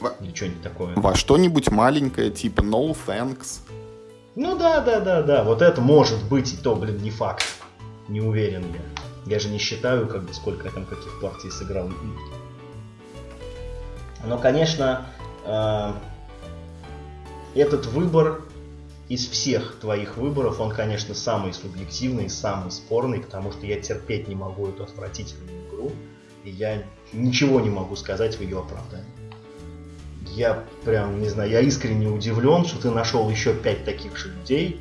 Во... 0.00 0.12
Или 0.20 0.34
что-нибудь 0.34 0.62
такое. 0.62 0.94
Во 0.94 1.14
что-нибудь 1.14 1.70
маленькое, 1.70 2.30
типа 2.30 2.60
No 2.60 2.94
Thanks. 3.06 3.60
Ну 4.36 4.58
да, 4.58 4.80
да, 4.82 5.00
да, 5.00 5.22
да. 5.22 5.44
Вот 5.44 5.62
это 5.62 5.80
может 5.80 6.22
быть, 6.28 6.52
и 6.52 6.56
то, 6.56 6.76
блин, 6.76 6.98
не 6.98 7.10
факт. 7.10 7.46
Не 8.08 8.20
уверен 8.20 8.64
я. 8.74 9.32
Я 9.32 9.38
же 9.38 9.48
не 9.48 9.58
считаю, 9.58 10.06
как 10.06 10.24
бы, 10.24 10.34
сколько 10.34 10.66
я 10.66 10.70
там 10.70 10.84
каких 10.84 11.20
партий 11.20 11.50
сыграл. 11.50 11.90
Но, 14.24 14.38
конечно, 14.38 15.06
э, 15.44 15.92
этот 17.54 17.86
выбор 17.86 18.42
из 19.08 19.26
всех 19.26 19.78
твоих 19.80 20.16
выборов, 20.16 20.60
он, 20.60 20.70
конечно, 20.70 21.14
самый 21.14 21.54
субъективный, 21.54 22.28
самый 22.28 22.70
спорный, 22.70 23.20
потому 23.20 23.52
что 23.52 23.66
я 23.66 23.80
терпеть 23.80 24.28
не 24.28 24.34
могу 24.34 24.68
эту 24.68 24.84
отвратительную 24.84 25.66
игру, 25.66 25.92
и 26.44 26.50
я 26.50 26.82
ничего 27.12 27.60
не 27.60 27.70
могу 27.70 27.96
сказать 27.96 28.36
в 28.36 28.42
ее 28.42 28.58
оправдании. 28.58 29.06
Я 30.34 30.64
прям, 30.84 31.20
не 31.22 31.28
знаю, 31.28 31.50
я 31.50 31.60
искренне 31.60 32.08
удивлен, 32.08 32.66
что 32.66 32.80
ты 32.80 32.90
нашел 32.90 33.28
еще 33.30 33.54
пять 33.54 33.84
таких 33.84 34.16
же 34.16 34.28
людей, 34.28 34.80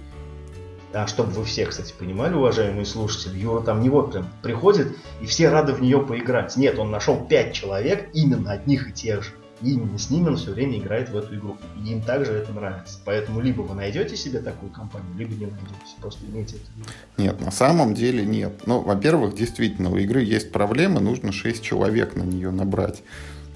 а 0.94 1.08
чтобы 1.08 1.32
вы 1.32 1.46
все, 1.46 1.66
кстати, 1.66 1.94
понимали, 1.98 2.34
уважаемые 2.34 2.86
слушатели, 2.86 3.38
Юра 3.38 3.62
там 3.62 3.82
не 3.82 3.90
вот 3.90 4.12
прям 4.12 4.30
приходит, 4.42 4.96
и 5.22 5.26
все 5.26 5.50
рады 5.50 5.74
в 5.74 5.82
нее 5.82 6.00
поиграть. 6.00 6.56
Нет, 6.58 6.80
он 6.80 6.92
нашел 6.92 7.26
пять 7.26 7.54
человек, 7.54 8.10
именно 8.14 8.52
одних 8.52 8.90
и 8.90 8.94
тех 8.94 9.24
же. 9.24 9.32
И 9.62 9.72
именно 9.72 9.98
с 9.98 10.12
ними 10.12 10.28
он 10.28 10.38
все 10.38 10.52
время 10.52 10.78
играет 10.78 11.10
в 11.10 11.18
эту 11.18 11.36
игру. 11.36 11.58
И 11.84 11.92
им 11.92 12.02
также 12.02 12.34
это 12.34 12.54
нравится. 12.54 13.00
Поэтому 13.06 13.42
либо 13.42 13.62
вы 13.62 13.74
найдете 13.74 14.16
себе 14.16 14.40
такую 14.40 14.72
компанию, 14.72 15.10
либо 15.18 15.34
не 15.34 15.46
найдете. 15.48 15.96
Просто 16.00 16.26
имейте 16.28 16.58
это. 16.58 16.92
Нет, 17.18 17.42
на 17.42 17.52
самом 17.52 17.96
деле 17.96 18.24
нет. 18.24 18.62
Ну, 18.68 18.82
во-первых, 18.82 19.36
действительно, 19.36 19.90
у 19.90 19.98
игры 19.98 20.22
есть 20.22 20.52
проблемы, 20.52 21.00
нужно 21.00 21.32
6 21.32 21.64
человек 21.64 22.16
на 22.16 22.22
нее 22.22 22.52
набрать. 22.52 23.02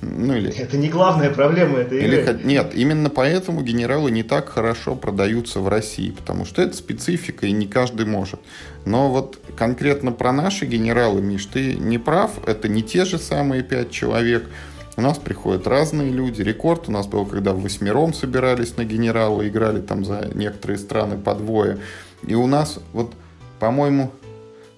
Ну, 0.01 0.35
или... 0.35 0.51
Это 0.51 0.77
не 0.77 0.89
главная 0.89 1.29
проблема 1.29 1.79
этой 1.79 2.03
или... 2.03 2.21
игры. 2.21 2.39
Нет, 2.43 2.73
именно 2.73 3.09
поэтому 3.09 3.61
генералы 3.61 4.09
не 4.09 4.23
так 4.23 4.49
хорошо 4.49 4.95
продаются 4.95 5.59
в 5.59 5.67
России, 5.67 6.09
потому 6.11 6.45
что 6.45 6.61
это 6.61 6.75
специфика, 6.75 7.45
и 7.45 7.51
не 7.51 7.67
каждый 7.67 8.07
может. 8.07 8.39
Но 8.85 9.11
вот 9.11 9.39
конкретно 9.55 10.11
про 10.11 10.31
наши 10.31 10.65
генералы, 10.65 11.21
Миш, 11.21 11.45
ты 11.45 11.75
не 11.75 11.99
прав, 11.99 12.31
это 12.47 12.67
не 12.67 12.81
те 12.81 13.05
же 13.05 13.19
самые 13.19 13.61
пять 13.61 13.91
человек. 13.91 14.49
У 14.97 15.01
нас 15.01 15.17
приходят 15.19 15.67
разные 15.67 16.11
люди. 16.11 16.41
Рекорд 16.41 16.89
у 16.89 16.91
нас 16.91 17.07
был, 17.07 17.25
когда 17.25 17.53
восьмером 17.53 18.13
собирались 18.13 18.77
на 18.77 18.83
генерала, 18.83 19.47
играли 19.47 19.81
там 19.81 20.03
за 20.03 20.29
некоторые 20.33 20.79
страны 20.79 21.17
по 21.17 21.33
двое. 21.35 21.77
И 22.25 22.33
у 22.33 22.47
нас 22.47 22.79
вот, 22.91 23.13
по-моему, 23.59 24.11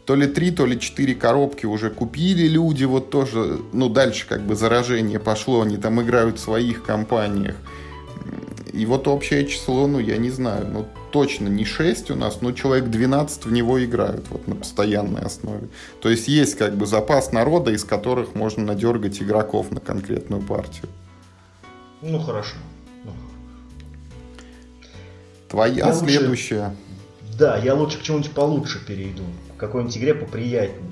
то 0.05 0.15
ли 0.15 0.27
три, 0.27 0.51
то 0.51 0.65
ли 0.65 0.79
четыре 0.79 1.15
коробки 1.15 1.65
уже 1.65 1.89
купили 1.89 2.47
люди, 2.47 2.83
вот 2.83 3.09
тоже, 3.09 3.59
ну, 3.71 3.89
дальше 3.89 4.25
как 4.27 4.41
бы 4.41 4.55
заражение 4.55 5.19
пошло, 5.19 5.61
они 5.61 5.77
там 5.77 6.01
играют 6.01 6.39
в 6.39 6.41
своих 6.41 6.83
компаниях. 6.83 7.55
И 8.73 8.85
вот 8.85 9.07
общее 9.07 9.47
число, 9.47 9.87
ну, 9.87 9.99
я 9.99 10.17
не 10.17 10.31
знаю, 10.31 10.67
ну, 10.67 10.85
точно 11.11 11.47
не 11.47 11.63
6 11.63 12.11
у 12.11 12.15
нас, 12.15 12.41
но 12.41 12.51
человек 12.51 12.89
12 12.89 13.45
в 13.45 13.51
него 13.51 13.83
играют 13.83 14.25
вот 14.29 14.47
на 14.47 14.55
постоянной 14.55 15.21
основе. 15.21 15.67
То 16.01 16.09
есть 16.09 16.27
есть 16.27 16.57
как 16.57 16.75
бы 16.75 16.85
запас 16.85 17.31
народа, 17.31 17.71
из 17.71 17.83
которых 17.83 18.35
можно 18.35 18.63
надергать 18.63 19.21
игроков 19.21 19.71
на 19.71 19.79
конкретную 19.79 20.41
партию. 20.41 20.89
Ну, 22.01 22.19
хорошо. 22.19 22.55
Твоя 25.47 25.85
я 25.85 25.93
следующая. 25.93 26.69
Лучше... 26.69 27.37
Да, 27.37 27.57
я 27.57 27.75
лучше 27.75 27.99
к 27.99 28.01
чему-нибудь 28.01 28.31
получше 28.31 28.83
перейду 28.83 29.23
какой-нибудь 29.67 29.97
игре 29.97 30.13
поприятнее. 30.13 30.91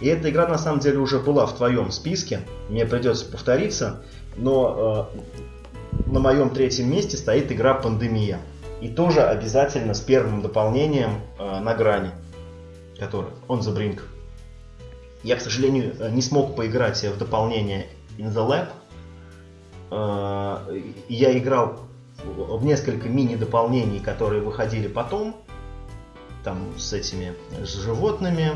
И 0.00 0.08
эта 0.08 0.30
игра 0.30 0.48
на 0.48 0.58
самом 0.58 0.80
деле 0.80 0.98
уже 0.98 1.20
была 1.20 1.46
в 1.46 1.56
твоем 1.56 1.90
списке, 1.90 2.40
мне 2.68 2.84
придется 2.84 3.24
повториться, 3.24 4.02
но 4.36 5.08
э, 5.12 6.10
на 6.10 6.20
моем 6.20 6.50
третьем 6.50 6.90
месте 6.90 7.16
стоит 7.16 7.52
игра 7.52 7.74
Пандемия. 7.74 8.40
И 8.80 8.88
тоже 8.88 9.22
обязательно 9.22 9.94
с 9.94 10.00
первым 10.00 10.42
дополнением 10.42 11.20
э, 11.38 11.60
на 11.60 11.74
грани, 11.74 12.10
который 12.98 13.30
On 13.48 13.60
the 13.60 13.74
Brink. 13.74 14.00
Я, 15.22 15.36
к 15.36 15.40
сожалению, 15.40 15.94
э, 15.98 16.10
не 16.10 16.20
смог 16.20 16.56
поиграть 16.56 17.02
в 17.04 17.16
дополнение 17.16 17.86
In 18.18 18.32
the 18.34 18.46
Lab. 18.48 18.68
Э, 19.92 20.82
я 21.08 21.38
играл 21.38 21.78
в 22.24 22.64
несколько 22.64 23.08
мини-дополнений, 23.08 24.00
которые 24.00 24.42
выходили 24.42 24.88
потом 24.88 25.36
там 26.44 26.78
с 26.78 26.92
этими 26.92 27.34
с 27.64 27.74
животными, 27.74 28.52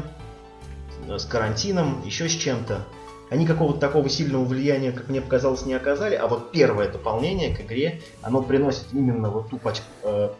с 1.08 1.24
карантином, 1.24 2.02
еще 2.04 2.28
с 2.28 2.32
чем-то. 2.32 2.84
Они 3.28 3.44
какого-то 3.46 3.80
такого 3.80 4.08
сильного 4.08 4.44
влияния, 4.44 4.92
как 4.92 5.08
мне 5.08 5.20
показалось, 5.20 5.66
не 5.66 5.74
оказали, 5.74 6.14
а 6.14 6.28
вот 6.28 6.52
первое 6.52 6.88
дополнение 6.88 7.54
к 7.54 7.60
игре, 7.60 8.00
оно 8.22 8.40
приносит 8.42 8.84
именно 8.92 9.30
вот 9.30 9.50
ту 9.50 9.58
поч- 9.58 9.82
э, 10.04 10.30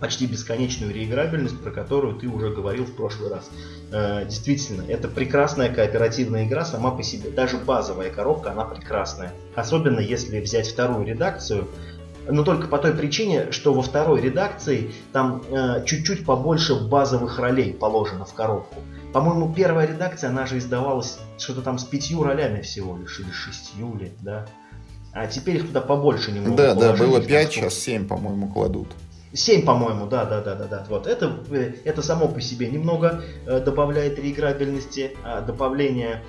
почти 0.00 0.26
бесконечную 0.26 0.92
реиграбельность, 0.92 1.62
про 1.62 1.70
которую 1.70 2.16
ты 2.16 2.26
уже 2.26 2.50
говорил 2.50 2.84
в 2.84 2.96
прошлый 2.96 3.30
раз. 3.30 3.48
Э, 3.92 4.24
действительно, 4.24 4.82
это 4.82 5.06
прекрасная 5.06 5.72
кооперативная 5.72 6.44
игра 6.44 6.64
сама 6.64 6.90
по 6.90 7.04
себе. 7.04 7.30
Даже 7.30 7.56
базовая 7.56 8.10
коробка, 8.10 8.50
она 8.50 8.64
прекрасная. 8.64 9.32
Особенно 9.54 10.00
если 10.00 10.40
взять 10.40 10.68
вторую 10.68 11.06
редакцию, 11.06 11.68
но 12.28 12.44
только 12.44 12.68
по 12.68 12.78
той 12.78 12.92
причине, 12.92 13.52
что 13.52 13.72
во 13.72 13.82
второй 13.82 14.20
редакции 14.20 14.92
там 15.12 15.42
э, 15.50 15.84
чуть-чуть 15.84 16.24
побольше 16.24 16.74
базовых 16.74 17.38
ролей 17.38 17.72
положено 17.72 18.24
в 18.24 18.34
коробку. 18.34 18.76
По-моему, 19.12 19.52
первая 19.54 19.86
редакция, 19.86 20.30
она 20.30 20.46
же 20.46 20.58
издавалась 20.58 21.18
что-то 21.38 21.62
там 21.62 21.78
с 21.78 21.84
пятью 21.84 22.22
ролями 22.22 22.60
всего 22.60 22.96
лишь, 22.96 23.18
или 23.20 23.30
шестью, 23.30 23.96
ли, 23.96 24.12
да. 24.20 24.46
А 25.12 25.26
теперь 25.26 25.56
их 25.56 25.66
туда 25.66 25.80
побольше 25.80 26.30
немного 26.30 26.56
Да, 26.56 26.74
да, 26.74 26.92
было 26.92 27.20
пять, 27.20 27.52
сейчас 27.52 27.74
семь, 27.74 28.06
по-моему, 28.06 28.48
кладут. 28.48 28.88
Семь, 29.32 29.64
по-моему, 29.64 30.06
да, 30.06 30.24
да, 30.24 30.40
да, 30.40 30.54
да, 30.54 30.64
да. 30.66 30.86
Вот 30.88 31.06
это, 31.06 31.32
э, 31.50 31.72
это 31.84 32.02
само 32.02 32.28
по 32.28 32.40
себе 32.40 32.68
немного 32.68 33.22
э, 33.46 33.60
добавляет 33.60 34.18
реиграбельности, 34.18 35.16
а 35.24 35.40
добавление 35.40 36.22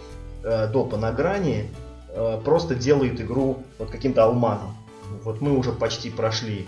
э, 0.43 0.67
допа 0.67 0.97
на 0.97 1.11
грани 1.11 1.69
э, 2.09 2.39
просто 2.43 2.75
делает 2.75 3.19
игру 3.21 3.63
вот 3.77 3.89
каким-то 3.89 4.23
алмазом. 4.23 4.75
Вот 5.23 5.41
мы 5.41 5.57
уже 5.57 5.71
почти 5.71 6.09
прошли 6.09 6.67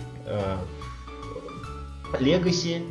Легаси. 2.19 2.77
Э, 2.77 2.81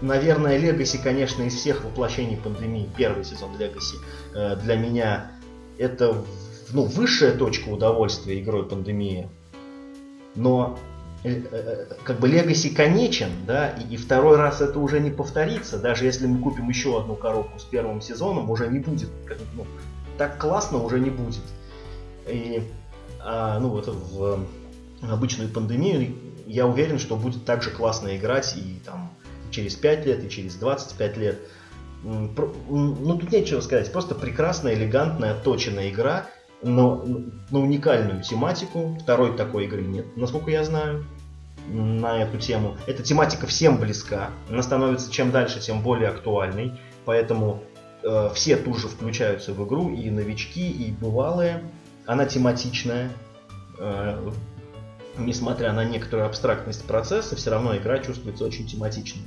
Наверное, 0.00 0.58
Легаси, 0.58 0.98
конечно, 0.98 1.42
из 1.42 1.54
всех 1.54 1.84
воплощений 1.84 2.36
пандемии, 2.36 2.88
первый 2.96 3.24
сезон 3.24 3.58
Легаси, 3.58 3.96
э, 4.32 4.54
для 4.56 4.76
меня 4.76 5.32
это 5.76 6.24
ну, 6.72 6.84
высшая 6.84 7.32
точка 7.32 7.68
удовольствия 7.68 8.40
игрой 8.40 8.64
пандемии. 8.68 9.28
Но 10.36 10.78
э, 11.24 11.86
как 12.04 12.20
бы 12.20 12.28
Легаси 12.28 12.70
конечен, 12.72 13.30
да, 13.44 13.70
и, 13.70 13.94
и 13.94 13.96
второй 13.96 14.36
раз 14.36 14.60
это 14.60 14.78
уже 14.78 15.00
не 15.00 15.10
повторится, 15.10 15.78
даже 15.78 16.04
если 16.04 16.28
мы 16.28 16.38
купим 16.38 16.68
еще 16.68 16.96
одну 17.00 17.16
коробку 17.16 17.58
с 17.58 17.64
первым 17.64 18.00
сезоном, 18.00 18.50
уже 18.50 18.68
не 18.68 18.78
будет, 18.78 19.08
ну, 19.54 19.66
так 20.16 20.38
классно 20.38 20.78
уже 20.78 21.00
не 21.00 21.10
будет. 21.10 21.42
И 22.28 22.62
а, 23.30 23.58
ну 23.58 23.68
вот 23.68 23.86
в 23.88 24.46
обычную 25.02 25.50
пандемию, 25.50 26.14
я 26.46 26.66
уверен, 26.66 26.98
что 26.98 27.14
будет 27.14 27.44
так 27.44 27.62
же 27.62 27.70
классно 27.70 28.16
играть 28.16 28.56
и 28.56 28.80
там 28.86 29.12
через 29.50 29.74
5 29.74 30.06
лет, 30.06 30.24
и 30.24 30.30
через 30.30 30.54
25 30.54 31.16
лет. 31.18 31.38
Ну, 32.02 33.18
тут 33.18 33.30
нечего 33.30 33.60
сказать. 33.60 33.92
Просто 33.92 34.14
прекрасная, 34.14 34.74
элегантная, 34.74 35.34
точенная 35.34 35.90
игра, 35.90 36.26
но 36.62 37.04
на 37.50 37.58
уникальную 37.58 38.22
тематику. 38.22 38.96
Второй 39.02 39.36
такой 39.36 39.66
игры 39.66 39.82
нет, 39.82 40.06
насколько 40.16 40.50
я 40.50 40.64
знаю, 40.64 41.04
на 41.66 42.22
эту 42.22 42.38
тему. 42.38 42.78
Эта 42.86 43.02
тематика 43.02 43.46
всем 43.46 43.76
близка. 43.76 44.30
Она 44.48 44.62
становится 44.62 45.12
чем 45.12 45.32
дальше, 45.32 45.60
тем 45.60 45.82
более 45.82 46.08
актуальной. 46.08 46.80
Поэтому 47.04 47.62
э, 48.02 48.30
все 48.34 48.56
тут 48.56 48.78
же 48.78 48.88
включаются 48.88 49.52
в 49.52 49.66
игру, 49.66 49.90
и 49.90 50.08
новички, 50.08 50.70
и 50.70 50.92
бывалые 50.92 51.62
она 52.08 52.24
тематичная, 52.24 53.10
э, 53.78 54.30
несмотря 55.18 55.74
на 55.74 55.84
некоторую 55.84 56.26
абстрактность 56.26 56.86
процесса, 56.86 57.36
все 57.36 57.50
равно 57.50 57.76
игра 57.76 57.98
чувствуется 57.98 58.46
очень 58.46 58.66
тематичной. 58.66 59.24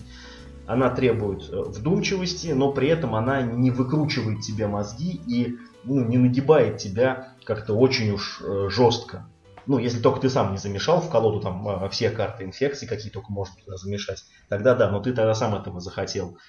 Она 0.66 0.90
требует 0.90 1.48
э, 1.52 1.62
вдумчивости, 1.62 2.48
но 2.48 2.72
при 2.72 2.88
этом 2.88 3.14
она 3.14 3.44
не 3.44 3.70
выкручивает 3.70 4.42
тебе 4.42 4.66
мозги 4.66 5.22
и 5.28 5.58
ну, 5.84 6.04
не 6.04 6.18
нагибает 6.18 6.80
тебя 6.80 7.36
как-то 7.46 7.76
очень 7.76 8.10
уж 8.10 8.42
э, 8.42 8.70
жестко. 8.72 9.28
Ну, 9.68 9.78
если 9.78 10.02
только 10.02 10.22
ты 10.22 10.32
сам 10.32 10.52
не 10.52 10.58
замешал 10.58 11.02
в 11.02 11.10
колоду 11.12 11.40
там 11.40 11.88
все 11.92 12.10
карты 12.10 12.46
инфекции, 12.46 12.88
какие 12.88 13.12
только 13.12 13.32
можно 13.32 13.54
туда 13.64 13.78
замешать, 13.78 14.26
тогда 14.50 14.74
да, 14.74 14.90
но 14.90 15.00
ты 15.02 15.14
тогда 15.14 15.36
сам 15.36 15.54
этого 15.54 15.80
захотел. 15.80 16.40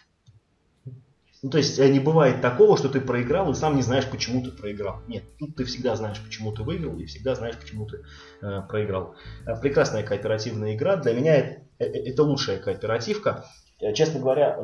Ну, 1.43 1.51
то 1.51 1.59
есть 1.59 1.79
э, 1.79 1.89
не 1.89 1.99
бывает 1.99 2.41
такого, 2.41 2.79
что 2.79 2.89
ты 2.89 3.01
проиграл 3.01 3.51
и 3.51 3.55
сам 3.55 3.75
не 3.75 3.83
знаешь, 3.83 4.09
почему 4.09 4.45
ты 4.45 4.53
проиграл. 4.53 5.01
Нет, 5.09 5.25
тут 5.39 5.57
ты 5.57 5.65
всегда 5.65 5.97
знаешь, 5.97 6.21
почему 6.25 6.53
ты 6.53 6.63
выиграл 6.63 6.97
и 6.99 7.07
всегда 7.07 7.35
знаешь, 7.35 7.59
почему 7.59 7.87
ты 7.87 8.03
э, 8.41 8.61
проиграл. 8.69 9.17
Э, 9.45 9.61
прекрасная 9.61 10.05
кооперативная 10.05 10.77
игра. 10.77 10.97
Для 10.97 11.15
меня 11.15 11.37
это, 11.37 11.63
э, 11.81 11.85
это 11.87 12.23
лучшая 12.23 12.59
кооперативка. 12.59 13.45
Честно 13.95 14.21
говоря, 14.21 14.57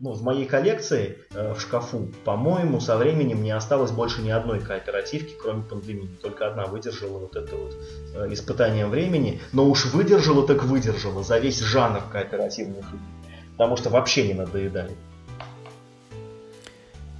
ну, 0.00 0.12
в 0.12 0.22
моей 0.22 0.46
коллекции 0.46 1.18
э, 1.32 1.54
в 1.54 1.60
шкафу, 1.60 2.08
по-моему, 2.24 2.80
со 2.80 2.96
временем 2.96 3.40
не 3.40 3.52
осталось 3.52 3.92
больше 3.92 4.20
ни 4.20 4.30
одной 4.30 4.58
кооперативки, 4.58 5.34
кроме 5.40 5.62
пандемии. 5.62 6.08
Только 6.20 6.48
одна 6.48 6.66
выдержала 6.66 7.18
вот 7.18 7.36
это 7.36 7.54
вот 7.54 7.72
э, 8.16 8.32
испытание 8.32 8.88
времени. 8.88 9.40
Но 9.52 9.70
уж 9.70 9.84
выдержала 9.86 10.44
так 10.44 10.64
выдержала 10.64 11.22
за 11.22 11.38
весь 11.38 11.60
жанр 11.60 12.02
кооперативных 12.10 12.88
игр. 12.88 13.02
Потому 13.52 13.76
что 13.76 13.90
вообще 13.90 14.26
не 14.26 14.34
надоедали. 14.34 14.96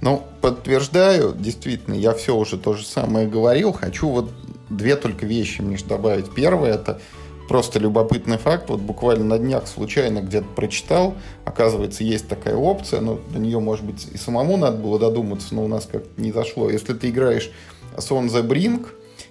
Ну, 0.01 0.23
подтверждаю, 0.41 1.33
действительно, 1.33 1.95
я 1.95 2.13
все 2.13 2.35
уже 2.35 2.57
то 2.57 2.73
же 2.73 2.85
самое 2.85 3.27
говорил. 3.27 3.71
Хочу 3.71 4.09
вот 4.09 4.29
две 4.69 4.95
только 4.95 5.25
вещи, 5.25 5.61
Миш, 5.61 5.83
добавить. 5.83 6.33
Первое, 6.33 6.73
это 6.73 6.99
просто 7.47 7.79
любопытный 7.79 8.37
факт. 8.37 8.69
Вот 8.69 8.81
буквально 8.81 9.23
на 9.25 9.37
днях 9.37 9.67
случайно 9.67 10.19
где-то 10.19 10.47
прочитал. 10.55 11.15
Оказывается, 11.45 12.03
есть 12.03 12.27
такая 12.27 12.55
опция, 12.55 13.01
но 13.01 13.19
до 13.31 13.39
нее, 13.39 13.59
может 13.59 13.85
быть, 13.85 14.07
и 14.13 14.17
самому 14.17 14.57
надо 14.57 14.77
было 14.77 14.99
додуматься, 14.99 15.55
но 15.55 15.63
у 15.63 15.67
нас 15.67 15.87
как-то 15.91 16.21
не 16.21 16.31
зашло. 16.31 16.69
Если 16.69 16.93
ты 16.93 17.09
играешь 17.09 17.51
с 17.97 18.11
On 18.11 18.27
the 18.27 18.45
Brink, 18.45 18.87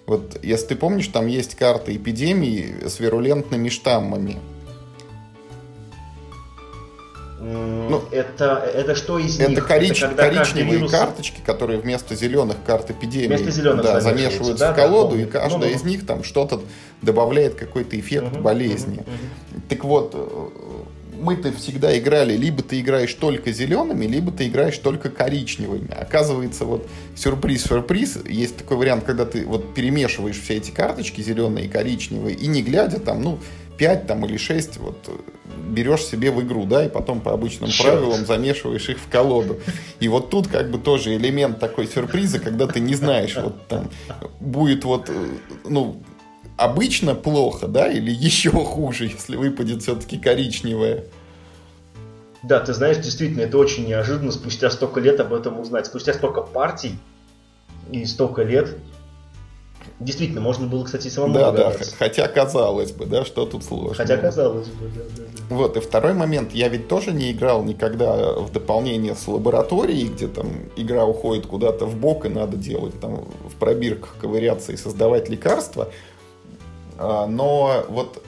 вот 0.07 0.39
если 0.43 0.69
ты 0.69 0.77
помнишь, 0.77 1.09
там 1.09 1.27
есть 1.27 1.55
карта 1.55 1.95
эпидемии 1.95 2.75
с 2.87 3.01
вирулентными 3.01 3.69
штаммами. 3.69 4.39
Ну, 7.45 8.03
это, 8.11 8.71
это 8.75 8.95
что 8.95 9.19
из 9.19 9.39
это 9.39 9.51
них? 9.51 9.67
Корич, 9.67 10.03
это 10.03 10.15
коричневые 10.15 10.79
вирус... 10.79 10.91
карточки, 10.91 11.41
которые 11.45 11.79
вместо 11.79 12.15
зеленых 12.15 12.57
карт 12.65 12.91
эпидемии 12.91 13.27
вместо 13.27 13.51
зеленых 13.51 13.85
да, 13.85 14.01
замешиваются 14.01 14.67
да, 14.67 14.73
в 14.73 14.77
колоду, 14.77 15.17
да, 15.17 15.23
и 15.23 15.27
каждая 15.27 15.61
ну, 15.61 15.67
ну. 15.67 15.73
из 15.73 15.83
ну. 15.83 15.89
них 15.91 16.07
там 16.07 16.25
что-то 16.25 16.63
добавляет 17.03 17.55
какой-то 17.55 18.01
эффект 18.01 18.33
угу, 18.33 18.41
болезни. 18.41 19.01
Угу, 19.01 19.03
угу. 19.03 19.63
Так 19.69 19.85
вот, 19.85 20.15
мы-то 21.21 21.53
всегда 21.53 21.97
играли, 21.99 22.37
либо 22.37 22.63
ты 22.63 22.81
играешь 22.81 23.13
только 23.15 23.53
зелеными, 23.53 24.07
либо 24.07 24.33
ты 24.33 24.49
играешь 24.49 24.79
только 24.79 25.11
коричневыми. 25.11 25.93
Оказывается, 25.93 26.65
вот 26.65 26.89
сюрприз-сюрприз, 27.17 28.21
есть 28.29 28.57
такой 28.57 28.77
вариант, 28.77 29.05
когда 29.05 29.25
ты 29.25 29.45
вот 29.47 29.75
перемешиваешь 29.75 30.41
все 30.41 30.55
эти 30.55 30.71
карточки, 30.71 31.21
зеленые 31.21 31.67
и 31.67 31.69
коричневые, 31.69 32.37
и 32.37 32.47
не 32.47 32.63
глядя 32.63 33.01
там, 33.01 33.23
ну, 33.23 33.39
5 33.77 34.07
там, 34.07 34.25
или 34.25 34.37
6 34.37 34.77
вот, 34.79 34.97
берешь 35.68 36.05
себе 36.05 36.31
в 36.31 36.41
игру, 36.43 36.64
да, 36.64 36.85
и 36.85 36.89
потом 36.89 37.20
по 37.20 37.33
обычным 37.33 37.70
Черт. 37.70 37.99
правилам 37.99 38.27
замешиваешь 38.27 38.89
их 38.89 38.99
в 38.99 39.09
колоду. 39.09 39.59
И 40.01 40.09
вот 40.09 40.31
тут 40.31 40.49
как 40.49 40.70
бы 40.70 40.79
тоже 40.79 41.16
элемент 41.16 41.59
такой 41.59 41.87
сюрприза, 41.87 42.39
когда 42.39 42.66
ты 42.66 42.81
не 42.81 42.95
знаешь, 42.95 43.37
вот 43.37 43.66
там 43.68 43.91
будет 44.41 44.85
вот, 44.85 45.11
ну, 45.64 46.03
обычно 46.57 47.14
плохо, 47.14 47.66
да, 47.66 47.91
или 47.91 48.11
еще 48.11 48.51
хуже, 48.51 49.07
если 49.07 49.37
выпадет 49.37 49.83
все-таки 49.83 50.18
коричневое. 50.18 51.05
Да, 52.43 52.61
ты 52.61 52.75
знаешь, 52.75 52.99
действительно, 52.99 53.43
это 53.43 53.57
очень 53.57 53.87
неожиданно 53.87 54.31
спустя 54.31 54.70
столько 54.70 55.01
лет 55.01 55.18
об 55.18 55.33
этом 55.33 55.59
узнать. 55.59 55.87
Спустя 55.87 56.12
столько 56.12 56.43
партий 56.43 56.99
и 57.91 58.05
столько 58.05 58.43
лет 58.43 58.77
Действительно, 60.01 60.41
можно 60.41 60.67
было, 60.67 60.85
кстати, 60.85 61.07
самому 61.07 61.35
Да, 61.35 61.53
да, 61.53 61.73
хотя 61.99 62.27
казалось 62.27 62.91
бы, 62.91 63.07
да, 63.07 63.25
что 63.25 63.47
тут 63.47 63.63
сложно. 63.63 63.95
Хотя 63.95 64.17
казалось 64.17 64.67
бы, 64.67 64.89
да, 64.89 65.03
да, 65.17 65.23
да. 65.49 65.55
Вот, 65.55 65.77
и 65.77 65.81
второй 65.81 66.15
момент, 66.15 66.53
я 66.53 66.69
ведь 66.69 66.89
тоже 66.89 67.13
не 67.13 67.31
играл 67.31 67.63
никогда 67.63 68.33
в 68.33 68.51
дополнение 68.51 69.15
с 69.15 69.29
лабораторией, 69.29 70.09
где 70.09 70.27
там 70.27 70.49
игра 70.75 71.05
уходит 71.05 71.47
куда-то 71.47 71.87
в 71.87 71.97
бок 71.97 72.27
и 72.27 72.29
надо 72.29 72.57
делать 72.57 72.99
там 73.01 73.25
в 73.49 73.55
пробирках 73.55 74.17
ковыряться 74.21 74.73
и 74.73 74.77
создавать 74.77 75.29
лекарства. 75.29 75.91
А, 76.99 77.27
но 77.29 77.85
вот 77.89 78.21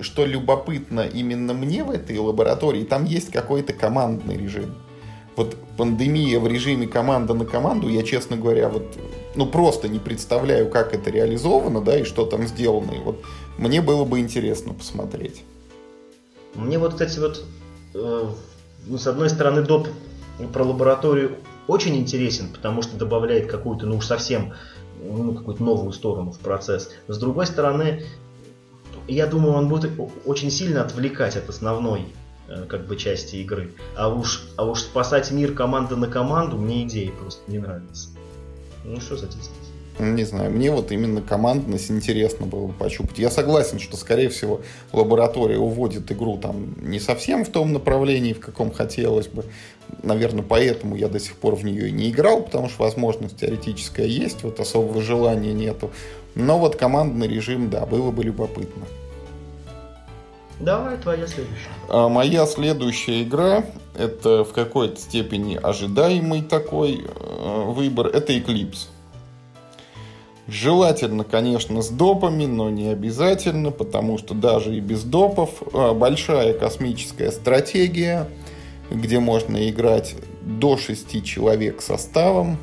что 0.00 0.24
любопытно 0.24 1.02
именно 1.02 1.52
мне 1.52 1.84
в 1.84 1.90
этой 1.90 2.18
лаборатории, 2.18 2.84
там 2.84 3.04
есть 3.04 3.30
какой-то 3.30 3.74
командный 3.74 4.38
режим 4.38 4.74
вот 5.36 5.56
пандемия 5.76 6.40
в 6.40 6.48
режиме 6.48 6.86
команда 6.86 7.34
на 7.34 7.44
команду, 7.44 7.88
я, 7.88 8.02
честно 8.02 8.36
говоря, 8.36 8.68
вот, 8.68 8.84
ну, 9.34 9.46
просто 9.46 9.88
не 9.88 9.98
представляю, 9.98 10.70
как 10.70 10.94
это 10.94 11.10
реализовано, 11.10 11.82
да, 11.82 12.00
и 12.00 12.04
что 12.04 12.24
там 12.24 12.46
сделано. 12.46 12.92
И 12.92 12.98
вот 12.98 13.22
мне 13.58 13.82
было 13.82 14.04
бы 14.04 14.18
интересно 14.18 14.72
посмотреть. 14.72 15.42
Мне 16.54 16.78
вот, 16.78 16.92
кстати, 16.92 17.18
вот, 17.18 17.44
э, 17.94 18.24
ну, 18.86 18.98
с 18.98 19.06
одной 19.06 19.28
стороны, 19.28 19.62
доп 19.62 19.88
про 20.52 20.64
лабораторию 20.64 21.36
очень 21.66 21.96
интересен, 21.96 22.48
потому 22.52 22.82
что 22.82 22.96
добавляет 22.96 23.50
какую-то, 23.50 23.86
ну 23.86 23.96
уж 23.96 24.06
совсем, 24.06 24.54
ну, 25.02 25.34
какую-то 25.34 25.62
новую 25.62 25.92
сторону 25.92 26.32
в 26.32 26.38
процесс. 26.38 26.90
С 27.08 27.18
другой 27.18 27.46
стороны, 27.46 28.04
я 29.08 29.26
думаю, 29.26 29.54
он 29.54 29.68
будет 29.68 29.92
очень 30.24 30.50
сильно 30.50 30.82
отвлекать 30.82 31.36
от 31.36 31.48
основной 31.48 32.06
как 32.68 32.86
бы 32.86 32.96
части 32.96 33.36
игры. 33.36 33.72
А 33.96 34.08
уж, 34.08 34.48
а 34.56 34.64
уж 34.64 34.80
спасать 34.82 35.30
мир 35.30 35.52
команда 35.52 35.96
на 35.96 36.06
команду 36.06 36.56
мне 36.56 36.84
идея 36.84 37.12
просто 37.12 37.42
не 37.50 37.58
нравится. 37.58 38.08
Ну 38.84 39.00
что 39.00 39.16
за 39.16 39.26
сказать? 39.26 39.50
Не 39.98 40.24
знаю, 40.24 40.50
мне 40.50 40.70
вот 40.70 40.92
именно 40.92 41.22
командность 41.22 41.90
интересно 41.90 42.44
было 42.44 42.66
бы 42.66 42.72
пощупать. 42.74 43.18
Я 43.18 43.30
согласен, 43.30 43.78
что, 43.78 43.96
скорее 43.96 44.28
всего, 44.28 44.60
лаборатория 44.92 45.56
уводит 45.56 46.12
игру 46.12 46.36
там 46.36 46.76
не 46.82 47.00
совсем 47.00 47.46
в 47.46 47.48
том 47.48 47.72
направлении, 47.72 48.34
в 48.34 48.40
каком 48.40 48.70
хотелось 48.70 49.28
бы. 49.28 49.46
Наверное, 50.02 50.44
поэтому 50.46 50.96
я 50.96 51.08
до 51.08 51.18
сих 51.18 51.36
пор 51.36 51.56
в 51.56 51.64
нее 51.64 51.88
и 51.88 51.92
не 51.92 52.10
играл, 52.10 52.42
потому 52.42 52.68
что 52.68 52.82
возможность 52.82 53.38
теоретическая 53.38 54.06
есть, 54.06 54.42
вот 54.42 54.60
особого 54.60 55.00
желания 55.00 55.54
нету. 55.54 55.90
Но 56.34 56.58
вот 56.58 56.76
командный 56.76 57.26
режим, 57.26 57.70
да, 57.70 57.86
было 57.86 58.10
бы 58.10 58.22
любопытно. 58.22 58.84
Давай, 60.60 60.96
твоя 60.96 61.26
следующая. 61.26 61.68
А 61.88 62.08
моя 62.08 62.46
следующая 62.46 63.22
игра, 63.22 63.64
это 63.94 64.44
в 64.44 64.52
какой-то 64.52 64.98
степени 64.98 65.58
ожидаемый 65.62 66.42
такой 66.42 67.04
э, 67.04 67.62
выбор, 67.66 68.06
это 68.06 68.32
Eclipse. 68.32 68.88
Желательно, 70.48 71.24
конечно, 71.24 71.82
с 71.82 71.88
допами, 71.88 72.46
но 72.46 72.70
не 72.70 72.88
обязательно, 72.88 73.70
потому 73.70 74.16
что 74.16 74.32
даже 74.32 74.76
и 74.76 74.80
без 74.80 75.02
допов 75.02 75.62
э, 75.74 75.92
большая 75.92 76.54
космическая 76.54 77.32
стратегия, 77.32 78.28
где 78.90 79.18
можно 79.18 79.68
играть 79.68 80.14
до 80.42 80.78
6 80.78 81.24
человек 81.24 81.82
составом, 81.82 82.58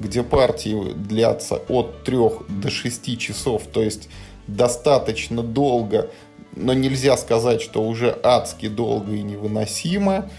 где 0.00 0.22
партии 0.22 0.92
длятся 0.94 1.62
от 1.68 2.02
3 2.02 2.18
до 2.48 2.70
6 2.70 3.18
часов, 3.18 3.62
то 3.72 3.82
есть 3.82 4.08
достаточно 4.48 5.42
долго 5.42 6.10
но 6.56 6.72
нельзя 6.72 7.16
сказать, 7.16 7.60
что 7.60 7.82
уже 7.82 8.16
адски 8.22 8.68
долго 8.68 9.12
и 9.12 9.22
невыносимо. 9.22 10.30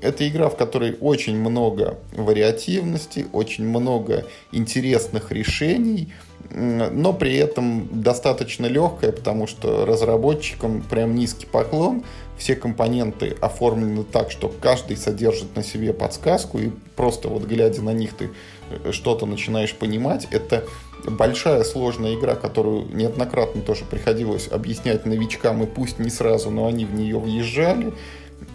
Это 0.00 0.28
игра, 0.28 0.48
в 0.48 0.56
которой 0.56 0.96
очень 1.00 1.36
много 1.36 1.98
вариативности, 2.12 3.26
очень 3.32 3.66
много 3.66 4.26
интересных 4.52 5.32
решений, 5.32 6.12
но 6.50 7.12
при 7.12 7.36
этом 7.36 7.88
достаточно 8.00 8.66
легкая, 8.66 9.12
потому 9.12 9.46
что 9.46 9.84
разработчикам 9.84 10.82
прям 10.82 11.14
низкий 11.14 11.46
поклон. 11.46 12.04
Все 12.38 12.54
компоненты 12.54 13.36
оформлены 13.40 14.04
так, 14.04 14.30
что 14.30 14.48
каждый 14.48 14.96
содержит 14.96 15.56
на 15.56 15.64
себе 15.64 15.92
подсказку, 15.92 16.58
и 16.58 16.70
просто 16.94 17.28
вот 17.28 17.42
глядя 17.42 17.82
на 17.82 17.92
них 17.92 18.14
ты 18.14 18.30
э, 18.70 18.92
что-то 18.92 19.26
начинаешь 19.26 19.74
понимать. 19.74 20.28
Это 20.30 20.64
большая 21.06 21.64
сложная 21.64 22.14
игра, 22.14 22.34
которую 22.34 22.86
неоднократно 22.94 23.62
тоже 23.62 23.84
приходилось 23.84 24.48
объяснять 24.50 25.06
новичкам, 25.06 25.62
и 25.62 25.66
пусть 25.66 25.98
не 25.98 26.10
сразу, 26.10 26.50
но 26.50 26.66
они 26.66 26.84
в 26.84 26.94
нее 26.94 27.18
въезжали. 27.18 27.92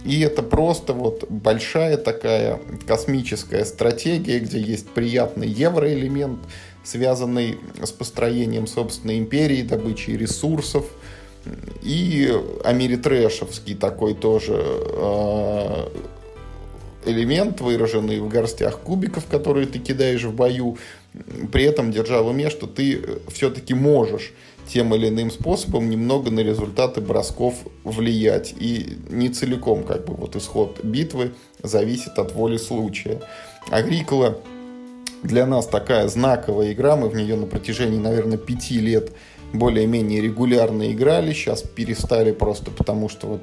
И 0.05 0.21
это 0.21 0.43
просто 0.43 0.93
вот 0.93 1.25
большая 1.29 1.97
такая 1.97 2.59
космическая 2.87 3.65
стратегия, 3.65 4.39
где 4.39 4.59
есть 4.59 4.89
приятный 4.89 5.47
евроэлемент, 5.47 6.39
связанный 6.83 7.59
с 7.81 7.91
построением 7.91 8.67
собственной 8.67 9.17
империи, 9.17 9.61
добычей 9.61 10.17
ресурсов, 10.17 10.85
и 11.81 12.33
америтрэшевский 12.63 13.75
такой 13.75 14.13
тоже 14.13 14.55
э, 14.57 15.87
элемент, 17.05 17.59
выраженный 17.61 18.19
в 18.19 18.29
горстях 18.29 18.79
кубиков, 18.79 19.25
которые 19.25 19.67
ты 19.67 19.79
кидаешь 19.79 20.23
в 20.23 20.33
бою, 20.33 20.77
при 21.51 21.63
этом 21.63 21.91
держа 21.91 22.21
в 22.21 22.27
уме, 22.27 22.49
что 22.49 22.67
ты 22.67 22.95
э, 22.95 23.17
все-таки 23.31 23.73
можешь 23.73 24.33
тем 24.67 24.95
или 24.95 25.09
иным 25.09 25.29
способом 25.29 25.89
немного 25.89 26.31
на 26.31 26.39
результаты 26.39 27.01
бросков 27.01 27.55
влиять. 27.83 28.53
И 28.59 28.97
не 29.09 29.29
целиком 29.29 29.83
как 29.83 30.05
бы 30.05 30.13
вот 30.13 30.35
исход 30.35 30.83
битвы 30.83 31.33
зависит 31.61 32.17
от 32.17 32.33
воли 32.33 32.57
случая. 32.57 33.21
Агрикола 33.69 34.39
для 35.21 35.45
нас 35.45 35.67
такая 35.67 36.07
знаковая 36.07 36.73
игра, 36.73 36.95
мы 36.95 37.09
в 37.09 37.15
нее 37.15 37.35
на 37.35 37.45
протяжении, 37.45 37.97
наверное, 37.97 38.37
пяти 38.37 38.79
лет 38.79 39.11
более-менее 39.53 40.19
регулярно 40.21 40.91
играли, 40.91 41.31
сейчас 41.33 41.61
перестали 41.61 42.31
просто 42.31 42.71
потому, 42.71 43.07
что 43.07 43.27
вот 43.27 43.41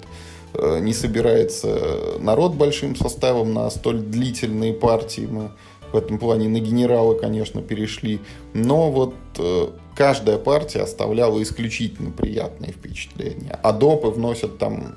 э, 0.54 0.80
не 0.80 0.92
собирается 0.92 2.18
народ 2.18 2.54
большим 2.54 2.96
составом 2.96 3.54
на 3.54 3.70
столь 3.70 4.00
длительные 4.00 4.74
партии. 4.74 5.28
Мы 5.30 5.52
в 5.92 5.96
этом 5.96 6.18
плане 6.18 6.48
на 6.48 6.60
генерала, 6.60 7.14
конечно, 7.14 7.62
перешли. 7.62 8.20
Но 8.54 8.90
вот 8.90 9.14
э, 9.38 9.68
каждая 9.96 10.38
партия 10.38 10.80
оставляла 10.80 11.42
исключительно 11.42 12.10
приятные 12.10 12.72
впечатления. 12.72 13.58
А 13.62 13.72
допы 13.72 14.10
вносят 14.10 14.58
там 14.58 14.96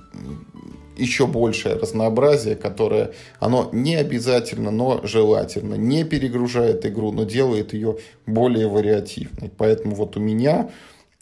еще 0.98 1.28
большее 1.28 1.76
разнообразие, 1.76 2.56
которое, 2.56 3.14
оно 3.39 3.70
не 3.72 3.96
обязательно, 3.96 4.72
но 4.72 5.02
желательно. 5.04 5.76
Не 5.76 6.04
перегружает 6.04 6.86
игру, 6.86 7.12
но 7.12 7.24
делает 7.24 7.74
ее 7.74 7.98
более 8.26 8.68
вариативной. 8.68 9.52
Поэтому 9.58 9.96
вот 9.96 10.18
у 10.18 10.20
меня 10.20 10.70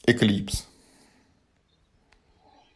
Eclipse. 0.05 0.63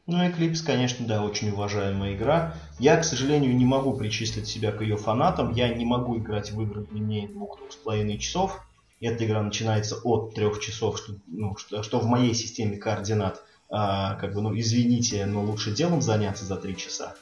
Ну, 0.08 0.24
Eclipse, 0.24 0.64
конечно, 0.64 1.08
да, 1.08 1.24
очень 1.24 1.49
уважаемая 1.49 2.14
игра. 2.16 2.53
Я, 2.78 2.97
к 2.97 3.03
сожалению, 3.03 3.56
не 3.56 3.66
могу 3.66 3.93
причислить 3.93 4.47
себя 4.47 4.72
к 4.72 4.82
ее 4.82 4.97
фанатам. 4.97 5.51
Я 5.51 5.74
не 5.74 5.84
могу 5.84 6.18
играть 6.20 6.51
в 6.51 6.62
игры 6.62 6.86
длиннее 6.86 7.28
двух-двух 7.28 7.72
с 7.72 7.76
половиной 7.76 8.20
часов. 8.20 8.62
Эта 9.01 9.26
игра 9.26 9.41
начинается 9.41 9.97
от 10.03 10.36
трех 10.36 10.60
часов, 10.60 10.99
что, 10.99 11.16
ну, 11.28 11.56
что, 11.58 11.82
что 11.82 11.99
в 11.99 12.06
моей 12.06 12.36
системе 12.36 12.78
координат, 12.78 13.41
а, 13.70 14.14
как 14.16 14.36
бы, 14.36 14.41
ну, 14.41 14.58
извините, 14.58 15.26
но 15.26 15.43
лучше 15.43 15.72
делом 15.72 16.03
заняться 16.03 16.45
за 16.45 16.58
три 16.58 16.78
часа. 16.78 17.16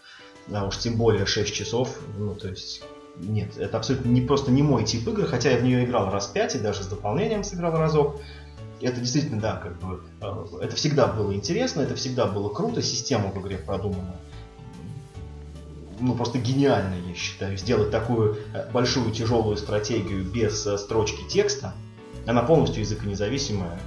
А 0.52 0.66
уж 0.66 0.78
тем 0.78 0.98
более 0.98 1.26
6 1.26 1.54
часов, 1.54 1.98
ну, 2.18 2.36
то 2.36 2.50
есть, 2.50 2.84
нет, 3.16 3.58
это 3.58 3.78
абсолютно 3.78 4.10
не 4.10 4.22
просто 4.22 4.52
не 4.52 4.62
мой 4.62 4.84
тип 4.84 5.08
игры, 5.08 5.26
хотя 5.26 5.52
я 5.52 5.58
в 5.58 5.64
нее 5.64 5.86
играл 5.86 6.12
раз 6.12 6.28
пять 6.28 6.56
и 6.56 6.60
даже 6.60 6.84
с 6.84 6.88
дополнением 6.88 7.46
сыграл 7.46 7.78
разок 7.78 8.20
это 8.84 9.00
действительно, 9.00 9.40
да, 9.40 9.56
как 9.56 9.80
бы, 9.80 10.04
э, 10.22 10.46
это 10.62 10.76
всегда 10.76 11.08
было 11.08 11.34
интересно, 11.34 11.82
это 11.82 11.96
всегда 11.96 12.28
было 12.28 12.50
круто, 12.50 12.82
система 12.82 13.30
в 13.30 13.42
игре 13.42 13.58
продумана. 13.58 14.16
Ну, 16.00 16.16
просто 16.16 16.38
гениально, 16.38 16.96
я 17.08 17.16
считаю, 17.16 17.58
сделать 17.58 17.92
такую 17.92 18.38
э, 18.54 18.70
большую 18.72 19.12
тяжелую 19.12 19.56
стратегию 19.56 20.26
без 20.26 20.66
э, 20.68 20.78
строчки 20.78 21.24
текста. 21.30 21.74
Она 22.26 22.42
полностью 22.42 22.82
языконезависимая, 22.82 23.80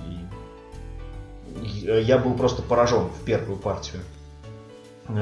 и 1.63 2.03
я 2.03 2.19
был 2.19 2.35
просто 2.35 2.63
поражен 2.63 3.09
в 3.09 3.25
первую 3.25 3.59
партию. 3.59 4.03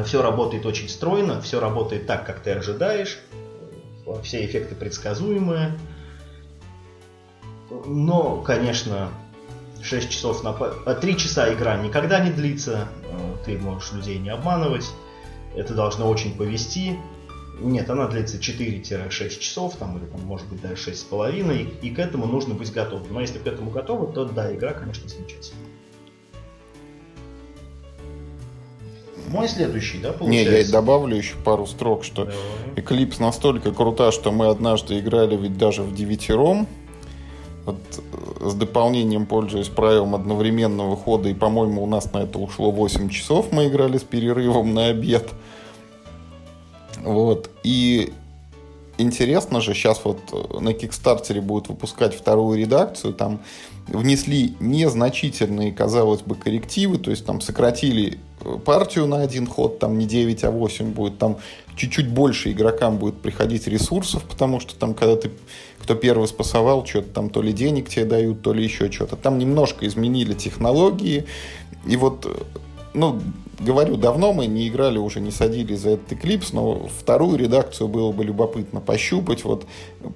Все 0.04 0.22
работает 0.22 0.66
очень 0.66 0.88
стройно, 0.88 1.40
все 1.40 1.60
работает 1.60 2.06
так, 2.06 2.26
как 2.26 2.40
ты 2.40 2.52
ожидаешь, 2.52 3.20
все 4.22 4.44
эффекты 4.44 4.74
предсказуемые. 4.74 5.78
Но, 7.86 8.40
конечно, 8.40 9.10
6 9.84 10.10
часов 10.10 10.42
на... 10.42 10.52
3 10.52 11.16
часа 11.16 11.52
игра 11.52 11.76
никогда 11.76 12.18
не 12.20 12.30
длится, 12.30 12.88
ты 13.44 13.58
можешь 13.58 13.92
людей 13.92 14.18
не 14.18 14.30
обманывать, 14.30 14.86
это 15.54 15.74
должно 15.74 16.08
очень 16.08 16.34
повести. 16.36 16.98
Нет, 17.60 17.88
она 17.88 18.08
длится 18.08 18.38
4-6 18.38 19.38
часов, 19.38 19.76
там, 19.76 19.96
или 19.96 20.06
там, 20.06 20.22
может 20.22 20.48
быть 20.48 20.60
даже 20.60 20.90
6,5, 20.90 21.80
и 21.82 21.90
к 21.90 22.00
этому 22.00 22.26
нужно 22.26 22.54
быть 22.54 22.72
готовым. 22.72 23.12
Но 23.12 23.20
если 23.20 23.38
к 23.38 23.46
этому 23.46 23.70
готовы, 23.70 24.12
то 24.12 24.24
да, 24.24 24.52
игра, 24.52 24.72
конечно, 24.72 25.08
замечательная. 25.08 25.68
Мой 29.28 29.48
следующий, 29.48 29.98
да, 29.98 30.12
получается? 30.12 30.52
Не, 30.52 30.58
я 30.60 30.72
добавлю 30.72 31.16
еще 31.16 31.36
пару 31.44 31.66
строк, 31.66 32.04
что 32.04 32.24
Давай. 32.24 32.40
Eclipse 32.76 33.20
настолько 33.20 33.72
крута, 33.72 34.10
что 34.10 34.32
мы 34.32 34.48
однажды 34.48 34.98
играли 34.98 35.36
ведь 35.36 35.56
даже 35.56 35.82
в 35.82 35.94
девятером. 35.94 36.66
Вот 37.66 37.78
э, 37.96 38.48
с 38.48 38.54
дополнением, 38.54 39.26
пользуясь 39.26 39.68
правилом 39.68 40.14
одновременного 40.14 40.96
хода, 40.96 41.28
и, 41.28 41.34
по-моему, 41.34 41.82
у 41.82 41.86
нас 41.86 42.12
на 42.12 42.18
это 42.18 42.38
ушло 42.38 42.70
8 42.70 43.08
часов, 43.08 43.52
мы 43.52 43.68
играли 43.68 43.98
с 43.98 44.02
перерывом 44.02 44.74
на 44.74 44.86
обед. 44.86 45.30
Вот. 47.02 47.50
И 47.62 48.12
интересно 48.98 49.60
же, 49.60 49.74
сейчас 49.74 50.00
вот 50.04 50.18
э, 50.32 50.58
на 50.60 50.72
Кикстартере 50.74 51.40
будут 51.40 51.68
выпускать 51.68 52.14
вторую 52.14 52.58
редакцию, 52.58 53.14
там 53.14 53.40
внесли 53.86 54.56
незначительные, 54.60 55.72
казалось 55.72 56.22
бы, 56.22 56.34
коррективы, 56.34 56.98
то 56.98 57.10
есть 57.10 57.24
там 57.24 57.40
сократили 57.40 58.18
партию 58.64 59.06
на 59.06 59.22
один 59.22 59.46
ход, 59.46 59.78
там 59.78 59.98
не 59.98 60.06
9, 60.06 60.44
а 60.44 60.50
8 60.50 60.92
будет, 60.92 61.18
там 61.18 61.38
чуть-чуть 61.76 62.08
больше 62.08 62.52
игрокам 62.52 62.98
будет 62.98 63.16
приходить 63.16 63.66
ресурсов, 63.66 64.22
потому 64.24 64.60
что 64.60 64.74
там, 64.76 64.94
когда 64.94 65.16
ты, 65.16 65.30
кто 65.78 65.94
первый 65.94 66.28
спасовал, 66.28 66.86
что-то 66.86 67.10
там 67.10 67.30
то 67.30 67.42
ли 67.42 67.52
денег 67.52 67.88
тебе 67.88 68.04
дают, 68.04 68.42
то 68.42 68.52
ли 68.52 68.62
еще 68.62 68.90
что-то. 68.90 69.16
Там 69.16 69.38
немножко 69.38 69.86
изменили 69.86 70.34
технологии, 70.34 71.24
и 71.86 71.96
вот 71.96 72.26
ну, 72.94 73.20
говорю, 73.58 73.96
давно 73.96 74.32
мы 74.32 74.46
не 74.46 74.68
играли, 74.68 74.98
уже 74.98 75.20
не 75.20 75.32
садились 75.32 75.80
за 75.80 75.90
этот 75.90 76.12
Eclipse, 76.12 76.50
но 76.52 76.88
вторую 77.00 77.36
редакцию 77.36 77.88
было 77.88 78.12
бы 78.12 78.24
любопытно 78.24 78.80
пощупать, 78.80 79.44
вот 79.44 79.66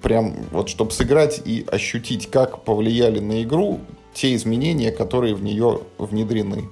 прям, 0.00 0.34
вот 0.52 0.68
чтобы 0.68 0.92
сыграть 0.92 1.42
и 1.44 1.66
ощутить, 1.70 2.30
как 2.30 2.64
повлияли 2.64 3.18
на 3.18 3.42
игру 3.42 3.80
те 4.14 4.34
изменения, 4.34 4.92
которые 4.92 5.34
в 5.34 5.42
нее 5.42 5.80
внедрены. 5.98 6.68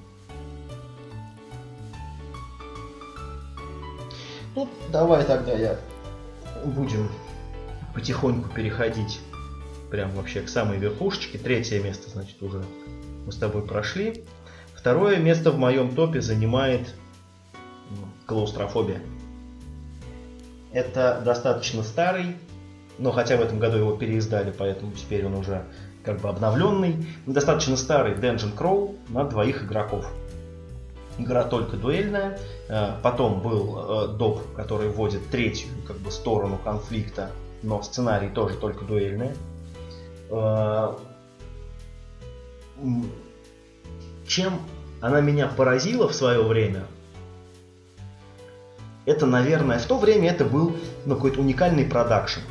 Давай 4.91 5.23
тогда 5.23 5.53
я 5.53 5.77
будем 6.65 7.09
потихоньку 7.93 8.49
переходить 8.49 9.19
прям 9.89 10.11
вообще 10.11 10.41
к 10.41 10.49
самой 10.49 10.77
верхушечке. 10.77 11.37
Третье 11.37 11.81
место, 11.81 12.09
значит, 12.09 12.41
уже 12.41 12.63
мы 13.25 13.31
с 13.31 13.37
тобой 13.37 13.61
прошли. 13.61 14.23
Второе 14.75 15.17
место 15.17 15.51
в 15.51 15.57
моем 15.57 15.95
топе 15.95 16.21
занимает 16.21 16.93
клаустрофобия. 18.25 19.01
Это 20.71 21.21
достаточно 21.23 21.81
старый, 21.83 22.35
но 22.99 23.11
хотя 23.11 23.37
в 23.37 23.41
этом 23.41 23.59
году 23.59 23.77
его 23.77 23.95
переиздали, 23.95 24.53
поэтому 24.55 24.91
теперь 24.91 25.25
он 25.25 25.35
уже 25.35 25.63
как 26.03 26.19
бы 26.21 26.29
обновленный. 26.29 27.07
Достаточно 27.25 27.77
старый 27.77 28.13
Dungeon 28.15 28.55
Crawl 28.55 28.97
на 29.09 29.23
двоих 29.23 29.63
игроков. 29.63 30.09
Игра 31.17 31.43
только 31.43 31.77
дуэльная. 31.77 32.39
Э, 32.69 32.93
потом 33.01 33.41
был 33.41 33.77
э, 33.77 34.07
доп, 34.17 34.41
который 34.55 34.89
вводит 34.89 35.27
третью 35.29 35.69
как 35.87 35.97
бы 35.97 36.11
сторону 36.11 36.59
конфликта, 36.63 37.31
но 37.63 37.81
сценарий 37.81 38.29
тоже 38.29 38.55
только 38.55 38.85
дуэльный. 38.85 39.31
Э, 40.29 40.95
чем 44.27 44.61
она 45.01 45.21
меня 45.21 45.47
поразила 45.47 46.07
в 46.07 46.13
свое 46.13 46.43
время, 46.43 46.85
это, 49.05 49.25
наверное, 49.25 49.79
в 49.79 49.85
то 49.85 49.97
время 49.97 50.31
это 50.31 50.43
был 50.43 50.75
ну, 51.05 51.15
какой-то 51.15 51.39
уникальный 51.39 51.85
продакшн. 51.85 52.41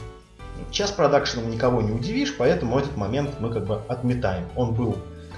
Сейчас 0.71 0.91
продакшеном 0.91 1.51
никого 1.51 1.83
не 1.83 1.93
удивишь, 1.93 2.35
поэтому 2.37 2.79
этот 2.79 2.97
момент 2.97 3.35
мы 3.41 3.53
как 3.53 3.67
бы 3.67 3.81
отметаем. 3.89 4.47
Он 4.57 4.75
был 4.75 4.97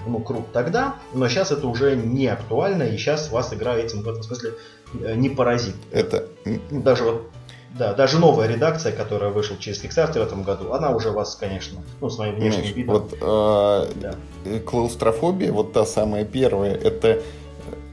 ну, 0.09 0.21
крут 0.21 0.53
тогда, 0.53 0.97
но 1.13 1.29
сейчас 1.29 1.53
это 1.53 1.67
уже 1.67 1.97
не 1.97 2.27
актуально, 2.27 2.85
и 2.85 2.97
сейчас 2.97 3.31
вас 3.31 3.53
игра 3.53 3.77
этим 3.77 4.03
в 4.03 4.09
этом 4.09 4.23
смысле 4.23 4.55
э, 5.01 5.15
не 5.15 5.29
поразит. 5.29 5.77
Это... 5.93 6.29
Даже 6.71 7.05
вот 7.05 7.31
да, 7.77 7.93
даже 7.93 8.19
новая 8.19 8.49
редакция, 8.49 8.93
которая 8.93 9.31
вышла 9.31 9.57
через 9.59 9.85
Kickstarter 9.85 10.21
в 10.21 10.27
этом 10.27 10.43
году, 10.43 10.73
она 10.73 10.91
уже 10.91 11.11
вас, 11.11 11.37
конечно, 11.37 11.81
ну, 12.01 12.09
своим 12.09 12.37
внешним 12.37 12.61
Знаешь, 12.63 12.77
видом. 12.77 12.95
Вот 12.95 13.13
э, 13.21 13.93
да. 14.01 14.15
клаустрофобия, 14.61 15.53
вот 15.53 15.73
та 15.73 15.85
самая 15.85 16.25
первая, 16.25 16.75
это 16.75 17.23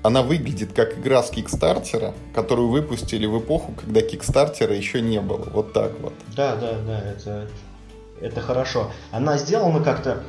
она 0.06 0.22
выглядит 0.22 0.72
как 0.74 1.00
игра 1.00 1.24
с 1.24 1.32
Кикстартера, 1.32 2.14
которую 2.34 2.70
выпустили 2.70 3.26
в 3.26 3.40
эпоху, 3.40 3.74
когда 3.74 4.02
Кикстартера 4.02 4.76
еще 4.76 5.02
не 5.02 5.20
было. 5.20 5.48
Вот 5.52 5.74
так 5.74 5.92
вот. 6.00 6.14
Да, 6.36 6.56
да, 6.56 6.74
да, 6.86 7.00
это, 7.02 7.48
это 8.22 8.40
хорошо. 8.40 8.92
Она 9.12 9.38
сделана 9.38 9.84
как-то 9.84 10.24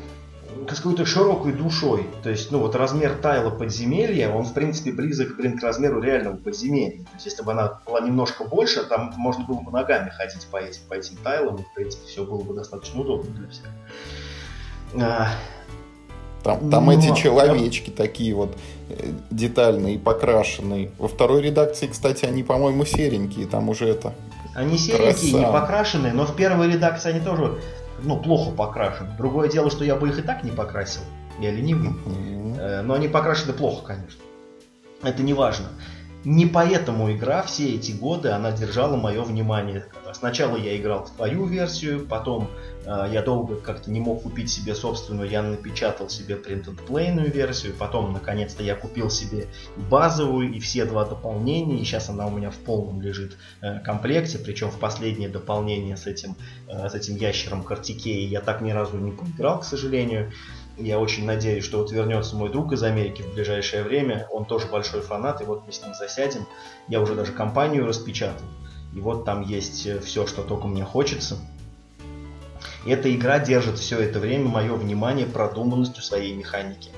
с 0.70 0.76
какой-то 0.76 1.04
широкой 1.04 1.52
душой. 1.52 2.06
То 2.22 2.30
есть, 2.30 2.50
ну 2.50 2.58
вот 2.58 2.74
размер 2.74 3.16
тайла 3.16 3.50
подземелья, 3.50 4.30
он 4.30 4.44
в 4.44 4.52
принципе 4.52 4.92
близок, 4.92 5.36
блин, 5.36 5.58
к 5.58 5.62
размеру 5.62 6.00
реального 6.00 6.36
подземелья. 6.36 7.04
То 7.04 7.10
есть, 7.14 7.26
если 7.26 7.42
бы 7.42 7.52
она 7.52 7.80
была 7.86 8.00
немножко 8.00 8.44
больше, 8.44 8.84
там 8.84 9.12
можно 9.16 9.44
было 9.44 9.60
бы 9.60 9.70
ногами 9.70 10.10
ходить 10.10 10.46
по 10.50 10.56
этим, 10.56 10.80
по 10.88 10.94
этим 10.94 11.16
тайлам, 11.18 11.56
и 11.56 11.62
в 11.62 11.74
принципе 11.74 12.06
все 12.06 12.24
было 12.24 12.42
бы 12.42 12.54
достаточно 12.54 13.00
удобно 13.00 13.30
для 13.32 13.48
всех. 13.48 13.66
А, 15.00 15.28
там, 16.46 16.70
там 16.70 16.86
Но... 16.86 16.92
эти 16.92 17.14
человечки 17.14 17.90
я... 17.90 17.96
такие 17.96 18.34
вот 18.34 18.56
э, 18.88 19.10
детальные, 19.30 19.98
покрашенные. 19.98 20.90
Во 20.98 21.08
второй 21.08 21.42
редакции, 21.42 21.88
кстати, 21.88 22.24
они, 22.24 22.44
по-моему, 22.44 22.84
серенькие, 22.84 23.46
там 23.46 23.68
уже 23.68 23.88
это. 23.88 24.14
Они 24.54 24.78
серенькие, 24.78 25.32
Краса. 25.32 25.38
не 25.38 25.52
покрашенные, 25.52 26.12
но 26.12 26.24
в 26.24 26.36
первой 26.36 26.72
редакции 26.72 27.10
они 27.10 27.20
тоже 27.20 27.58
ну, 28.02 28.20
плохо 28.20 28.50
покрашены. 28.52 29.10
Другое 29.16 29.48
дело, 29.48 29.70
что 29.70 29.84
я 29.84 29.96
бы 29.96 30.08
их 30.08 30.18
и 30.18 30.22
так 30.22 30.44
не 30.44 30.50
покрасил. 30.50 31.02
Я 31.40 31.50
ленивый. 31.50 31.90
Mm-hmm. 31.90 32.82
Но 32.82 32.94
они 32.94 33.08
покрашены 33.08 33.52
плохо, 33.52 33.86
конечно. 33.86 34.20
Это 35.02 35.22
не 35.22 35.34
важно. 35.34 35.66
Не 36.26 36.44
поэтому 36.44 37.12
игра 37.12 37.40
все 37.44 37.76
эти 37.76 37.92
годы, 37.92 38.30
она 38.30 38.50
держала 38.50 38.96
мое 38.96 39.22
внимание. 39.22 39.84
Сначала 40.12 40.56
я 40.56 40.76
играл 40.76 41.04
в 41.04 41.10
твою 41.10 41.46
версию, 41.46 42.04
потом 42.04 42.50
э, 42.84 43.10
я 43.12 43.22
долго 43.22 43.54
как-то 43.54 43.92
не 43.92 44.00
мог 44.00 44.24
купить 44.24 44.50
себе 44.50 44.74
собственную, 44.74 45.30
я 45.30 45.40
напечатал 45.44 46.08
себе 46.08 46.34
printed 46.34 46.84
плейную 46.84 47.30
версию, 47.30 47.74
потом 47.78 48.12
наконец-то 48.12 48.64
я 48.64 48.74
купил 48.74 49.08
себе 49.08 49.46
базовую 49.88 50.52
и 50.52 50.58
все 50.58 50.84
два 50.84 51.04
дополнения, 51.04 51.78
и 51.78 51.84
сейчас 51.84 52.08
она 52.08 52.26
у 52.26 52.30
меня 52.30 52.50
в 52.50 52.56
полном 52.56 53.00
лежит 53.00 53.36
э, 53.60 53.78
комплекте, 53.78 54.40
причем 54.40 54.72
в 54.72 54.80
последнее 54.80 55.28
дополнение 55.28 55.96
с 55.96 56.08
этим, 56.08 56.34
э, 56.66 56.88
с 56.88 56.94
этим 56.96 57.14
ящером 57.14 57.62
Картикеи 57.62 58.26
я 58.26 58.40
так 58.40 58.62
ни 58.62 58.72
разу 58.72 58.96
не 58.96 59.12
поиграл, 59.12 59.60
к 59.60 59.64
сожалению. 59.64 60.32
Я 60.76 60.98
очень 60.98 61.24
надеюсь, 61.24 61.64
что 61.64 61.78
вот 61.78 61.90
вернется 61.90 62.36
мой 62.36 62.50
друг 62.50 62.72
из 62.72 62.82
Америки 62.82 63.22
в 63.22 63.32
ближайшее 63.32 63.82
время. 63.82 64.28
Он 64.30 64.44
тоже 64.44 64.66
большой 64.66 65.00
фанат, 65.00 65.40
и 65.40 65.44
вот 65.44 65.66
мы 65.66 65.72
с 65.72 65.82
ним 65.82 65.94
засядем. 65.94 66.46
Я 66.86 67.00
уже 67.00 67.14
даже 67.14 67.32
компанию 67.32 67.86
распечатал. 67.86 68.46
И 68.94 69.00
вот 69.00 69.24
там 69.24 69.40
есть 69.40 69.86
э, 69.86 70.00
все, 70.00 70.26
что 70.26 70.42
только 70.42 70.66
мне 70.66 70.84
хочется. 70.84 71.38
Эта 72.86 73.14
игра 73.14 73.38
держит 73.38 73.78
все 73.78 73.98
это 73.98 74.20
время 74.20 74.48
мое 74.48 74.74
внимание 74.74 75.26
продуманностью 75.26 76.02
своей 76.02 76.34
механики. 76.34 76.90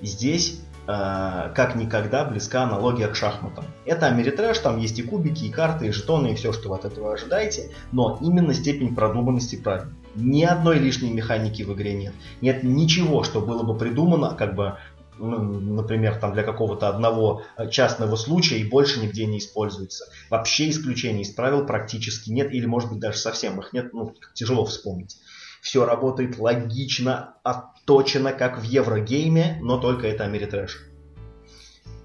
И 0.00 0.06
здесь 0.06 0.60
э, 0.86 1.52
как 1.54 1.74
никогда 1.74 2.24
близка 2.24 2.62
аналогия 2.62 3.08
к 3.08 3.16
шахматам. 3.16 3.64
Это 3.84 4.06
Америтрэш, 4.06 4.58
там 4.58 4.78
есть 4.78 4.98
и 5.00 5.02
кубики, 5.02 5.44
и 5.44 5.50
карты, 5.50 5.88
и 5.88 5.90
жетоны, 5.90 6.32
и 6.32 6.34
все, 6.36 6.52
что 6.52 6.68
вы 6.68 6.76
от 6.76 6.84
этого 6.84 7.12
ожидаете, 7.12 7.70
но 7.90 8.16
именно 8.20 8.54
степень 8.54 8.94
продуманности 8.94 9.56
правильная. 9.56 9.94
Ни 10.14 10.44
одной 10.44 10.78
лишней 10.78 11.10
механики 11.10 11.62
в 11.62 11.72
игре 11.74 11.94
нет. 11.94 12.14
Нет 12.40 12.62
ничего, 12.62 13.24
что 13.24 13.40
было 13.40 13.62
бы 13.62 13.76
придумано, 13.76 14.34
как 14.34 14.54
бы, 14.54 14.78
ну, 15.18 15.38
например, 15.40 16.16
там 16.16 16.32
для 16.32 16.42
какого-то 16.42 16.88
одного 16.88 17.42
частного 17.70 18.16
случая 18.16 18.58
и 18.58 18.68
больше 18.68 19.00
нигде 19.00 19.26
не 19.26 19.38
используется. 19.38 20.04
Вообще 20.30 20.70
исключений 20.70 21.22
из 21.22 21.30
правил 21.30 21.66
практически 21.66 22.30
нет, 22.30 22.52
или 22.52 22.66
может 22.66 22.90
быть 22.90 23.00
даже 23.00 23.18
совсем 23.18 23.60
их 23.60 23.72
нет, 23.72 23.92
ну, 23.92 24.14
тяжело 24.34 24.64
вспомнить. 24.64 25.16
Все 25.60 25.84
работает 25.84 26.38
логично, 26.38 27.36
отточено, 27.42 28.32
как 28.32 28.58
в 28.58 28.62
Еврогейме, 28.62 29.58
но 29.62 29.78
только 29.78 30.06
это 30.06 30.24
Америтрэш. 30.24 30.84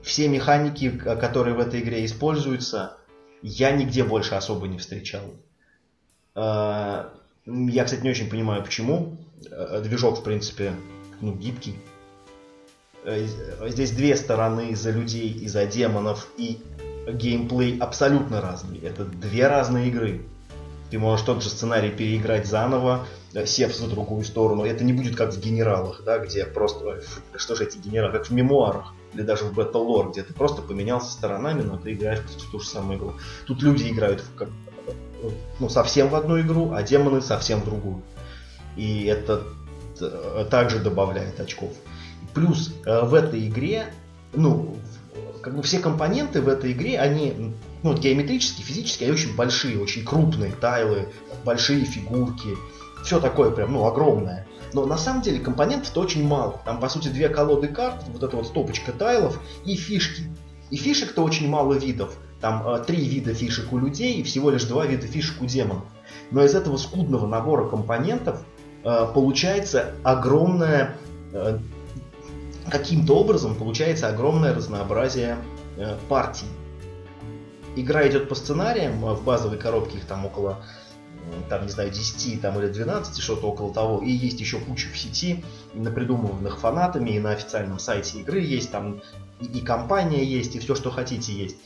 Все 0.02 0.28
механики, 0.30 0.90
которые 0.90 1.56
в 1.56 1.60
этой 1.60 1.82
игре 1.82 2.06
используются, 2.06 2.98
я 3.42 3.72
нигде 3.72 4.04
больше 4.04 4.36
особо 4.36 4.68
не 4.68 4.78
встречал. 4.78 5.36
Я, 7.46 7.86
кстати, 7.86 8.02
не 8.02 8.10
очень 8.10 8.30
понимаю, 8.30 8.64
почему. 8.64 9.18
Э, 9.50 9.82
движок, 9.82 10.20
в 10.20 10.24
принципе, 10.24 10.74
ну, 11.22 11.34
гибкий. 11.34 11.76
Э, 13.04 13.26
здесь 13.68 13.92
две 13.92 14.16
стороны 14.16 14.76
за 14.76 14.92
людей 14.92 15.32
и 15.32 15.48
за 15.48 15.66
демонов. 15.66 16.28
И 16.38 16.60
геймплей 17.08 17.78
абсолютно 17.80 18.42
разный. 18.42 18.80
Это 18.80 19.06
две 19.06 19.48
разные 19.48 19.88
игры. 19.88 20.22
Ты 20.92 20.98
можешь 20.98 21.26
тот 21.26 21.44
же 21.44 21.50
сценарий 21.50 21.92
переиграть 21.92 22.48
заново, 22.48 23.06
э, 23.34 23.46
сев 23.46 23.76
за 23.76 23.88
другую 23.88 24.24
сторону. 24.24 24.66
Это 24.66 24.84
не 24.84 24.94
будет 24.94 25.16
как 25.16 25.34
в 25.34 25.40
генералах, 25.40 26.04
да, 26.04 26.20
где 26.20 26.46
просто... 26.46 27.02
Что 27.36 27.56
же 27.56 27.66
эти 27.66 27.78
генералы? 27.78 28.12
Как 28.14 28.28
в 28.28 28.32
мемуарах 28.32 28.94
или 29.14 29.24
даже 29.24 29.46
в 29.46 29.58
Battle 29.58 29.86
Lore, 29.86 30.12
где 30.12 30.24
ты 30.24 30.34
просто 30.34 30.62
поменялся 30.62 31.12
сторонами, 31.12 31.62
но 31.62 31.78
ты 31.78 31.94
играешь 31.94 32.20
в 32.20 32.52
ту 32.52 32.60
же 32.60 32.68
самую 32.68 33.00
игру. 33.00 33.14
Тут 33.46 33.62
люди 33.62 33.90
играют 33.90 34.22
в, 34.22 34.36
как, 34.36 34.50
ну, 35.60 35.70
совсем 35.70 36.10
в 36.10 36.16
одну 36.16 36.40
игру, 36.40 36.74
а 36.74 36.84
демоны 36.84 37.22
совсем 37.22 37.62
в 37.62 37.66
другую. 37.66 38.02
И 38.76 39.06
это 39.06 39.44
э, 40.00 40.46
также 40.50 40.80
добавляет 40.80 41.40
очков. 41.40 41.72
Плюс 42.34 42.74
э, 42.86 43.02
в 43.06 43.14
этой 43.14 43.48
игре, 43.48 43.94
ну, 44.34 44.78
как 45.42 45.56
бы 45.56 45.64
все 45.64 45.80
компоненты 45.80 46.42
в 46.42 46.48
этой 46.48 46.72
игре, 46.72 47.00
они 47.00 47.54
ну, 47.84 47.94
геометрически, 47.94 48.62
физически, 48.62 49.04
они 49.04 49.14
очень 49.14 49.36
большие, 49.36 49.80
очень 49.80 50.06
крупные 50.06 50.52
тайлы, 50.52 51.10
большие 51.46 51.86
фигурки, 51.86 52.58
все 53.04 53.20
такое 53.20 53.52
прям, 53.52 53.74
ну, 53.74 53.86
огромное. 53.86 54.46
Но 54.74 54.86
на 54.86 54.98
самом 54.98 55.22
деле 55.22 55.40
компонентов-то 55.40 56.02
очень 56.02 56.28
мало. 56.28 56.62
Там, 56.66 56.80
по 56.80 56.90
сути, 56.90 57.08
две 57.08 57.30
колоды 57.30 57.70
карт, 57.70 58.04
вот 58.08 58.22
эта 58.22 58.36
вот 58.36 58.48
стопочка 58.48 58.92
тайлов 58.92 59.40
и 59.66 59.76
фишки. 59.76 60.24
И 60.70 60.76
фишек-то 60.76 61.24
очень 61.24 61.50
мало 61.50 61.74
видов. 61.74 62.16
Там 62.42 62.68
э, 62.68 62.84
три 62.86 63.06
вида 63.06 63.34
фишек 63.34 63.72
у 63.74 63.78
людей 63.78 64.16
и 64.16 64.24
всего 64.24 64.50
лишь 64.50 64.64
два 64.64 64.86
вида 64.86 65.08
фишек 65.08 65.42
у 65.42 65.46
демонов. 65.46 65.86
Но 66.32 66.44
из 66.44 66.56
этого 66.56 66.78
скудного 66.78 67.28
набора 67.28 67.68
компонентов 67.68 68.44
э, 68.84 69.08
получается 69.14 69.94
огромное 70.04 70.98
э, 71.34 71.60
каким-то 72.70 73.18
образом 73.18 73.56
получается 73.56 74.10
огромное 74.10 74.54
разнообразие 74.54 75.38
партий. 76.08 76.46
Игра 77.76 78.08
идет 78.08 78.28
по 78.28 78.36
сценариям, 78.36 79.00
в 79.00 79.24
базовой 79.24 79.58
коробке 79.58 79.98
их 79.98 80.06
там 80.06 80.26
около 80.26 80.62
там, 81.48 81.64
не 81.64 81.70
знаю, 81.70 81.90
10 81.90 82.42
там, 82.42 82.60
или 82.60 82.68
12, 82.68 83.22
что-то 83.22 83.48
около 83.48 83.74
того, 83.74 84.02
и 84.02 84.12
есть 84.12 84.40
еще 84.40 84.60
куча 84.60 84.90
в 84.90 84.98
сети, 84.98 85.44
напридуманных 85.74 86.60
фанатами, 86.60 87.12
и 87.12 87.20
на 87.20 87.32
официальном 87.32 87.80
сайте 87.80 88.20
игры 88.20 88.42
есть, 88.42 88.72
там 88.72 89.02
и, 89.40 89.46
и 89.46 89.62
компания 89.62 90.24
есть, 90.24 90.56
и 90.56 90.60
все, 90.60 90.76
что 90.76 90.92
хотите 90.92 91.34
есть. 91.34 91.58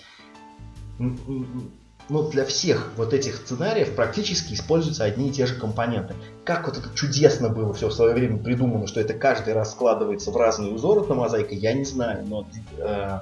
Но 2.10 2.30
для 2.30 2.44
всех 2.44 2.92
вот 2.98 3.14
этих 3.14 3.38
сценариев 3.38 3.96
практически 3.96 4.54
используются 4.54 5.06
одни 5.06 5.30
и 5.30 5.32
те 5.32 5.46
же 5.46 5.56
компоненты. 5.56 6.16
Как 6.44 6.68
вот 6.68 6.78
это 6.78 6.90
чудесно 6.96 7.48
было 7.48 7.74
все 7.74 7.88
в 7.88 7.94
свое 7.94 8.14
время 8.14 8.38
придумано, 8.38 8.88
что 8.88 9.00
это 9.00 9.14
каждый 9.14 9.54
раз 9.54 9.72
складывается 9.72 10.32
в 10.32 10.38
разные 10.38 10.74
узоры 10.74 11.08
на 11.08 11.16
мозаике, 11.16 11.56
я 11.56 11.74
не 11.74 11.86
знаю, 11.86 12.26
но 12.28 12.46
э, 12.78 13.20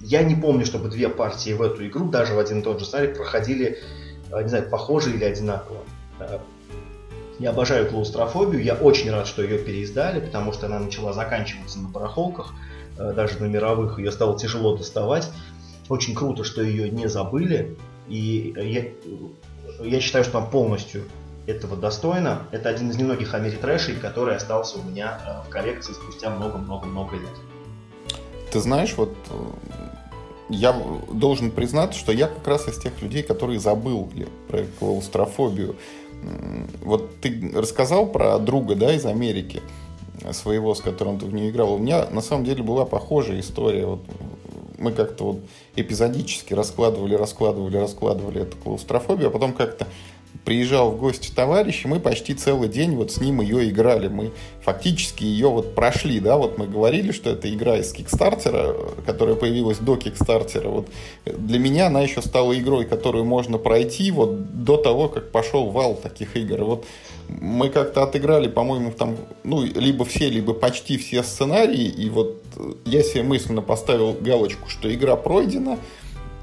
я 0.00 0.22
не 0.22 0.34
помню, 0.34 0.64
чтобы 0.64 0.88
две 0.88 1.10
партии 1.10 1.52
в 1.52 1.60
эту 1.60 1.86
игру, 1.86 2.08
даже 2.08 2.34
в 2.34 2.38
один 2.38 2.60
и 2.60 2.62
тот 2.62 2.80
же 2.80 2.86
сценарий, 2.86 3.12
проходили, 3.12 3.78
э, 4.30 4.42
не 4.42 4.48
знаю, 4.48 4.70
похоже 4.70 5.10
или 5.10 5.24
одинаково. 5.24 5.78
Э, 6.18 6.38
я 7.38 7.50
обожаю 7.50 7.88
клаустрофобию, 7.90 8.62
я 8.62 8.74
очень 8.74 9.10
рад, 9.10 9.26
что 9.26 9.42
ее 9.42 9.58
переиздали, 9.58 10.20
потому 10.20 10.52
что 10.52 10.66
она 10.66 10.78
начала 10.78 11.12
заканчиваться 11.12 11.78
на 11.78 11.88
барахолках, 11.88 12.54
э, 12.96 13.12
даже 13.12 13.38
на 13.40 13.46
мировых, 13.46 13.98
ее 13.98 14.12
стало 14.12 14.38
тяжело 14.38 14.76
доставать. 14.76 15.30
Очень 15.88 16.14
круто, 16.14 16.44
что 16.44 16.62
ее 16.62 16.90
не 16.90 17.08
забыли. 17.08 17.76
И 18.08 18.54
я, 18.56 19.86
я 19.86 20.00
считаю, 20.00 20.24
что 20.24 20.38
он 20.38 20.50
полностью 20.50 21.02
этого 21.46 21.76
достойно. 21.76 22.46
Это 22.52 22.68
один 22.68 22.90
из 22.90 22.96
немногих 22.96 23.34
америтрэшей, 23.34 23.96
который 23.96 24.36
остался 24.36 24.78
у 24.78 24.82
меня 24.82 25.20
э, 25.26 25.46
в 25.46 25.50
коллекции 25.50 25.92
спустя 25.92 26.30
много-много-много 26.30 27.16
лет. 27.16 27.30
Ты 28.50 28.60
знаешь, 28.60 28.94
вот 28.96 29.14
э, 29.30 29.34
я 30.48 30.74
должен 31.12 31.50
признаться, 31.50 31.98
что 31.98 32.12
я 32.12 32.28
как 32.28 32.46
раз 32.46 32.68
из 32.68 32.78
тех 32.78 33.00
людей, 33.02 33.22
которые 33.22 33.58
забыли 33.58 34.28
про 34.48 34.64
клаустрофобию. 34.78 35.76
Вот 36.82 37.20
ты 37.20 37.52
рассказал 37.54 38.06
про 38.06 38.38
друга, 38.38 38.74
да, 38.74 38.94
из 38.94 39.04
Америки 39.04 39.62
своего, 40.32 40.74
с 40.74 40.80
которым 40.80 41.18
ты 41.18 41.26
в 41.26 41.34
нее 41.34 41.50
играл. 41.50 41.74
У 41.74 41.78
меня 41.78 42.08
на 42.08 42.22
самом 42.22 42.44
деле 42.44 42.62
была 42.62 42.86
похожая 42.86 43.40
история. 43.40 43.84
Вот 43.84 44.00
мы 44.84 44.92
как-то 44.92 45.24
вот 45.24 45.40
эпизодически 45.76 46.54
раскладывали, 46.54 47.14
раскладывали, 47.14 47.76
раскладывали 47.76 48.42
эту 48.42 48.56
клаустрофобию, 48.58 49.28
а 49.28 49.30
потом 49.30 49.52
как-то 49.52 49.86
приезжал 50.44 50.90
в 50.90 50.98
гости 50.98 51.30
товарищ, 51.34 51.84
и 51.84 51.88
мы 51.88 52.00
почти 52.00 52.34
целый 52.34 52.68
день 52.68 52.96
вот 52.96 53.12
с 53.12 53.20
ним 53.20 53.40
ее 53.40 53.68
играли. 53.70 54.08
Мы 54.08 54.32
фактически 54.62 55.24
ее 55.24 55.48
вот 55.48 55.74
прошли, 55.74 56.20
да, 56.20 56.36
вот 56.36 56.58
мы 56.58 56.66
говорили, 56.66 57.12
что 57.12 57.30
это 57.30 57.52
игра 57.52 57.78
из 57.78 57.92
Кикстартера, 57.92 58.74
которая 59.06 59.36
появилась 59.36 59.78
до 59.78 59.96
Кикстартера. 59.96 60.68
Вот 60.68 60.88
для 61.24 61.58
меня 61.58 61.86
она 61.86 62.00
еще 62.00 62.22
стала 62.22 62.58
игрой, 62.58 62.84
которую 62.84 63.24
можно 63.24 63.58
пройти 63.58 64.10
вот 64.10 64.64
до 64.64 64.76
того, 64.76 65.08
как 65.08 65.30
пошел 65.30 65.70
вал 65.70 65.94
таких 65.94 66.36
игр. 66.36 66.64
Вот 66.64 66.86
мы 67.28 67.68
как-то 67.70 68.02
отыграли, 68.02 68.48
по-моему, 68.48 68.92
там, 68.92 69.16
ну, 69.44 69.62
либо 69.62 70.04
все, 70.04 70.28
либо 70.28 70.52
почти 70.52 70.98
все 70.98 71.22
сценарии, 71.22 71.86
и 71.86 72.10
вот 72.10 72.42
я 72.84 73.02
себе 73.02 73.22
мысленно 73.22 73.62
поставил 73.62 74.12
галочку, 74.12 74.68
что 74.68 74.92
игра 74.92 75.16
пройдена, 75.16 75.78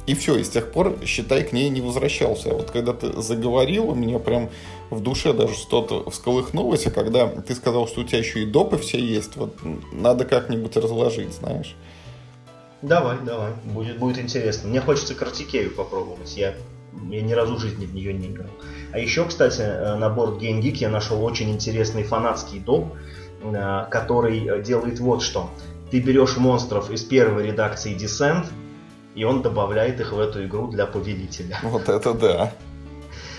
и 0.07 0.15
все, 0.15 0.35
и 0.35 0.43
с 0.43 0.49
тех 0.49 0.71
пор, 0.71 0.97
считай, 1.05 1.43
к 1.43 1.53
ней 1.53 1.69
не 1.69 1.81
возвращался. 1.81 2.49
Вот 2.49 2.71
когда 2.71 2.93
ты 2.93 3.21
заговорил, 3.21 3.89
у 3.89 3.95
меня 3.95 4.19
прям 4.19 4.49
в 4.89 5.01
душе 5.01 5.31
даже 5.33 5.53
что-то 5.53 6.09
всколыхнулось, 6.09 6.87
а 6.87 6.91
когда 6.91 7.27
ты 7.27 7.53
сказал, 7.53 7.87
что 7.87 8.01
у 8.01 8.03
тебя 8.03 8.17
еще 8.17 8.41
и 8.41 8.45
допы 8.45 8.77
все 8.77 8.99
есть, 8.99 9.35
вот 9.35 9.55
надо 9.91 10.25
как-нибудь 10.25 10.75
разложить, 10.75 11.33
знаешь. 11.33 11.75
Давай, 12.81 13.17
давай, 13.23 13.51
будет, 13.63 13.99
будет 13.99 14.17
интересно. 14.17 14.69
Мне 14.69 14.81
хочется 14.81 15.13
Картикею 15.13 15.71
попробовать, 15.71 16.35
я, 16.35 16.55
я 17.09 17.21
ни 17.21 17.33
разу 17.33 17.55
в 17.55 17.59
жизни 17.59 17.85
в 17.85 17.93
нее 17.93 18.11
не 18.11 18.29
играл. 18.29 18.49
А 18.91 18.97
еще, 18.97 19.25
кстати, 19.25 19.61
э, 19.61 19.95
на 19.97 20.09
борт 20.09 20.41
Game 20.41 20.61
Geek 20.61 20.77
я 20.77 20.89
нашел 20.89 21.23
очень 21.23 21.51
интересный 21.51 22.03
фанатский 22.03 22.59
доп, 22.59 22.87
э, 23.43 23.85
который 23.91 24.63
делает 24.63 24.99
вот 24.99 25.21
что. 25.21 25.51
Ты 25.91 25.99
берешь 25.99 26.37
монстров 26.37 26.89
из 26.89 27.03
первой 27.03 27.47
редакции 27.47 27.95
Descent, 27.95 28.47
и 29.15 29.23
он 29.23 29.41
добавляет 29.41 29.99
их 29.99 30.13
в 30.13 30.19
эту 30.19 30.45
игру 30.45 30.67
для 30.67 30.85
повелителя. 30.85 31.57
Вот 31.63 31.89
это 31.89 32.13
да. 32.13 32.51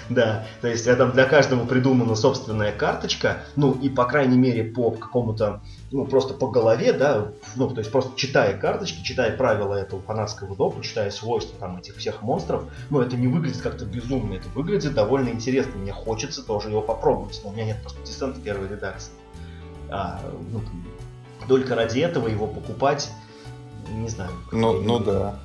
Да, 0.08 0.44
то 0.60 0.68
есть 0.68 0.86
это 0.86 1.06
для 1.06 1.24
каждого 1.24 1.64
придумана 1.64 2.14
собственная 2.16 2.72
карточка, 2.72 3.44
ну 3.56 3.72
и 3.72 3.88
по 3.88 4.04
крайней 4.04 4.36
мере 4.36 4.64
по 4.64 4.90
какому-то, 4.90 5.62
ну 5.90 6.04
просто 6.06 6.34
по 6.34 6.48
голове, 6.48 6.92
да, 6.92 7.28
ну 7.56 7.70
то 7.70 7.78
есть 7.78 7.90
просто 7.90 8.12
читая 8.16 8.58
карточки, 8.58 9.02
читая 9.02 9.36
правила 9.36 9.74
этого 9.74 10.02
фанатского 10.02 10.56
допа, 10.56 10.82
читая 10.82 11.10
свойства 11.10 11.56
там 11.58 11.78
этих 11.78 11.96
всех 11.96 12.20
монстров, 12.20 12.64
ну 12.90 13.00
это 13.00 13.16
не 13.16 13.28
выглядит 13.28 13.62
как-то 13.62 13.84
безумно, 13.84 14.34
это 14.34 14.48
выглядит 14.54 14.92
довольно 14.92 15.28
интересно, 15.28 15.78
мне 15.78 15.92
хочется 15.92 16.44
тоже 16.44 16.70
его 16.70 16.82
попробовать, 16.82 17.40
но 17.44 17.50
у 17.50 17.52
меня 17.52 17.66
нет 17.66 17.80
просто 17.80 18.00
десанта 18.02 18.40
первой 18.40 18.68
редакции. 18.68 19.12
А, 19.88 20.20
ну, 20.50 20.62
только 21.48 21.74
ради 21.74 22.00
этого 22.00 22.28
его 22.28 22.46
покупать, 22.46 23.10
не 23.88 24.08
знаю. 24.08 24.32
Ну, 24.50 24.80
ну 24.80 24.98
да 24.98 25.38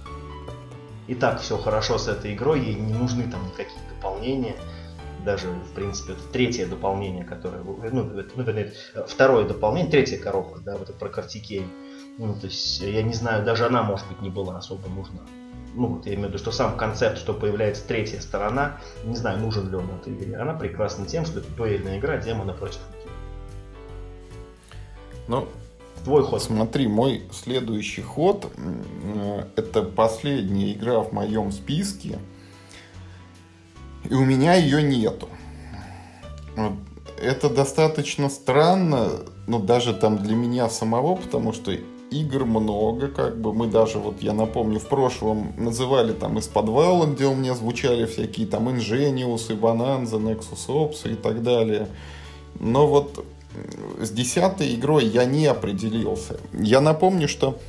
и 1.07 1.15
так 1.15 1.39
все 1.41 1.57
хорошо 1.57 1.97
с 1.97 2.07
этой 2.07 2.33
игрой, 2.33 2.61
ей 2.61 2.75
не 2.75 2.93
нужны 2.93 3.23
там 3.29 3.45
никакие 3.45 3.79
дополнения. 3.89 4.55
Даже, 5.25 5.47
в 5.49 5.73
принципе, 5.73 6.13
это 6.13 6.21
третье 6.31 6.67
дополнение, 6.67 7.25
которое... 7.25 7.61
Ну, 7.61 8.03
ну 8.35 8.43
вернее, 8.43 8.73
второе 9.07 9.45
дополнение, 9.45 9.91
третья 9.91 10.17
коробка, 10.17 10.59
да, 10.61 10.77
вот 10.77 10.89
это 10.89 10.97
про 10.97 11.09
картикей. 11.09 11.65
Ну, 12.17 12.33
то 12.33 12.47
есть, 12.47 12.79
я 12.79 13.03
не 13.03 13.13
знаю, 13.13 13.43
даже 13.43 13.65
она, 13.65 13.83
может 13.83 14.07
быть, 14.07 14.21
не 14.21 14.29
была 14.29 14.57
особо 14.57 14.87
нужна. 14.89 15.21
Ну, 15.73 15.87
вот 15.87 16.05
я 16.05 16.13
имею 16.13 16.27
в 16.27 16.29
виду, 16.29 16.39
что 16.39 16.51
сам 16.51 16.77
концепт, 16.77 17.17
что 17.17 17.33
появляется 17.33 17.85
третья 17.87 18.19
сторона, 18.21 18.77
не 19.03 19.15
знаю, 19.15 19.39
нужен 19.39 19.69
ли 19.69 19.75
он 19.75 19.89
этой 19.89 20.13
игре. 20.13 20.37
Она 20.37 20.53
прекрасна 20.53 21.05
тем, 21.05 21.25
что 21.25 21.39
это 21.39 21.49
дуэльная 21.51 21.99
игра 21.99 22.17
демона 22.17 22.53
против 22.53 22.79
руки. 22.87 23.09
Ну, 25.27 25.47
Твой 26.03 26.23
ход. 26.23 26.41
Смотри, 26.41 26.87
мой 26.87 27.23
следующий 27.31 28.01
ход 28.01 28.51
это 29.55 29.83
последняя 29.83 30.71
игра 30.71 30.99
в 30.99 31.11
моем 31.11 31.51
списке. 31.51 32.19
И 34.09 34.13
у 34.13 34.23
меня 34.23 34.55
ее 34.55 34.81
нету. 34.81 35.27
Это 37.21 37.49
достаточно 37.49 38.29
странно, 38.29 39.09
ну 39.47 39.59
даже 39.59 39.93
там 39.93 40.17
для 40.19 40.35
меня 40.35 40.69
самого, 40.69 41.15
потому 41.15 41.51
что 41.51 41.73
игр 42.11 42.45
много, 42.45 43.09
как 43.09 43.41
бы 43.41 43.53
мы 43.53 43.67
даже, 43.67 43.97
вот 43.97 44.21
я 44.21 44.33
напомню, 44.33 44.79
в 44.79 44.87
прошлом 44.87 45.51
называли 45.57 46.13
там 46.13 46.37
из 46.37 46.47
подвала, 46.47 47.05
где 47.05 47.25
у 47.25 47.35
меня 47.35 47.53
звучали 47.53 48.05
всякие 48.05 48.47
там 48.47 48.69
Ingenius, 48.69 49.51
и 49.51 49.55
Bonanza, 49.55 50.21
Nexus 50.21 50.67
Ops 50.67 51.11
и 51.11 51.15
так 51.15 51.43
далее. 51.43 51.89
Но 52.59 52.87
вот 52.87 53.25
с 54.01 54.09
десятой 54.11 54.75
игрой 54.75 55.05
я 55.05 55.25
не 55.25 55.45
определился. 55.45 56.39
Я 56.53 56.81
напомню, 56.81 57.27
что 57.27 57.59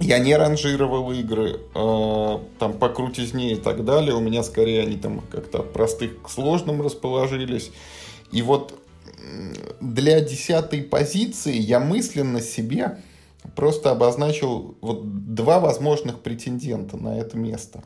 я 0.00 0.18
не 0.18 0.36
ранжировал 0.36 1.10
игры 1.12 1.60
э, 1.74 2.38
там 2.58 2.72
по 2.74 2.88
крутизне 2.88 3.52
и 3.52 3.56
так 3.56 3.84
далее. 3.84 4.14
У 4.14 4.20
меня 4.20 4.42
скорее 4.42 4.82
они 4.82 4.96
там 4.96 5.20
как-то 5.30 5.60
от 5.60 5.72
простых 5.72 6.22
к 6.22 6.28
сложным 6.28 6.82
расположились. 6.82 7.70
И 8.30 8.42
вот 8.42 8.78
для 9.80 10.20
десятой 10.20 10.82
позиции 10.82 11.56
я 11.56 11.80
мысленно 11.80 12.40
себе 12.40 12.98
просто 13.56 13.90
обозначил 13.90 14.76
вот 14.80 15.34
два 15.34 15.60
возможных 15.60 16.20
претендента 16.20 16.96
на 16.96 17.18
это 17.18 17.36
место. 17.36 17.82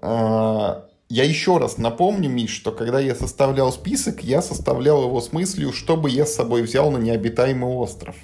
А, 0.00 0.87
я 1.08 1.24
еще 1.24 1.56
раз 1.56 1.78
напомню, 1.78 2.28
Миш, 2.28 2.50
что 2.50 2.70
когда 2.70 3.00
я 3.00 3.14
составлял 3.14 3.72
список, 3.72 4.22
я 4.22 4.42
составлял 4.42 5.04
его 5.04 5.20
с 5.20 5.32
мыслью, 5.32 5.72
чтобы 5.72 6.10
я 6.10 6.26
с 6.26 6.34
собой 6.34 6.62
взял 6.62 6.90
на 6.90 6.98
необитаемый 6.98 7.70
остров. 7.70 8.14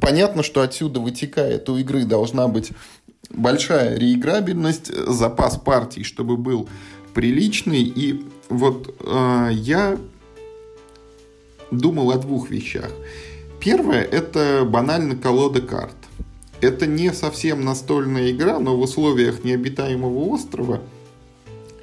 Понятно, 0.00 0.42
что 0.42 0.62
отсюда 0.62 0.98
вытекает, 0.98 1.68
у 1.68 1.76
игры 1.76 2.04
должна 2.04 2.48
быть 2.48 2.72
большая 3.30 3.96
реиграбельность, 3.96 4.92
запас 4.92 5.56
партий, 5.56 6.02
чтобы 6.02 6.36
был 6.36 6.68
приличный. 7.14 7.82
И 7.82 8.24
вот 8.48 8.92
э, 9.00 9.48
я 9.52 9.96
думал 11.70 12.10
о 12.10 12.18
двух 12.18 12.50
вещах. 12.50 12.90
Первое– 13.60 14.02
это 14.02 14.66
банально 14.68 15.16
колода 15.16 15.62
карт. 15.62 15.94
Это 16.60 16.86
не 16.86 17.12
совсем 17.12 17.64
настольная 17.64 18.30
игра, 18.32 18.58
но 18.58 18.76
в 18.76 18.80
условиях 18.80 19.44
необитаемого 19.44 20.26
острова 20.26 20.80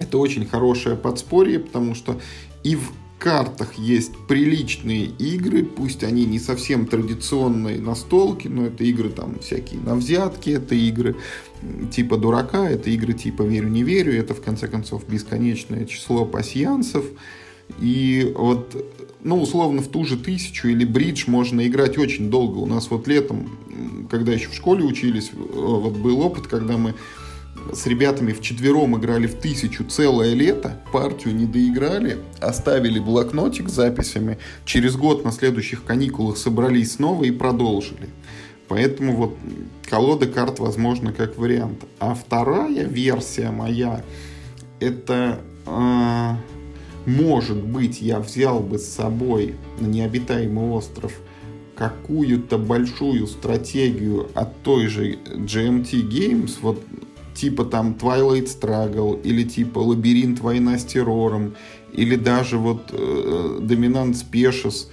это 0.02 0.18
очень 0.18 0.46
хорошее 0.46 0.96
подспорье, 0.96 1.60
потому 1.60 1.96
что 1.96 2.20
и 2.64 2.76
в 2.76 2.92
картах 3.20 3.76
есть 3.76 4.14
приличные 4.28 5.06
игры, 5.06 5.64
пусть 5.64 6.04
они 6.04 6.26
не 6.26 6.40
совсем 6.40 6.88
традиционные 6.88 7.80
настолки, 7.80 8.48
но 8.48 8.66
это 8.66 8.84
игры 8.84 9.10
там 9.10 9.40
всякие 9.40 9.80
на 9.80 9.96
взятки, 9.96 10.50
это 10.50 10.74
игры 10.74 11.16
типа 11.92 12.18
дурака, 12.18 12.68
это 12.68 12.90
игры 12.90 13.14
типа 13.14 13.44
верю 13.44 13.70
не 13.70 13.84
верю, 13.84 14.18
это 14.18 14.34
в 14.34 14.42
конце 14.42 14.68
концов 14.68 15.08
бесконечное 15.08 15.86
число 15.86 16.26
пассиансов. 16.26 17.06
И 17.80 18.34
вот, 18.36 18.76
ну, 19.24 19.40
условно, 19.40 19.82
в 19.82 19.88
ту 19.88 20.04
же 20.04 20.18
тысячу 20.18 20.68
или 20.68 20.84
бридж 20.84 21.26
можно 21.28 21.66
играть 21.66 21.98
очень 21.98 22.30
долго. 22.30 22.58
У 22.58 22.66
нас 22.66 22.90
вот 22.90 23.08
летом, 23.08 24.08
когда 24.10 24.34
еще 24.34 24.50
в 24.50 24.56
школе 24.56 24.84
учились, 24.84 25.32
вот 25.34 25.96
был 25.96 26.20
опыт, 26.22 26.48
когда 26.48 26.78
мы 26.78 26.96
с 27.74 27.86
ребятами 27.86 28.34
в 28.34 28.42
четвером 28.42 28.98
играли 28.98 29.28
в 29.28 29.36
тысячу 29.36 29.84
целое 29.84 30.34
лето, 30.34 30.80
партию 30.92 31.36
не 31.36 31.46
доиграли, 31.46 32.18
оставили 32.40 33.00
блокнотик 33.00 33.70
с 33.70 33.74
записями, 33.74 34.38
через 34.66 34.96
год 34.96 35.24
на 35.24 35.32
следующих 35.32 35.84
каникулах 35.84 36.38
собрались 36.38 36.94
снова 36.94 37.24
и 37.24 37.32
продолжили. 37.32 38.10
Поэтому 38.68 39.16
вот 39.16 39.38
колода 39.90 40.28
карт 40.28 40.60
возможно 40.60 41.12
как 41.12 41.38
вариант. 41.38 41.84
А 42.00 42.16
вторая 42.16 42.86
версия 42.86 43.52
моя, 43.52 44.04
это 44.80 45.42
э, 45.66 46.36
может 47.06 47.62
быть 47.62 48.02
я 48.02 48.20
взял 48.20 48.62
бы 48.62 48.80
с 48.80 48.88
собой 48.88 49.56
на 49.80 49.88
необитаемый 49.88 50.70
остров 50.70 51.14
какую-то 51.76 52.58
большую 52.58 53.28
стратегию 53.28 54.30
от 54.36 54.62
той 54.62 54.88
же 54.88 55.14
GMT 55.16 56.08
Games, 56.10 56.54
вот 56.62 56.82
типа 57.34 57.66
там 57.66 57.98
Twilight 58.00 58.48
Struggle, 58.48 59.22
или 59.22 59.44
типа 59.44 59.80
Лабиринт 59.80 60.40
Война 60.40 60.78
с 60.78 60.86
террором, 60.86 61.56
или 61.94 62.16
даже 62.16 62.58
вот 62.58 62.90
э, 62.92 63.60
Dominant 63.62 64.14
Species, 64.14 64.88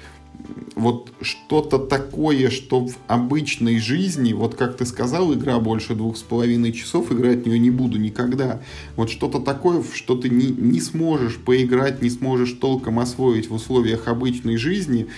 вот 0.76 1.12
что-то 1.20 1.78
такое, 1.78 2.50
что 2.50 2.86
в 2.86 2.96
обычной 3.08 3.78
жизни, 3.78 4.32
вот 4.32 4.54
как 4.54 4.76
ты 4.76 4.86
сказал, 4.86 5.34
игра 5.34 5.58
больше 5.58 5.94
двух 5.94 6.16
с 6.16 6.22
половиной 6.22 6.72
часов, 6.72 7.10
играть 7.10 7.42
в 7.42 7.46
нее 7.46 7.58
не 7.58 7.70
буду 7.70 7.98
никогда. 7.98 8.60
Вот 8.96 9.10
что-то 9.10 9.40
такое, 9.40 9.82
что 9.92 10.16
ты 10.16 10.28
не, 10.28 10.46
не 10.46 10.80
сможешь 10.80 11.36
поиграть, 11.36 12.00
не 12.02 12.10
сможешь 12.10 12.52
толком 12.52 13.00
освоить 13.00 13.50
в 13.50 13.54
условиях 13.54 14.06
обычной 14.06 14.56
жизни, 14.56 15.08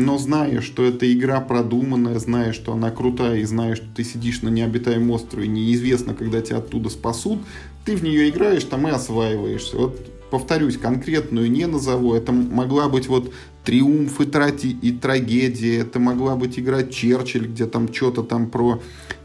но 0.00 0.18
зная, 0.18 0.60
что 0.60 0.84
эта 0.84 1.12
игра 1.12 1.40
продуманная, 1.40 2.18
зная, 2.18 2.52
что 2.52 2.72
она 2.72 2.90
крутая, 2.90 3.38
и 3.38 3.44
зная, 3.44 3.76
что 3.76 3.86
ты 3.94 4.04
сидишь 4.04 4.42
на 4.42 4.48
необитаемом 4.48 5.10
острове, 5.12 5.48
неизвестно, 5.48 6.14
когда 6.14 6.40
тебя 6.40 6.58
оттуда 6.58 6.88
спасут, 6.88 7.40
ты 7.84 7.96
в 7.96 8.02
нее 8.02 8.28
играешь, 8.28 8.64
там 8.64 8.86
и 8.88 8.90
осваиваешься. 8.90 9.76
Вот 9.76 9.98
повторюсь, 10.30 10.76
конкретную 10.76 11.50
не 11.50 11.66
назову, 11.66 12.14
это 12.14 12.32
могла 12.32 12.88
быть 12.88 13.08
вот 13.08 13.32
триумф 13.64 14.20
и, 14.20 14.24
трати, 14.24 14.70
и 14.70 14.92
трагедия, 14.92 15.78
это 15.78 15.98
могла 15.98 16.36
быть 16.36 16.58
игра 16.58 16.82
Черчилль, 16.82 17.48
где 17.48 17.66
там 17.66 17.92
что-то 17.92 18.22
там 18.22 18.48
про 18.48 18.80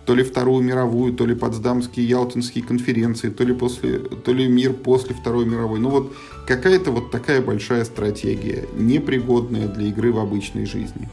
то 0.06 0.16
ли 0.16 0.24
Вторую 0.24 0.64
мировую, 0.64 1.14
то 1.14 1.26
ли 1.26 1.36
Потсдамские 1.36 2.08
Ялтинские 2.08 2.64
конференции, 2.64 3.30
то 3.30 3.44
ли, 3.44 3.54
после, 3.54 4.00
то 4.00 4.34
ли 4.34 4.48
мир 4.48 4.74
после 4.74 5.16
Второй 5.16 5.46
мировой. 5.46 5.80
Ну 5.80 5.90
вот 5.90 6.14
какая-то 6.48 6.92
вот 6.92 7.12
такая 7.12 7.42
большая 7.42 7.86
стратегия, 7.86 8.68
непригодная 8.76 9.68
для 9.68 9.88
игры 9.88 10.12
в 10.12 10.20
обычной 10.20 10.66
жизни. 10.66 11.10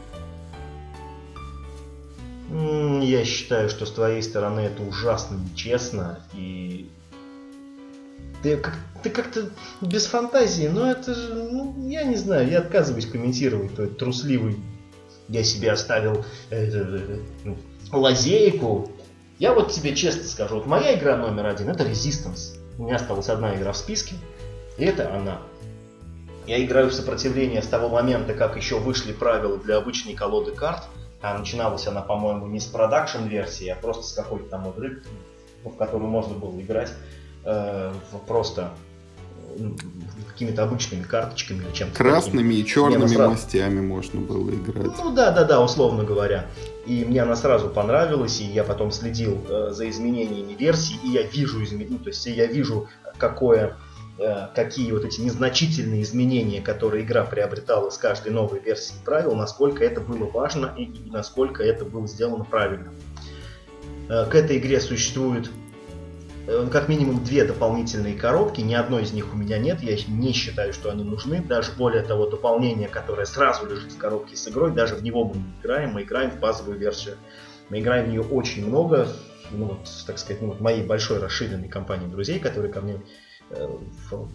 Я 3.01 3.25
считаю, 3.25 3.69
что 3.69 3.85
с 3.85 3.91
твоей 3.91 4.21
стороны 4.21 4.61
это 4.61 4.83
ужасно 4.83 5.37
нечестно 5.37 6.19
и 6.35 6.87
ты, 8.43 8.57
как, 8.57 8.75
ты 9.01 9.09
как-то 9.09 9.49
без 9.81 10.05
фантазии, 10.05 10.67
но 10.67 10.91
это 10.91 11.15
же, 11.15 11.33
ну, 11.33 11.87
я 11.87 12.03
не 12.03 12.17
знаю, 12.17 12.49
я 12.49 12.59
отказываюсь 12.59 13.05
комментировать 13.05 13.73
твой 13.73 13.87
трусливый. 13.87 14.57
Я 15.29 15.43
себе 15.43 15.71
оставил 15.71 16.25
э, 16.49 16.65
э, 16.65 17.19
э, 17.45 17.55
лазейку. 17.97 18.89
Я 19.39 19.53
вот 19.53 19.71
тебе 19.71 19.95
честно 19.95 20.23
скажу, 20.23 20.55
вот 20.55 20.65
моя 20.65 20.97
игра 20.97 21.17
номер 21.17 21.47
один 21.47 21.69
это 21.69 21.83
Resistance. 21.83 22.57
У 22.77 22.83
меня 22.83 22.95
осталась 22.95 23.29
одна 23.29 23.55
игра 23.55 23.71
в 23.71 23.77
списке, 23.77 24.15
и 24.77 24.85
это 24.85 25.13
она. 25.13 25.39
Я 26.45 26.63
играю 26.63 26.89
в 26.89 26.93
сопротивление 26.93 27.61
с 27.61 27.67
того 27.67 27.89
момента, 27.89 28.33
как 28.33 28.57
еще 28.57 28.79
вышли 28.79 29.13
правила 29.13 29.57
для 29.57 29.77
обычной 29.77 30.13
колоды 30.13 30.51
карт. 30.51 30.83
А 31.21 31.37
начиналась 31.37 31.87
она, 31.87 32.01
по-моему, 32.01 32.47
не 32.47 32.59
с 32.59 32.65
продакшн 32.65 33.25
версии, 33.27 33.69
а 33.69 33.75
просто 33.77 34.03
с 34.03 34.11
какой-то 34.11 34.49
там 34.49 34.69
игры, 34.69 35.03
в 35.63 35.71
которую 35.77 36.09
можно 36.09 36.35
было 36.35 36.59
играть 36.59 36.91
э, 37.45 37.93
просто 38.27 38.71
какими-то 40.33 40.63
обычными 40.63 41.03
карточками 41.03 41.63
или 41.63 41.71
чем-то. 41.71 41.95
Красными 41.95 42.49
таким. 42.49 42.65
и 42.65 42.65
черными 42.65 43.07
сразу... 43.07 43.31
мастями 43.31 43.81
можно 43.81 44.19
было 44.19 44.49
играть. 44.49 44.91
Ну 44.97 45.13
да, 45.13 45.31
да, 45.31 45.43
да, 45.43 45.61
условно 45.61 46.03
говоря. 46.03 46.47
И 46.85 47.05
мне 47.05 47.21
она 47.21 47.35
сразу 47.35 47.69
понравилась, 47.69 48.41
и 48.41 48.43
я 48.43 48.63
потом 48.63 48.91
следил 48.91 49.39
э, 49.47 49.69
за 49.71 49.89
изменениями 49.89 50.53
версий, 50.53 50.99
и 51.03 51.09
я 51.09 51.23
вижу 51.23 51.63
изменения, 51.63 51.91
ну, 51.91 51.99
то 51.99 52.09
есть 52.09 52.25
я 52.25 52.47
вижу, 52.47 52.89
какое, 53.17 53.77
э, 54.17 54.47
какие 54.53 54.91
вот 54.91 55.05
эти 55.05 55.21
незначительные 55.21 56.01
изменения, 56.01 56.61
которые 56.61 57.03
игра 57.03 57.23
приобретала 57.23 57.89
с 57.89 57.97
каждой 57.97 58.31
новой 58.31 58.59
версией 58.59 58.99
правил, 59.05 59.35
насколько 59.35 59.83
это 59.83 60.01
было 60.01 60.29
важно 60.29 60.73
и, 60.77 60.83
и 60.85 61.09
насколько 61.09 61.63
это 61.63 61.85
было 61.85 62.07
сделано 62.07 62.43
правильно. 62.43 62.91
Э, 64.09 64.25
к 64.25 64.35
этой 64.35 64.57
игре 64.57 64.81
существует 64.81 65.49
как 66.45 66.89
минимум 66.89 67.23
две 67.23 67.45
дополнительные 67.45 68.15
коробки, 68.15 68.61
ни 68.61 68.73
одной 68.73 69.03
из 69.03 69.13
них 69.13 69.33
у 69.33 69.37
меня 69.37 69.57
нет, 69.57 69.81
я 69.81 69.95
не 70.07 70.33
считаю, 70.33 70.73
что 70.73 70.91
они 70.91 71.03
нужны. 71.03 71.41
Даже 71.41 71.71
более 71.71 72.03
того, 72.03 72.25
дополнение, 72.27 72.89
которое 72.89 73.25
сразу 73.25 73.65
лежит 73.65 73.93
в 73.93 73.97
коробке 73.97 74.35
с 74.35 74.47
игрой, 74.47 74.71
даже 74.71 74.95
в 74.95 75.03
него 75.03 75.25
мы 75.25 75.35
не 75.35 75.53
играем, 75.61 75.91
мы 75.91 76.03
играем 76.03 76.31
в 76.31 76.39
базовую 76.39 76.77
версию. 76.77 77.15
Мы 77.69 77.79
играем 77.79 78.05
в 78.05 78.09
нее 78.09 78.21
очень 78.21 78.67
много, 78.67 79.07
ну, 79.51 79.65
вот, 79.67 79.89
так 80.05 80.19
сказать, 80.19 80.41
ну, 80.41 80.49
вот 80.49 80.59
моей 80.59 80.83
большой 80.83 81.19
расширенной 81.19 81.69
компании 81.69 82.07
друзей, 82.07 82.39
которые 82.39 82.73
ко 82.73 82.81
мне 82.81 83.01
э, 83.49 83.67
в, 84.09 84.29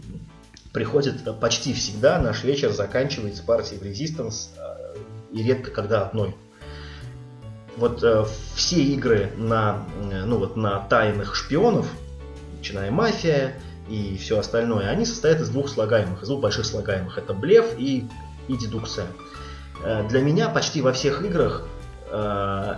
приходят 0.73 1.39
почти 1.41 1.75
всегда. 1.75 2.19
Наш 2.19 2.43
вечер 2.43 2.71
заканчивается 2.71 3.43
партией 3.43 3.79
в 3.79 3.83
Resistance 3.83 4.49
э, 4.57 4.97
и 5.33 5.43
редко 5.43 5.71
когда 5.71 6.07
одной 6.07 6.35
вот 7.79 8.03
э, 8.03 8.25
все 8.55 8.83
игры 8.83 9.33
на, 9.37 9.87
э, 10.11 10.25
ну, 10.25 10.39
вот, 10.39 10.57
на 10.57 10.81
тайных 10.81 11.35
шпионов, 11.35 11.87
начиная 12.59 12.91
мафия 12.91 13.55
и 13.89 14.19
все 14.19 14.39
остальное, 14.39 14.89
они 14.89 15.07
состоят 15.07 15.41
из 15.41 15.49
двух 15.49 15.69
слагаемых, 15.69 16.23
из 16.23 16.29
двух 16.29 16.41
больших 16.41 16.67
слагаемых. 16.67 17.17
Это 17.17 17.33
блеф 17.33 17.79
и, 17.79 18.07
и 18.49 18.57
дедукция. 18.57 19.07
Э, 19.83 20.07
для 20.09 20.21
меня 20.21 20.49
почти 20.49 20.83
во 20.83 20.93
всех 20.93 21.25
играх 21.25 21.67
э, 22.11 22.75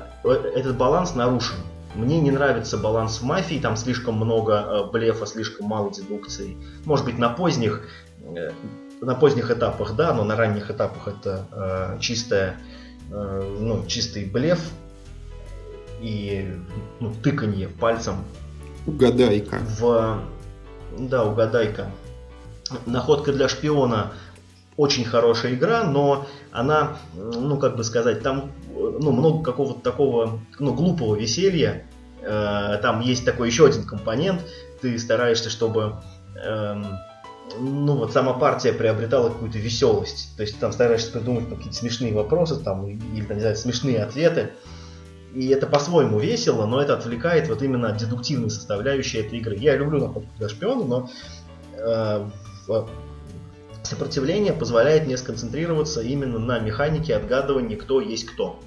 этот 0.54 0.76
баланс 0.76 1.14
нарушен. 1.14 1.56
Мне 1.94 2.20
не 2.20 2.30
нравится 2.30 2.76
баланс 2.76 3.20
в 3.20 3.24
мафии, 3.24 3.58
там 3.58 3.76
слишком 3.76 4.14
много 4.14 4.54
э, 4.54 4.90
блефа, 4.92 5.26
слишком 5.26 5.66
мало 5.66 5.90
дедукции. 5.92 6.56
Может 6.84 7.04
быть, 7.04 7.18
на 7.18 7.30
поздних, 7.30 7.88
э, 8.22 8.50
на 9.00 9.14
поздних 9.14 9.50
этапах, 9.50 9.96
да, 9.96 10.12
но 10.12 10.24
на 10.24 10.36
ранних 10.36 10.70
этапах 10.70 11.08
это 11.08 11.46
э, 11.50 11.98
чистая, 12.00 12.60
э, 13.10 13.56
ну, 13.60 13.84
чистый 13.86 14.26
блеф, 14.26 14.60
и 16.00 16.48
ну, 17.00 17.12
тыканье 17.22 17.68
пальцем. 17.68 18.16
Угадайка. 18.86 19.60
В... 19.78 20.20
Да, 20.98 21.24
угадайка. 21.24 21.90
Находка 22.86 23.32
для 23.32 23.48
шпиона 23.48 24.12
очень 24.76 25.04
хорошая 25.04 25.54
игра, 25.54 25.84
но 25.84 26.26
она, 26.52 26.96
ну 27.14 27.58
как 27.58 27.76
бы 27.76 27.84
сказать, 27.84 28.22
там 28.22 28.52
ну, 28.74 29.12
много 29.12 29.44
какого-то 29.44 29.80
такого 29.80 30.40
ну, 30.58 30.72
глупого 30.72 31.14
веселья. 31.16 31.86
Э, 32.22 32.78
там 32.80 33.00
есть 33.00 33.24
такой 33.24 33.48
еще 33.48 33.66
один 33.66 33.84
компонент. 33.84 34.40
Ты 34.80 34.98
стараешься, 34.98 35.50
чтобы 35.50 35.96
э, 36.42 36.82
ну 37.58 37.96
вот 37.96 38.12
сама 38.12 38.34
партия 38.34 38.72
приобретала 38.72 39.28
какую-то 39.28 39.58
веселость. 39.58 40.36
То 40.36 40.42
есть 40.42 40.58
там 40.58 40.72
стараешься 40.72 41.12
придумать 41.12 41.48
какие-то 41.48 41.74
смешные 41.74 42.14
вопросы 42.14 42.56
там, 42.56 42.86
или, 42.86 43.24
там, 43.24 43.36
не 43.36 43.40
знаю, 43.40 43.56
смешные 43.56 44.02
ответы. 44.02 44.52
И 45.34 45.48
это 45.48 45.66
по-своему 45.66 46.18
весело, 46.18 46.66
но 46.66 46.80
это 46.80 46.94
отвлекает 46.94 47.48
вот 47.48 47.62
именно 47.62 47.88
от 47.90 47.98
дедуктивной 47.98 48.50
составляющей 48.50 49.18
этой 49.18 49.38
игры. 49.38 49.56
Я 49.56 49.76
люблю 49.76 50.00
находку 50.00 50.30
для 50.38 50.48
шпиона, 50.48 50.84
но 50.84 51.10
э, 51.72 52.28
сопротивление 53.84 54.52
позволяет 54.52 55.06
мне 55.06 55.16
сконцентрироваться 55.16 56.00
именно 56.00 56.38
на 56.38 56.58
механике 56.58 57.14
отгадывания, 57.14 57.76
кто 57.76 58.00
есть 58.00 58.26
кто. 58.26 58.58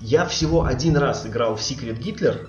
Я 0.00 0.24
всего 0.26 0.64
один 0.64 0.96
раз 0.96 1.26
играл 1.26 1.56
в 1.56 1.60
Secret 1.60 1.98
Hitler, 1.98 2.48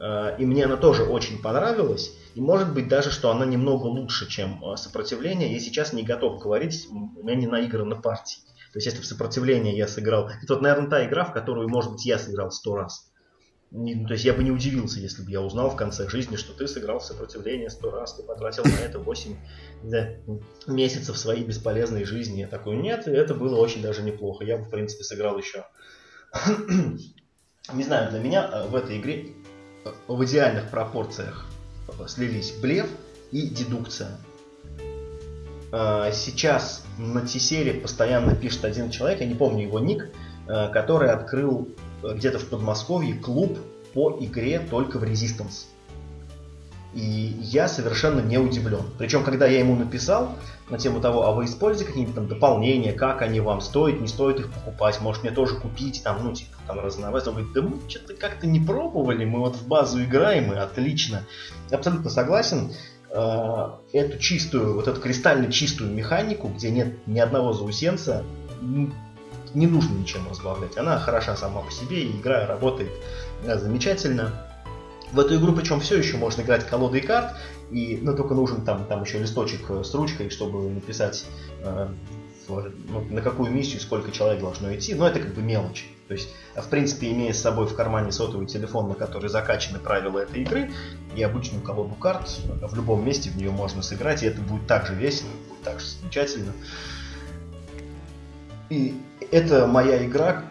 э, 0.00 0.36
и 0.38 0.46
мне 0.46 0.64
она 0.64 0.76
тоже 0.76 1.04
очень 1.04 1.40
понравилась. 1.40 2.12
И 2.34 2.40
может 2.40 2.72
быть 2.72 2.88
даже, 2.88 3.10
что 3.10 3.30
она 3.30 3.44
немного 3.44 3.86
лучше, 3.86 4.28
чем 4.28 4.62
э, 4.64 4.76
сопротивление. 4.76 5.52
Я 5.52 5.60
сейчас 5.60 5.92
не 5.92 6.02
готов 6.02 6.40
говорить, 6.40 6.88
у 6.90 7.22
меня 7.22 7.36
не 7.36 7.46
наиграна 7.46 7.94
партия. 7.94 8.40
То 8.72 8.78
есть, 8.78 8.86
если 8.86 9.02
в 9.02 9.06
сопротивлении 9.06 9.76
я 9.76 9.86
сыграл... 9.86 10.28
Это 10.28 10.54
вот, 10.54 10.62
наверное, 10.62 10.88
та 10.88 11.06
игра, 11.06 11.24
в 11.24 11.32
которую, 11.32 11.68
может 11.68 11.92
быть, 11.92 12.06
я 12.06 12.18
сыграл 12.18 12.50
сто 12.50 12.76
раз. 12.76 13.12
Не, 13.70 13.94
ну, 13.94 14.06
то 14.06 14.12
есть 14.12 14.26
я 14.26 14.34
бы 14.34 14.44
не 14.44 14.50
удивился, 14.50 15.00
если 15.00 15.22
бы 15.22 15.30
я 15.30 15.40
узнал 15.40 15.70
в 15.70 15.76
конце 15.76 16.06
жизни, 16.06 16.36
что 16.36 16.52
ты 16.52 16.68
сыграл 16.68 16.98
в 16.98 17.04
сопротивление 17.04 17.70
сто 17.70 17.90
раз, 17.90 18.14
ты 18.14 18.22
потратил 18.22 18.64
на 18.64 18.84
это 18.84 18.98
8 18.98 19.36
да, 19.84 20.10
месяцев 20.66 21.16
своей 21.16 21.42
бесполезной 21.42 22.04
жизни. 22.04 22.40
Я 22.40 22.48
такой, 22.48 22.76
нет, 22.76 23.08
это 23.08 23.34
было 23.34 23.56
очень 23.56 23.80
даже 23.80 24.02
неплохо. 24.02 24.44
Я 24.44 24.58
бы, 24.58 24.64
в 24.64 24.70
принципе, 24.70 25.04
сыграл 25.04 25.38
еще. 25.38 25.64
не 27.72 27.84
знаю, 27.84 28.10
для 28.10 28.20
меня 28.20 28.50
э, 28.52 28.68
в 28.68 28.76
этой 28.76 28.98
игре 29.00 29.28
э, 29.84 29.92
в 30.06 30.22
идеальных 30.24 30.70
пропорциях 30.70 31.46
слились 32.08 32.52
блеф 32.60 32.88
и 33.30 33.48
дедукция. 33.48 34.18
А, 35.72 36.12
сейчас 36.12 36.84
на 36.98 37.22
Тесере 37.22 37.72
постоянно 37.72 38.34
пишет 38.34 38.64
один 38.66 38.90
человек, 38.90 39.20
я 39.20 39.26
не 39.26 39.34
помню 39.34 39.64
его 39.64 39.80
ник, 39.80 40.10
а, 40.46 40.68
который 40.68 41.10
открыл 41.10 41.68
э, 42.02 42.14
где-то 42.14 42.38
в 42.38 42.46
Подмосковье 42.48 43.14
клуб 43.14 43.58
по 43.94 44.18
игре 44.20 44.58
только 44.58 44.98
в 44.98 45.04
Resistance. 45.04 45.66
И 46.92 47.00
я 47.40 47.68
совершенно 47.68 48.20
не 48.20 48.36
удивлен. 48.36 48.82
Причем, 48.98 49.24
когда 49.24 49.46
я 49.46 49.60
ему 49.60 49.74
написал 49.76 50.36
на 50.68 50.76
тему 50.76 51.00
того, 51.00 51.24
а 51.24 51.32
вы 51.32 51.46
используете 51.46 51.86
какие-нибудь 51.86 52.14
там 52.14 52.28
дополнения, 52.28 52.92
как 52.92 53.22
они 53.22 53.40
вам 53.40 53.62
стоят, 53.62 53.98
не 53.98 54.08
стоит 54.08 54.40
их 54.40 54.52
покупать, 54.52 55.00
может 55.00 55.22
мне 55.22 55.32
тоже 55.32 55.54
купить, 55.56 56.02
там, 56.04 56.22
ну, 56.22 56.34
типа, 56.34 56.50
там, 56.66 56.80
разнообразие. 56.80 57.30
Он 57.30 57.36
говорит, 57.36 57.54
да 57.54 57.62
мы 57.62 57.88
что-то 57.88 58.12
как-то 58.12 58.46
не 58.46 58.60
пробовали, 58.60 59.24
мы 59.24 59.38
вот 59.38 59.56
в 59.56 59.66
базу 59.66 60.04
играем, 60.04 60.52
и 60.52 60.56
отлично. 60.56 61.22
Абсолютно 61.70 62.10
согласен. 62.10 62.72
Э, 63.14 63.72
эту 63.92 64.18
чистую, 64.18 64.74
вот 64.74 64.88
эту 64.88 65.00
кристально 65.00 65.52
чистую 65.52 65.92
механику, 65.92 66.48
где 66.48 66.70
нет 66.70 67.06
ни 67.06 67.20
одного 67.20 67.52
заусенца, 67.52 68.24
не 68.62 69.66
нужно 69.66 69.94
ничем 69.98 70.26
разбавлять. 70.30 70.78
Она 70.78 70.98
хороша 70.98 71.36
сама 71.36 71.60
по 71.60 71.70
себе, 71.70 72.04
и 72.04 72.10
игра 72.10 72.46
работает 72.46 72.90
э, 73.44 73.58
замечательно. 73.58 74.32
В 75.12 75.20
эту 75.20 75.36
игру 75.36 75.52
причем 75.52 75.80
все 75.80 75.98
еще 75.98 76.16
можно 76.16 76.40
играть 76.40 76.66
колодой 76.66 77.02
карт, 77.02 77.36
и, 77.70 77.98
ну, 78.00 78.16
только 78.16 78.32
нужен 78.32 78.64
там, 78.64 78.86
там 78.86 79.02
еще 79.02 79.18
листочек 79.18 79.68
э, 79.68 79.84
с 79.84 79.94
ручкой, 79.94 80.30
чтобы 80.30 80.70
написать, 80.70 81.26
э, 81.60 81.88
ну, 82.48 83.04
на 83.10 83.20
какую 83.20 83.52
миссию 83.52 83.80
сколько 83.82 84.10
человек 84.10 84.40
должно 84.40 84.74
идти, 84.74 84.94
но 84.94 85.06
это 85.06 85.20
как 85.20 85.34
бы 85.34 85.42
мелочь. 85.42 85.86
То 86.12 86.16
есть, 86.18 86.28
в 86.54 86.68
принципе, 86.68 87.10
имея 87.10 87.32
с 87.32 87.40
собой 87.40 87.66
в 87.66 87.74
кармане 87.74 88.12
сотовый 88.12 88.46
телефон, 88.46 88.86
на 88.86 88.94
который 88.94 89.30
закачаны 89.30 89.78
правила 89.78 90.18
этой 90.18 90.42
игры, 90.42 90.70
и 91.16 91.22
обычную 91.22 91.62
колоду 91.62 91.94
карт, 91.94 92.38
в 92.60 92.76
любом 92.76 93.02
месте 93.02 93.30
в 93.30 93.36
нее 93.38 93.50
можно 93.50 93.80
сыграть, 93.80 94.22
и 94.22 94.26
это 94.26 94.42
будет 94.42 94.66
так 94.66 94.86
же 94.86 94.94
весело, 94.94 95.30
будет 95.48 95.62
так 95.62 95.80
же 95.80 95.86
замечательно. 95.86 96.52
И 98.68 98.94
это 99.30 99.66
моя 99.66 100.04
игра, 100.04 100.44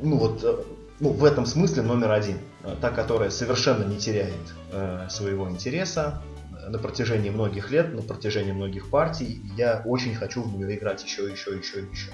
ну 0.00 0.18
вот, 0.18 0.44
э, 0.44 0.56
ну, 1.00 1.08
в 1.08 1.24
этом 1.24 1.46
смысле 1.46 1.82
номер 1.82 2.12
один. 2.12 2.38
Э, 2.62 2.76
та, 2.80 2.90
которая 2.90 3.30
совершенно 3.30 3.82
не 3.82 3.98
теряет 3.98 4.54
э, 4.70 5.08
своего 5.10 5.50
интереса 5.50 6.22
на 6.68 6.78
протяжении 6.78 7.30
многих 7.30 7.72
лет, 7.72 7.92
на 7.92 8.02
протяжении 8.02 8.52
многих 8.52 8.88
партий. 8.88 9.42
Я 9.56 9.82
очень 9.84 10.14
хочу 10.14 10.44
в 10.44 10.56
нее 10.56 10.78
играть 10.78 11.02
еще, 11.02 11.28
еще, 11.28 11.56
еще, 11.56 11.80
еще. 11.90 12.12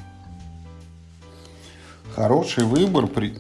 Хороший 2.14 2.64
выбор, 2.64 3.06
при... 3.06 3.32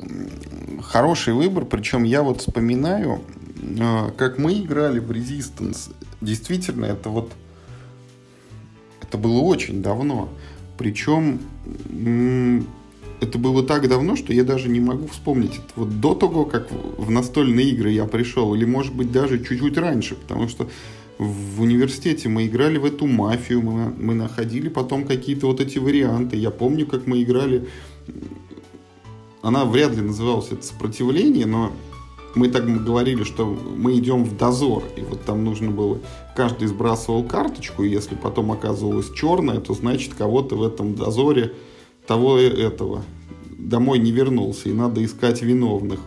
хороший 0.82 1.34
выбор, 1.34 1.64
причем 1.64 2.04
я 2.04 2.22
вот 2.22 2.40
вспоминаю, 2.40 3.20
э, 3.62 4.10
как 4.16 4.38
мы 4.38 4.54
играли 4.54 4.98
в 4.98 5.10
Resistance. 5.10 5.92
Действительно, 6.20 6.86
это 6.86 7.08
вот 7.08 7.32
это 9.02 9.18
было 9.18 9.40
очень 9.40 9.82
давно. 9.82 10.28
Причем 10.78 11.40
это 13.20 13.38
было 13.38 13.62
так 13.64 13.88
давно, 13.88 14.16
что 14.16 14.32
я 14.32 14.44
даже 14.44 14.68
не 14.68 14.80
могу 14.80 15.08
вспомнить. 15.08 15.54
Это 15.54 15.72
вот 15.76 16.00
до 16.00 16.14
того, 16.14 16.44
как 16.44 16.68
в 16.70 17.10
настольные 17.10 17.70
игры 17.70 17.90
я 17.90 18.04
пришел, 18.04 18.54
или 18.54 18.64
может 18.64 18.94
быть 18.94 19.10
даже 19.10 19.44
чуть-чуть 19.44 19.76
раньше, 19.76 20.14
потому 20.14 20.48
что 20.48 20.70
в 21.18 21.60
университете 21.60 22.28
мы 22.28 22.46
играли 22.46 22.78
в 22.78 22.84
эту 22.84 23.06
мафию, 23.06 23.60
мы, 23.62 23.90
мы 23.90 24.14
находили 24.14 24.68
потом 24.68 25.04
какие-то 25.04 25.48
вот 25.48 25.60
эти 25.60 25.78
варианты. 25.78 26.36
Я 26.36 26.50
помню, 26.50 26.86
как 26.86 27.06
мы 27.06 27.22
играли... 27.22 27.68
Она 29.42 29.64
вряд 29.64 29.94
ли 29.94 30.02
называлась 30.02 30.48
это 30.50 30.62
сопротивление, 30.62 31.46
но 31.46 31.72
мы 32.34 32.48
так 32.48 32.66
говорили, 32.84 33.24
что 33.24 33.46
мы 33.46 33.98
идем 33.98 34.24
в 34.24 34.36
дозор, 34.36 34.84
и 34.96 35.00
вот 35.00 35.22
там 35.24 35.44
нужно 35.44 35.70
было, 35.70 35.98
каждый 36.36 36.68
сбрасывал 36.68 37.24
карточку, 37.24 37.82
и 37.82 37.90
если 37.90 38.14
потом 38.14 38.52
оказывалась 38.52 39.10
черная, 39.12 39.60
то 39.60 39.74
значит 39.74 40.14
кого-то 40.14 40.56
в 40.56 40.62
этом 40.62 40.94
дозоре 40.94 41.54
того 42.06 42.38
этого 42.38 43.04
домой 43.58 43.98
не 43.98 44.12
вернулся, 44.12 44.68
и 44.68 44.72
надо 44.72 45.04
искать 45.04 45.42
виновных. 45.42 46.00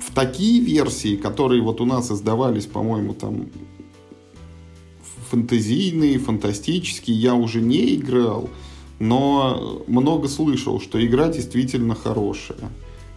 В 0.00 0.12
такие 0.14 0.60
версии, 0.60 1.16
которые 1.16 1.62
вот 1.62 1.80
у 1.80 1.84
нас 1.84 2.10
издавались, 2.10 2.66
по-моему, 2.66 3.12
там 3.12 3.48
фантазийные, 5.30 6.18
фантастические, 6.18 7.16
я 7.18 7.34
уже 7.34 7.60
не 7.60 7.96
играл, 7.96 8.48
но 8.98 9.82
много 9.86 10.28
слышал, 10.28 10.80
что 10.80 11.04
игра 11.04 11.28
действительно 11.28 11.94
хорошая. 11.94 12.70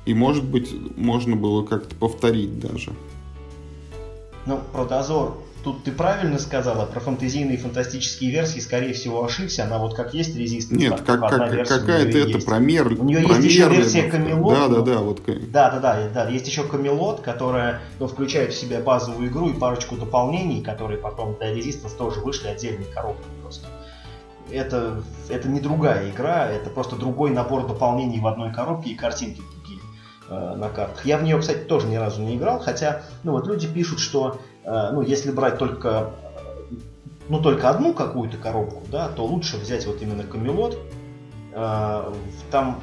И, 0.06 0.14
может 0.14 0.44
быть, 0.44 0.74
можно 0.98 1.36
было 1.36 1.64
как-то 1.64 1.96
повторить 1.96 2.60
даже. 2.60 2.94
Ну, 4.46 4.60
про 4.74 4.86
дозор 4.86 5.38
Тут 5.64 5.84
ты 5.84 5.92
правильно 5.92 6.40
сказала, 6.40 6.86
про 6.86 7.02
фантазийные 7.02 7.58
и 7.58 7.60
фантастические 7.60 8.32
версии, 8.32 8.60
скорее 8.60 8.94
всего, 8.94 9.26
ошибся. 9.26 9.66
Она 9.66 9.78
вот 9.78 9.94
как 9.94 10.14
есть 10.14 10.36
резист. 10.36 10.72
Нет, 10.72 11.02
как, 11.02 11.20
как, 11.20 11.68
какая-то 11.68 12.18
это 12.18 12.40
промер. 12.40 12.88
У 12.88 13.04
нее 13.04 13.22
есть 13.22 13.44
еще 13.44 13.68
версия 13.68 14.04
Камелот. 14.04 14.54
Да, 14.54 14.68
да, 14.70 14.82
да. 14.82 14.98
Вот. 15.00 15.22
Да, 15.52 15.70
да, 15.70 15.80
да, 15.80 16.10
да. 16.14 16.30
Есть 16.30 16.48
еще 16.48 16.64
Камелот, 16.64 17.20
которая 17.22 17.82
ну, 18.00 18.08
включает 18.08 18.54
в 18.54 18.58
себя 18.58 18.80
базовую 18.80 19.30
игру 19.30 19.50
и 19.50 19.54
парочку 19.54 19.98
дополнений, 19.98 20.64
которые 20.64 20.98
потом 20.98 21.36
для 21.40 21.54
Resistance 21.54 21.98
тоже 21.98 22.22
вышли 22.22 22.48
отдельной 22.48 22.86
коробкой 22.86 23.26
просто. 23.42 23.68
Это, 24.52 25.04
это 25.30 25.48
не 25.48 25.60
другая 25.60 26.10
игра, 26.10 26.48
это 26.48 26.70
просто 26.70 26.96
другой 26.96 27.32
набор 27.32 27.68
дополнений 27.68 28.20
в 28.20 28.28
одной 28.28 28.54
коробке 28.54 28.92
и 28.92 28.96
картинки 28.96 29.42
другие 29.56 29.80
э, 30.30 30.56
на 30.56 30.70
картах. 30.70 31.06
Я 31.06 31.18
в 31.18 31.24
нее, 31.24 31.40
кстати, 31.40 31.60
тоже 31.60 31.88
ни 31.88 31.96
разу 31.96 32.22
не 32.22 32.36
играл, 32.36 32.60
хотя 32.60 33.04
ну, 33.24 33.34
вот 33.34 33.48
люди 33.48 33.68
пишут, 33.68 34.00
что 34.00 34.40
Э, 34.70 34.92
ну, 34.92 35.02
если 35.02 35.32
брать 35.32 35.58
только, 35.58 36.12
ну, 37.28 37.42
только 37.42 37.70
одну 37.70 37.94
какую-то 37.94 38.38
коробку, 38.38 38.84
да, 38.92 39.10
то 39.10 39.26
лучше 39.26 39.58
взять 39.58 39.86
вот 39.88 40.02
именно 40.02 40.24
Камелот. 40.24 40.78
Э, 41.54 42.14
там 42.52 42.80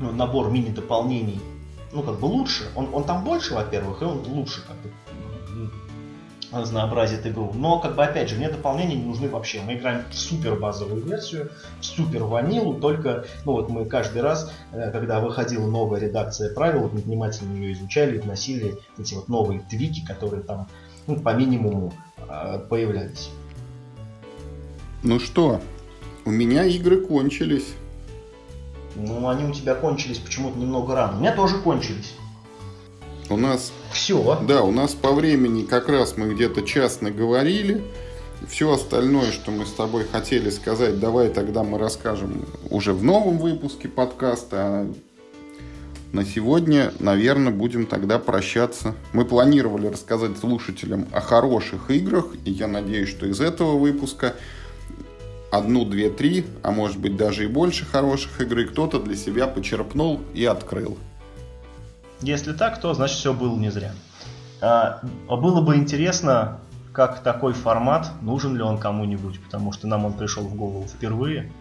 ну, 0.00 0.12
набор 0.12 0.50
мини-дополнений, 0.50 1.40
ну, 1.92 2.02
как 2.02 2.18
бы 2.18 2.24
лучше. 2.24 2.64
Он, 2.74 2.88
он 2.92 3.04
там 3.04 3.22
больше, 3.22 3.54
во-первых, 3.54 4.00
и 4.00 4.04
он 4.06 4.24
лучше 4.26 4.66
как 4.66 4.76
бы 4.78 4.90
разнообразит 6.54 7.26
игру. 7.26 7.52
Но, 7.54 7.78
как 7.78 7.96
бы, 7.96 8.04
опять 8.04 8.28
же, 8.28 8.36
мне 8.36 8.48
дополнения 8.48 8.96
не 8.96 9.04
нужны 9.04 9.28
вообще. 9.28 9.60
Мы 9.62 9.74
играем 9.74 10.02
в 10.10 10.14
супер 10.14 10.56
базовую 10.56 11.04
версию, 11.04 11.50
в 11.80 11.84
супер 11.84 12.24
ванилу, 12.24 12.74
только, 12.74 13.24
ну 13.44 13.52
вот 13.52 13.68
мы 13.68 13.84
каждый 13.84 14.22
раз, 14.22 14.52
э, 14.72 14.90
когда 14.90 15.20
выходила 15.20 15.66
новая 15.66 16.00
редакция 16.00 16.52
правил, 16.54 16.90
мы 16.92 17.00
внимательно 17.00 17.54
ее 17.56 17.72
изучали, 17.72 18.18
вносили 18.18 18.76
эти 18.98 19.14
вот 19.14 19.28
новые 19.28 19.60
твики, 19.60 20.04
которые 20.04 20.42
там 20.42 20.68
ну, 21.06 21.16
по 21.16 21.34
минимуму 21.34 21.92
э, 22.28 22.60
появлялись. 22.68 23.30
Ну 25.02 25.20
что, 25.20 25.60
у 26.24 26.30
меня 26.30 26.64
игры 26.64 26.98
кончились. 26.98 27.74
Ну, 28.96 29.28
они 29.28 29.44
у 29.44 29.52
тебя 29.52 29.74
кончились 29.74 30.18
почему-то 30.18 30.58
немного 30.58 30.94
рано. 30.94 31.16
У 31.18 31.20
меня 31.20 31.34
тоже 31.34 31.58
кончились. 31.58 32.14
У 33.30 33.36
нас... 33.36 33.72
Все. 33.92 34.38
Да, 34.46 34.62
у 34.62 34.70
нас 34.70 34.92
по 34.92 35.12
времени 35.12 35.62
как 35.62 35.88
раз 35.88 36.16
мы 36.16 36.34
где-то 36.34 36.62
час 36.62 37.00
наговорили. 37.00 37.82
Все 38.48 38.72
остальное, 38.72 39.32
что 39.32 39.50
мы 39.50 39.64
с 39.64 39.72
тобой 39.72 40.04
хотели 40.04 40.50
сказать, 40.50 41.00
давай 41.00 41.30
тогда 41.30 41.62
мы 41.62 41.78
расскажем 41.78 42.44
уже 42.68 42.92
в 42.92 43.02
новом 43.02 43.38
выпуске 43.38 43.88
подкаста. 43.88 44.86
На 46.12 46.24
сегодня, 46.24 46.92
наверное, 47.00 47.52
будем 47.52 47.86
тогда 47.86 48.18
прощаться. 48.18 48.94
Мы 49.12 49.24
планировали 49.24 49.86
рассказать 49.86 50.38
слушателям 50.38 51.08
о 51.12 51.20
хороших 51.20 51.90
играх, 51.90 52.26
и 52.44 52.50
я 52.50 52.68
надеюсь, 52.68 53.08
что 53.08 53.26
из 53.26 53.40
этого 53.40 53.78
выпуска 53.78 54.34
одну, 55.50 55.84
две, 55.84 56.10
три, 56.10 56.44
а 56.62 56.70
может 56.70 56.98
быть 56.98 57.16
даже 57.16 57.44
и 57.44 57.46
больше 57.46 57.84
хороших 57.84 58.40
игр 58.40 58.64
кто-то 58.66 59.00
для 59.00 59.16
себя 59.16 59.46
почерпнул 59.46 60.20
и 60.34 60.44
открыл. 60.44 60.98
Если 62.24 62.54
так, 62.54 62.80
то 62.80 62.94
значит 62.94 63.18
все 63.18 63.34
было 63.34 63.54
не 63.54 63.70
зря. 63.70 63.92
А, 64.62 65.00
было 65.28 65.60
бы 65.60 65.76
интересно, 65.76 66.58
как 66.94 67.22
такой 67.22 67.52
формат, 67.52 68.08
нужен 68.22 68.56
ли 68.56 68.62
он 68.62 68.78
кому-нибудь, 68.78 69.40
потому 69.40 69.72
что 69.72 69.86
нам 69.86 70.06
он 70.06 70.14
пришел 70.14 70.42
в 70.42 70.54
голову 70.54 70.86
впервые. 70.86 71.52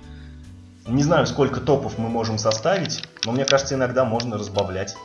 Не 0.88 1.04
знаю, 1.04 1.28
сколько 1.28 1.60
топов 1.60 1.98
мы 1.98 2.08
можем 2.08 2.38
составить, 2.38 3.04
но 3.26 3.34
мне 3.34 3.44
кажется, 3.44 3.76
иногда 3.76 4.06
можно 4.06 4.38
разбавлять. 4.38 4.96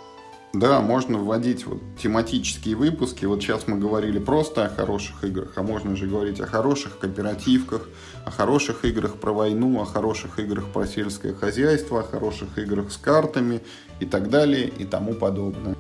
Да, 0.55 0.81
можно 0.81 1.19
вводить 1.19 1.67
вот 1.67 1.83
тематические 2.01 2.75
выпуски. 2.75 3.27
Вот 3.27 3.43
сейчас 3.43 3.67
мы 3.67 3.79
говорили 3.79 4.19
просто 4.19 4.65
о 4.65 4.69
хороших 4.69 5.23
играх, 5.25 5.53
а 5.57 5.63
можно 5.63 5.95
же 5.95 6.07
говорить 6.07 6.41
о 6.41 6.47
хороших 6.47 6.99
кооперативках, 6.99 7.83
о 8.25 8.31
хороших 8.31 8.85
играх 8.85 9.17
про 9.17 9.33
войну, 9.33 9.81
о 9.81 9.85
хороших 9.85 10.39
играх 10.39 10.67
про 10.73 10.87
сельское 10.87 11.35
хозяйство, 11.35 12.01
о 12.01 12.03
хороших 12.03 12.57
играх 12.59 12.91
с 12.91 12.97
картами 12.97 13.61
и 14.01 14.07
так 14.07 14.31
далее 14.31 14.69
и 14.69 14.85
тому 14.85 15.15
подобное. 15.15 15.77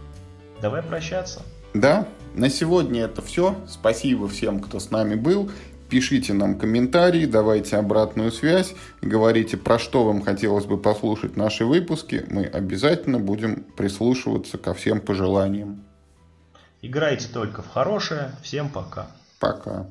Давай 0.60 0.82
прощаться. 0.82 1.42
Да, 1.74 2.08
на 2.34 2.48
сегодня 2.50 3.02
это 3.02 3.22
все. 3.22 3.56
Спасибо 3.68 4.28
всем, 4.28 4.60
кто 4.60 4.80
с 4.80 4.90
нами 4.90 5.14
был. 5.14 5.50
Пишите 5.88 6.34
нам 6.34 6.58
комментарии, 6.58 7.24
давайте 7.24 7.76
обратную 7.76 8.30
связь, 8.30 8.74
говорите, 9.00 9.56
про 9.56 9.78
что 9.78 10.04
вам 10.04 10.20
хотелось 10.20 10.66
бы 10.66 10.76
послушать 10.76 11.36
наши 11.36 11.64
выпуски. 11.64 12.26
Мы 12.28 12.44
обязательно 12.44 13.18
будем 13.18 13.64
прислушиваться 13.76 14.58
ко 14.58 14.74
всем 14.74 15.00
пожеланиям. 15.00 15.84
Играйте 16.82 17.28
только 17.32 17.62
в 17.62 17.68
хорошее. 17.68 18.32
Всем 18.42 18.68
пока. 18.68 19.06
Пока. 19.40 19.86